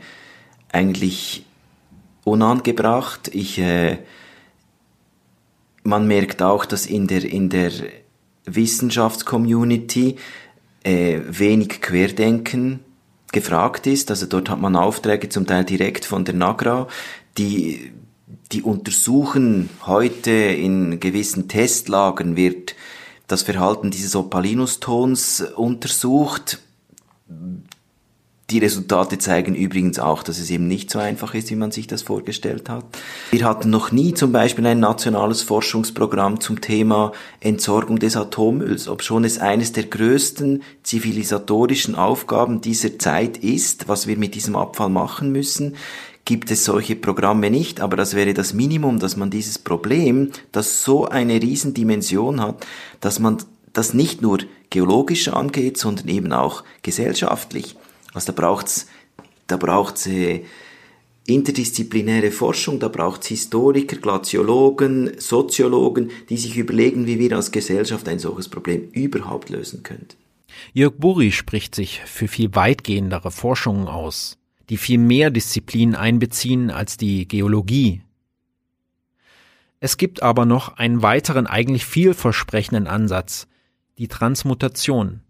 eigentlich 0.70 1.47
unangebracht. 2.24 3.30
Ich 3.32 3.59
äh, 3.59 4.01
man 5.82 6.07
merkt 6.07 6.42
auch, 6.42 6.66
dass 6.66 6.84
in 6.84 7.07
der, 7.07 7.24
in 7.24 7.49
der 7.49 7.72
Wissenschaftscommunity 8.45 10.16
äh, 10.82 11.20
wenig 11.26 11.80
Querdenken 11.80 12.80
gefragt 13.35 13.87
ist. 13.87 14.11
Also 14.11 14.24
dort 14.24 14.49
hat 14.49 14.61
man 14.61 14.76
Aufträge 14.76 15.28
zum 15.28 15.47
Teil 15.47 15.64
direkt 15.64 16.07
von 16.07 16.24
der 16.24 16.35
NAGRA, 16.35 16.89
die, 17.37 17.93
die 18.53 18.62
untersuchen 18.62 19.68
heute 19.85 20.30
in 20.30 21.01
gewissen 21.01 21.49
Testlagern 21.49 22.37
wird 22.37 22.74
das 23.26 23.43
Verhalten 23.43 23.91
dieses 23.91 24.16
Opalinustons 24.16 25.43
untersucht. 25.57 26.61
Die 28.51 28.59
Resultate 28.59 29.16
zeigen 29.16 29.55
übrigens 29.55 29.99
auch, 29.99 30.22
dass 30.22 30.38
es 30.38 30.51
eben 30.51 30.68
nicht 30.68 30.90
so 30.90 30.99
einfach 30.99 31.32
ist, 31.32 31.51
wie 31.51 31.57
man 31.57 31.70
sich 31.70 31.86
das 31.86 32.03
vorgestellt 32.03 32.68
hat. 32.68 32.84
Wir 33.30 33.47
hatten 33.47 33.70
noch 33.70 33.90
nie 33.90 34.12
zum 34.12 34.32
Beispiel 34.32 34.66
ein 34.66 34.80
nationales 34.80 35.42
Forschungsprogramm 35.42 36.40
zum 36.40 36.61
Thema 36.61 37.12
Entsorgung 37.40 37.99
des 37.99 38.18
Atommülls, 38.18 38.86
obschon 38.86 39.24
es 39.24 39.38
eines 39.38 39.72
der 39.72 39.84
größten 39.84 40.62
zivilisatorischen 40.82 41.95
Aufgaben 41.95 42.61
dieser 42.61 42.99
Zeit 42.99 43.38
ist, 43.38 43.88
was 43.88 44.07
wir 44.07 44.18
mit 44.18 44.34
diesem 44.34 44.57
Abfall 44.57 44.90
machen 44.90 45.32
müssen 45.32 45.74
gibt 46.26 46.51
es 46.51 46.64
solche 46.64 46.97
Programme 46.97 47.51
nicht, 47.51 47.82
aber 47.82 47.97
das 47.97 48.14
wäre 48.14 48.32
das 48.32 48.55
Minimum, 48.55 48.99
dass 48.99 49.16
man 49.16 49.30
dieses 49.30 49.59
Problem, 49.59 50.30
das 50.53 50.82
so 50.82 51.05
eine 51.05 51.34
Riesendimension 51.34 52.40
hat, 52.40 52.66
dass 53.01 53.18
man 53.18 53.38
das 53.74 53.92
nicht 53.92 54.22
nur 54.22 54.38
geologisch 54.70 55.28
angeht, 55.28 55.76
sondern 55.76 56.09
eben 56.09 56.32
auch 56.32 56.64
gesellschaftlich. 56.82 57.76
Also 58.15 58.33
da 58.33 58.41
braucht's, 58.41 58.87
da 59.47 59.57
braucht's 59.57 60.07
äh, 60.07 60.45
interdisziplinäre 61.27 62.31
Forschung, 62.31 62.79
da 62.79 62.89
braucht's 62.89 63.27
Historiker, 63.27 63.97
Glaziologen, 63.97 65.19
Soziologen, 65.19 66.11
die 66.29 66.37
sich 66.37 66.57
überlegen, 66.57 67.07
wie 67.07 67.19
wir 67.19 67.37
als 67.37 67.51
Gesellschaft 67.51 68.09
ein 68.09 68.19
solches 68.19 68.49
Problem 68.49 68.89
überhaupt 68.93 69.51
lösen 69.51 69.83
können. 69.83 70.07
Jörg 70.73 70.95
Burri 70.97 71.33
spricht 71.33 71.75
sich 71.75 72.01
für 72.05 72.29
viel 72.29 72.55
weitgehendere 72.55 73.31
Forschungen 73.31 73.89
aus, 73.89 74.39
die 74.69 74.77
viel 74.77 74.99
mehr 74.99 75.31
Disziplinen 75.31 75.95
einbeziehen 75.95 76.71
als 76.71 76.97
die 76.97 77.27
Geologie. 77.27 78.03
Es 79.81 79.97
gibt 79.97 80.23
aber 80.23 80.47
noch 80.47 80.77
einen 80.77 81.03
weiteren 81.03 81.47
eigentlich 81.47 81.85
vielversprechenden 81.85 82.87
Ansatz, 82.87 83.49
die 83.99 84.09
Transmutation. 84.09 85.21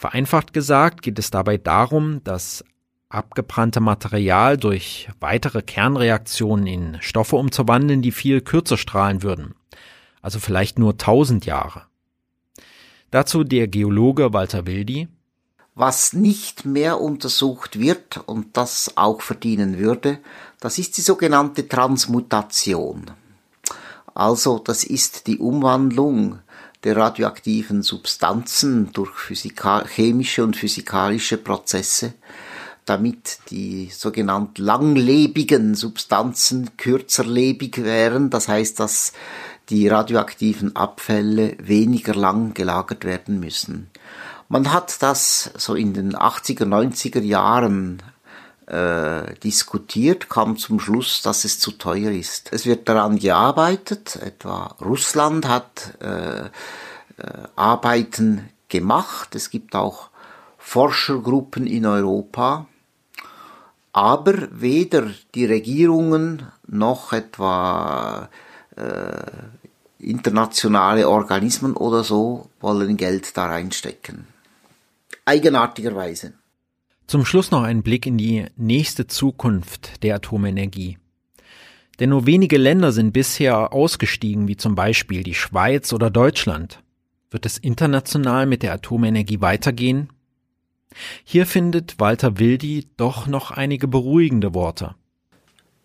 Vereinfacht 0.00 0.54
gesagt 0.54 1.02
geht 1.02 1.18
es 1.18 1.30
dabei 1.30 1.58
darum, 1.58 2.24
das 2.24 2.64
abgebrannte 3.10 3.80
Material 3.80 4.56
durch 4.56 5.10
weitere 5.20 5.60
Kernreaktionen 5.60 6.66
in 6.66 7.02
Stoffe 7.02 7.36
umzuwandeln, 7.36 8.00
die 8.00 8.10
viel 8.10 8.40
kürzer 8.40 8.78
strahlen 8.78 9.22
würden, 9.22 9.54
also 10.22 10.38
vielleicht 10.38 10.78
nur 10.78 10.92
1000 10.92 11.44
Jahre. 11.44 11.82
Dazu 13.10 13.44
der 13.44 13.68
Geologe 13.68 14.32
Walter 14.32 14.66
Wildi. 14.66 15.08
Was 15.74 16.14
nicht 16.14 16.64
mehr 16.64 16.98
untersucht 16.98 17.78
wird 17.78 18.26
und 18.26 18.56
das 18.56 18.96
auch 18.96 19.20
verdienen 19.20 19.76
würde, 19.76 20.18
das 20.60 20.78
ist 20.78 20.96
die 20.96 21.02
sogenannte 21.02 21.68
Transmutation. 21.68 23.10
Also 24.14 24.58
das 24.58 24.82
ist 24.82 25.26
die 25.26 25.36
Umwandlung 25.36 26.38
der 26.84 26.96
radioaktiven 26.96 27.82
Substanzen 27.82 28.92
durch 28.92 29.10
chemische 29.94 30.42
und 30.42 30.56
physikalische 30.56 31.36
Prozesse, 31.36 32.14
damit 32.86 33.38
die 33.50 33.90
sogenannt 33.92 34.58
langlebigen 34.58 35.74
Substanzen 35.74 36.76
kürzerlebig 36.76 37.84
wären. 37.84 38.30
Das 38.30 38.48
heißt, 38.48 38.80
dass 38.80 39.12
die 39.68 39.88
radioaktiven 39.88 40.74
Abfälle 40.74 41.56
weniger 41.60 42.14
lang 42.14 42.54
gelagert 42.54 43.04
werden 43.04 43.38
müssen. 43.38 43.88
Man 44.48 44.72
hat 44.72 45.00
das 45.02 45.52
so 45.56 45.74
in 45.74 45.94
den 45.94 46.16
80er, 46.16 46.64
90er 46.64 47.20
Jahren 47.20 48.02
äh, 48.70 49.34
diskutiert, 49.42 50.30
kam 50.30 50.56
zum 50.56 50.78
Schluss, 50.78 51.22
dass 51.22 51.44
es 51.44 51.58
zu 51.58 51.72
teuer 51.72 52.12
ist. 52.12 52.52
Es 52.52 52.66
wird 52.66 52.88
daran 52.88 53.18
gearbeitet, 53.18 54.16
etwa 54.16 54.76
Russland 54.80 55.48
hat 55.48 55.98
äh, 56.00 56.44
äh, 56.44 56.50
Arbeiten 57.56 58.48
gemacht, 58.68 59.34
es 59.34 59.50
gibt 59.50 59.74
auch 59.74 60.10
Forschergruppen 60.58 61.66
in 61.66 61.84
Europa, 61.84 62.66
aber 63.92 64.48
weder 64.52 65.10
die 65.34 65.46
Regierungen 65.46 66.46
noch 66.68 67.12
etwa 67.12 68.28
äh, 68.76 69.22
internationale 69.98 71.08
Organismen 71.08 71.76
oder 71.76 72.04
so 72.04 72.50
wollen 72.60 72.96
Geld 72.96 73.36
da 73.36 73.46
reinstecken. 73.46 74.28
Eigenartigerweise. 75.24 76.34
Zum 77.10 77.24
Schluss 77.24 77.50
noch 77.50 77.64
ein 77.64 77.82
Blick 77.82 78.06
in 78.06 78.18
die 78.18 78.46
nächste 78.54 79.08
Zukunft 79.08 80.04
der 80.04 80.14
Atomenergie. 80.14 80.96
Denn 81.98 82.10
nur 82.10 82.24
wenige 82.24 82.56
Länder 82.56 82.92
sind 82.92 83.10
bisher 83.10 83.72
ausgestiegen, 83.72 84.46
wie 84.46 84.56
zum 84.56 84.76
Beispiel 84.76 85.24
die 85.24 85.34
Schweiz 85.34 85.92
oder 85.92 86.08
Deutschland. 86.08 86.84
Wird 87.28 87.46
es 87.46 87.58
international 87.58 88.46
mit 88.46 88.62
der 88.62 88.74
Atomenergie 88.74 89.40
weitergehen? 89.40 90.12
Hier 91.24 91.46
findet 91.46 91.98
Walter 91.98 92.38
Wildi 92.38 92.86
doch 92.96 93.26
noch 93.26 93.50
einige 93.50 93.88
beruhigende 93.88 94.54
Worte. 94.54 94.94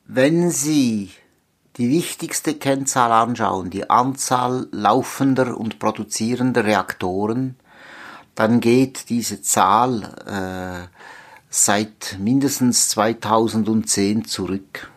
Wenn 0.06 0.52
Sie 0.52 1.10
die 1.78 1.90
wichtigste 1.90 2.54
Kennzahl 2.54 3.12
anschauen, 3.12 3.72
die 3.72 3.90
Anzahl 3.90 4.68
laufender 4.72 5.58
und 5.58 5.80
produzierender 5.80 6.66
Reaktoren, 6.66 7.56
dann 8.36 8.60
geht 8.60 9.10
diese 9.10 9.42
Zahl 9.42 10.04
äh, 10.28 11.15
seit 11.64 12.18
mindestens 12.20 12.90
2010 12.90 14.26
zurück. 14.26 14.92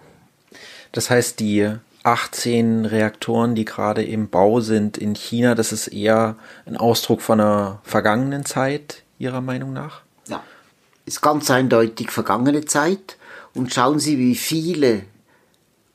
Das 0.90 1.08
heißt, 1.08 1.38
die 1.38 1.70
18 2.02 2.84
Reaktoren, 2.84 3.54
die 3.54 3.64
gerade 3.64 4.02
im 4.02 4.28
Bau 4.28 4.58
sind 4.60 4.98
in 4.98 5.14
China, 5.14 5.54
das 5.54 5.70
ist 5.70 5.88
eher 5.88 6.36
ein 6.66 6.76
Ausdruck 6.76 7.22
von 7.22 7.40
einer 7.40 7.80
vergangenen 7.84 8.44
Zeit, 8.44 9.04
Ihrer 9.20 9.40
Meinung 9.40 9.72
nach? 9.72 10.02
Ja, 10.26 10.42
ist 11.06 11.20
ganz 11.20 11.48
eindeutig 11.50 12.10
vergangene 12.10 12.64
Zeit. 12.64 13.16
Und 13.54 13.72
schauen 13.72 14.00
Sie, 14.00 14.18
wie 14.18 14.34
viele 14.34 15.04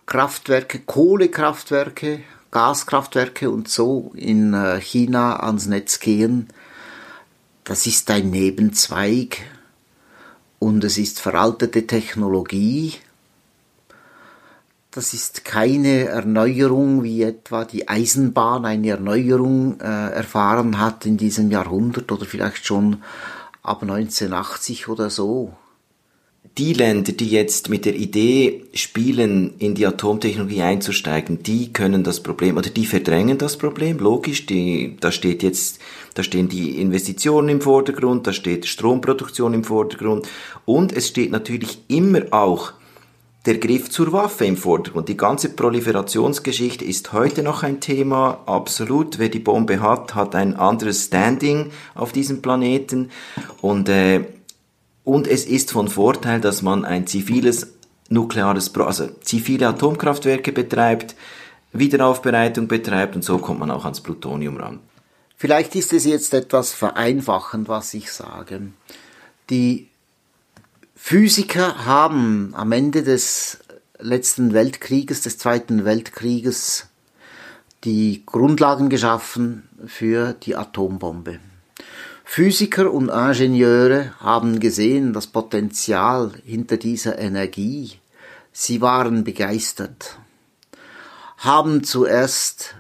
Kraftwerke, 0.05 0.79
Kohlekraftwerke, 0.79 2.21
Gaskraftwerke 2.51 3.49
und 3.49 3.67
so 3.67 4.11
in 4.15 4.53
äh, 4.53 4.79
China 4.79 5.41
ans 5.41 5.65
Netz 5.67 5.99
gehen. 5.99 6.47
Das 7.63 7.85
ist 7.85 8.09
ein 8.11 8.29
Nebenzweig 8.29 9.39
und 10.63 10.81
es 10.85 10.97
ist 10.97 11.19
veraltete 11.19 11.85
Technologie. 11.85 12.93
Das 14.91 15.13
ist 15.13 15.43
keine 15.43 16.05
Erneuerung, 16.05 17.03
wie 17.03 17.23
etwa 17.23 17.65
die 17.65 17.89
Eisenbahn 17.89 18.63
eine 18.63 18.89
Erneuerung 18.89 19.81
äh, 19.81 19.83
erfahren 19.83 20.79
hat 20.79 21.05
in 21.05 21.17
diesem 21.17 21.51
Jahrhundert 21.51 22.11
oder 22.13 22.25
vielleicht 22.25 22.65
schon 22.65 23.03
ab 23.61 23.81
1980 23.81 24.87
oder 24.87 25.09
so 25.09 25.53
die 26.57 26.73
Länder, 26.73 27.13
die 27.13 27.29
jetzt 27.29 27.69
mit 27.69 27.85
der 27.85 27.95
Idee 27.95 28.65
spielen, 28.75 29.55
in 29.57 29.73
die 29.73 29.87
Atomtechnologie 29.87 30.61
einzusteigen, 30.61 31.41
die 31.41 31.73
können 31.73 32.03
das 32.03 32.21
Problem 32.21 32.57
oder 32.57 32.69
die 32.69 32.85
verdrängen 32.85 33.39
das 33.39 33.57
Problem. 33.57 33.97
Logisch, 33.97 34.45
die, 34.45 34.95
da 34.99 35.11
steht 35.11 35.41
jetzt, 35.41 35.79
da 36.13 36.21
stehen 36.21 36.49
die 36.49 36.79
Investitionen 36.79 37.49
im 37.49 37.61
Vordergrund, 37.61 38.27
da 38.27 38.33
steht 38.33 38.67
Stromproduktion 38.67 39.55
im 39.55 39.63
Vordergrund 39.63 40.27
und 40.65 40.93
es 40.93 41.07
steht 41.07 41.31
natürlich 41.31 41.79
immer 41.87 42.21
auch 42.29 42.73
der 43.47 43.57
Griff 43.57 43.89
zur 43.89 44.13
Waffe 44.13 44.45
im 44.45 44.55
Vordergrund. 44.55 45.09
Die 45.09 45.17
ganze 45.17 45.49
Proliferationsgeschichte 45.49 46.85
ist 46.85 47.13
heute 47.13 47.43
noch 47.43 47.63
ein 47.63 47.79
Thema, 47.79 48.41
absolut. 48.45 49.19
Wer 49.19 49.29
die 49.29 49.39
Bombe 49.39 49.81
hat, 49.81 50.15
hat 50.15 50.35
ein 50.35 50.55
anderes 50.55 51.05
Standing 51.05 51.71
auf 51.95 52.11
diesem 52.13 52.41
Planeten 52.41 53.09
und 53.61 53.89
äh, 53.89 54.21
und 55.03 55.27
es 55.27 55.45
ist 55.45 55.71
von 55.71 55.87
Vorteil, 55.87 56.39
dass 56.39 56.61
man 56.61 56.85
ein 56.85 57.07
ziviles 57.07 57.73
nukleares, 58.09 58.73
also 58.75 59.07
zivile 59.21 59.67
Atomkraftwerke 59.67 60.51
betreibt, 60.51 61.15
Wiederaufbereitung 61.73 62.67
betreibt 62.67 63.15
und 63.15 63.23
so 63.23 63.37
kommt 63.39 63.59
man 63.59 63.71
auch 63.71 63.83
ans 63.83 64.01
Plutonium 64.01 64.57
ran. 64.57 64.79
Vielleicht 65.35 65.75
ist 65.75 65.91
es 65.91 66.05
jetzt 66.05 66.33
etwas 66.33 66.71
vereinfachend, 66.71 67.67
was 67.67 67.93
ich 67.93 68.11
sage. 68.11 68.61
Die 69.49 69.89
Physiker 70.95 71.85
haben 71.85 72.53
am 72.55 72.71
Ende 72.71 73.03
des 73.03 73.59
letzten 73.99 74.53
Weltkrieges, 74.53 75.21
des 75.21 75.37
Zweiten 75.37 75.83
Weltkrieges, 75.83 76.87
die 77.83 78.23
Grundlagen 78.25 78.89
geschaffen 78.89 79.67
für 79.85 80.33
die 80.33 80.55
Atombombe. 80.55 81.39
Physiker 82.23 82.91
und 82.91 83.09
Ingenieure 83.09 84.13
haben 84.19 84.59
gesehen 84.59 85.13
das 85.13 85.27
Potenzial 85.27 86.31
hinter 86.45 86.77
dieser 86.77 87.19
Energie. 87.19 87.99
Sie 88.51 88.81
waren 88.81 89.23
begeistert, 89.23 90.17
haben 91.37 91.83
zuerst 91.83 92.75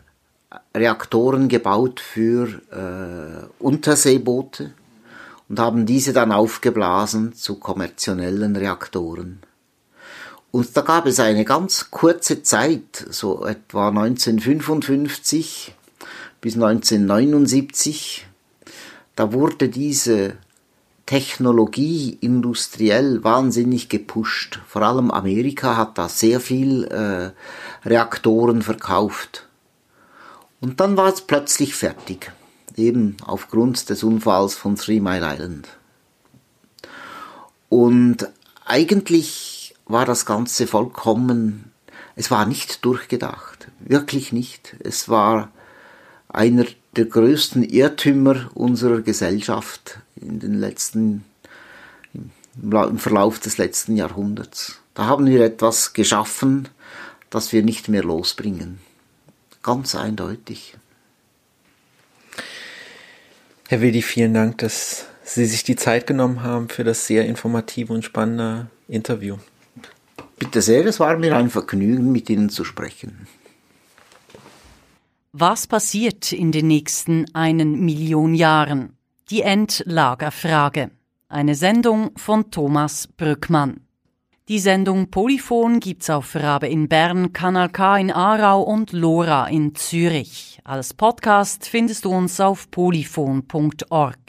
Reaktoren 0.75 1.49
gebaut 1.49 1.99
für 1.99 2.47
äh, 2.71 3.63
Unterseeboote 3.63 4.73
und 5.49 5.59
haben 5.59 5.85
diese 5.85 6.13
dann 6.13 6.31
aufgeblasen 6.31 7.33
zu 7.33 7.55
kommerziellen 7.55 8.55
Reaktoren. 8.55 9.39
Und 10.51 10.77
da 10.77 10.81
gab 10.81 11.07
es 11.07 11.19
eine 11.19 11.45
ganz 11.45 11.89
kurze 11.89 12.43
Zeit, 12.43 13.05
so 13.09 13.45
etwa 13.45 13.89
1955 13.89 15.73
bis 16.41 16.53
1979, 16.53 18.27
da 19.15 19.33
wurde 19.33 19.69
diese 19.69 20.37
Technologie 21.05 22.17
industriell 22.21 23.23
wahnsinnig 23.23 23.89
gepusht. 23.89 24.59
Vor 24.67 24.83
allem 24.83 25.11
Amerika 25.11 25.75
hat 25.75 25.97
da 25.97 26.07
sehr 26.07 26.39
viel 26.39 26.85
äh, 26.85 27.87
Reaktoren 27.87 28.61
verkauft. 28.61 29.47
Und 30.61 30.79
dann 30.79 30.95
war 30.95 31.11
es 31.11 31.21
plötzlich 31.21 31.75
fertig, 31.75 32.31
eben 32.77 33.17
aufgrund 33.25 33.89
des 33.89 34.01
Unfalls 34.03 34.55
von 34.55 34.77
Three 34.77 35.01
Mile 35.01 35.25
Island. 35.33 35.67
Und 37.67 38.29
eigentlich 38.65 39.75
war 39.85 40.05
das 40.05 40.25
Ganze 40.25 40.67
vollkommen, 40.67 41.71
es 42.15 42.31
war 42.31 42.45
nicht 42.45 42.85
durchgedacht, 42.85 43.67
wirklich 43.79 44.31
nicht. 44.31 44.75
Es 44.79 45.09
war 45.09 45.49
einer 46.29 46.65
der 46.95 47.05
größten 47.05 47.63
Irrtümer 47.63 48.51
unserer 48.53 49.01
Gesellschaft 49.01 49.99
in 50.15 50.39
den 50.39 50.53
letzten, 50.53 51.25
im 52.61 52.99
Verlauf 52.99 53.39
des 53.39 53.57
letzten 53.57 53.95
Jahrhunderts. 53.95 54.79
Da 54.93 55.05
haben 55.05 55.25
wir 55.25 55.43
etwas 55.43 55.93
geschaffen, 55.93 56.69
das 57.29 57.51
wir 57.51 57.63
nicht 57.63 57.89
mehr 57.89 58.03
losbringen. 58.03 58.79
Ganz 59.63 59.95
eindeutig. 59.95 60.75
Herr 63.69 63.81
Wildi, 63.81 64.01
vielen 64.03 64.33
Dank, 64.33 64.59
dass 64.59 65.07
Sie 65.23 65.45
sich 65.45 65.63
die 65.63 65.77
Zeit 65.77 66.05
genommen 66.05 66.43
haben 66.43 66.69
für 66.69 66.83
das 66.83 67.07
sehr 67.07 67.25
informative 67.25 67.93
und 67.93 68.03
spannende 68.03 68.67
Interview. 68.87 69.37
Bitte 70.37 70.61
sehr, 70.61 70.85
es 70.85 70.99
war 70.99 71.17
mir 71.17 71.35
ein 71.35 71.49
Vergnügen, 71.49 72.11
mit 72.11 72.29
Ihnen 72.29 72.49
zu 72.49 72.65
sprechen. 72.65 73.27
Was 75.35 75.65
passiert 75.65 76.31
in 76.31 76.51
den 76.51 76.67
nächsten 76.67 77.25
einen 77.33 77.83
Million 77.83 78.35
Jahren? 78.35 78.99
Die 79.31 79.41
Endlagerfrage. 79.41 80.91
Eine 81.27 81.55
Sendung 81.55 82.11
von 82.15 82.51
Thomas 82.51 83.07
Brückmann. 83.07 83.79
Die 84.47 84.59
Sendung 84.59 85.09
Polyphon 85.09 85.79
gibt's 85.79 86.11
auf 86.11 86.35
Rabe 86.35 86.67
in 86.67 86.87
Bern, 86.87 87.33
Kanal 87.33 87.69
K 87.69 87.97
in 87.97 88.11
Aarau 88.11 88.61
und 88.61 88.91
Lora 88.91 89.47
in 89.47 89.73
Zürich. 89.73 90.59
Als 90.65 90.93
Podcast 90.93 91.67
findest 91.67 92.05
du 92.05 92.11
uns 92.11 92.39
auf 92.39 92.69
polyphon.org. 92.69 94.19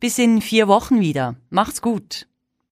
Bis 0.00 0.18
in 0.18 0.40
vier 0.40 0.66
Wochen 0.66 0.98
wieder. 0.98 1.36
Macht's 1.50 1.80
gut. 1.80 2.26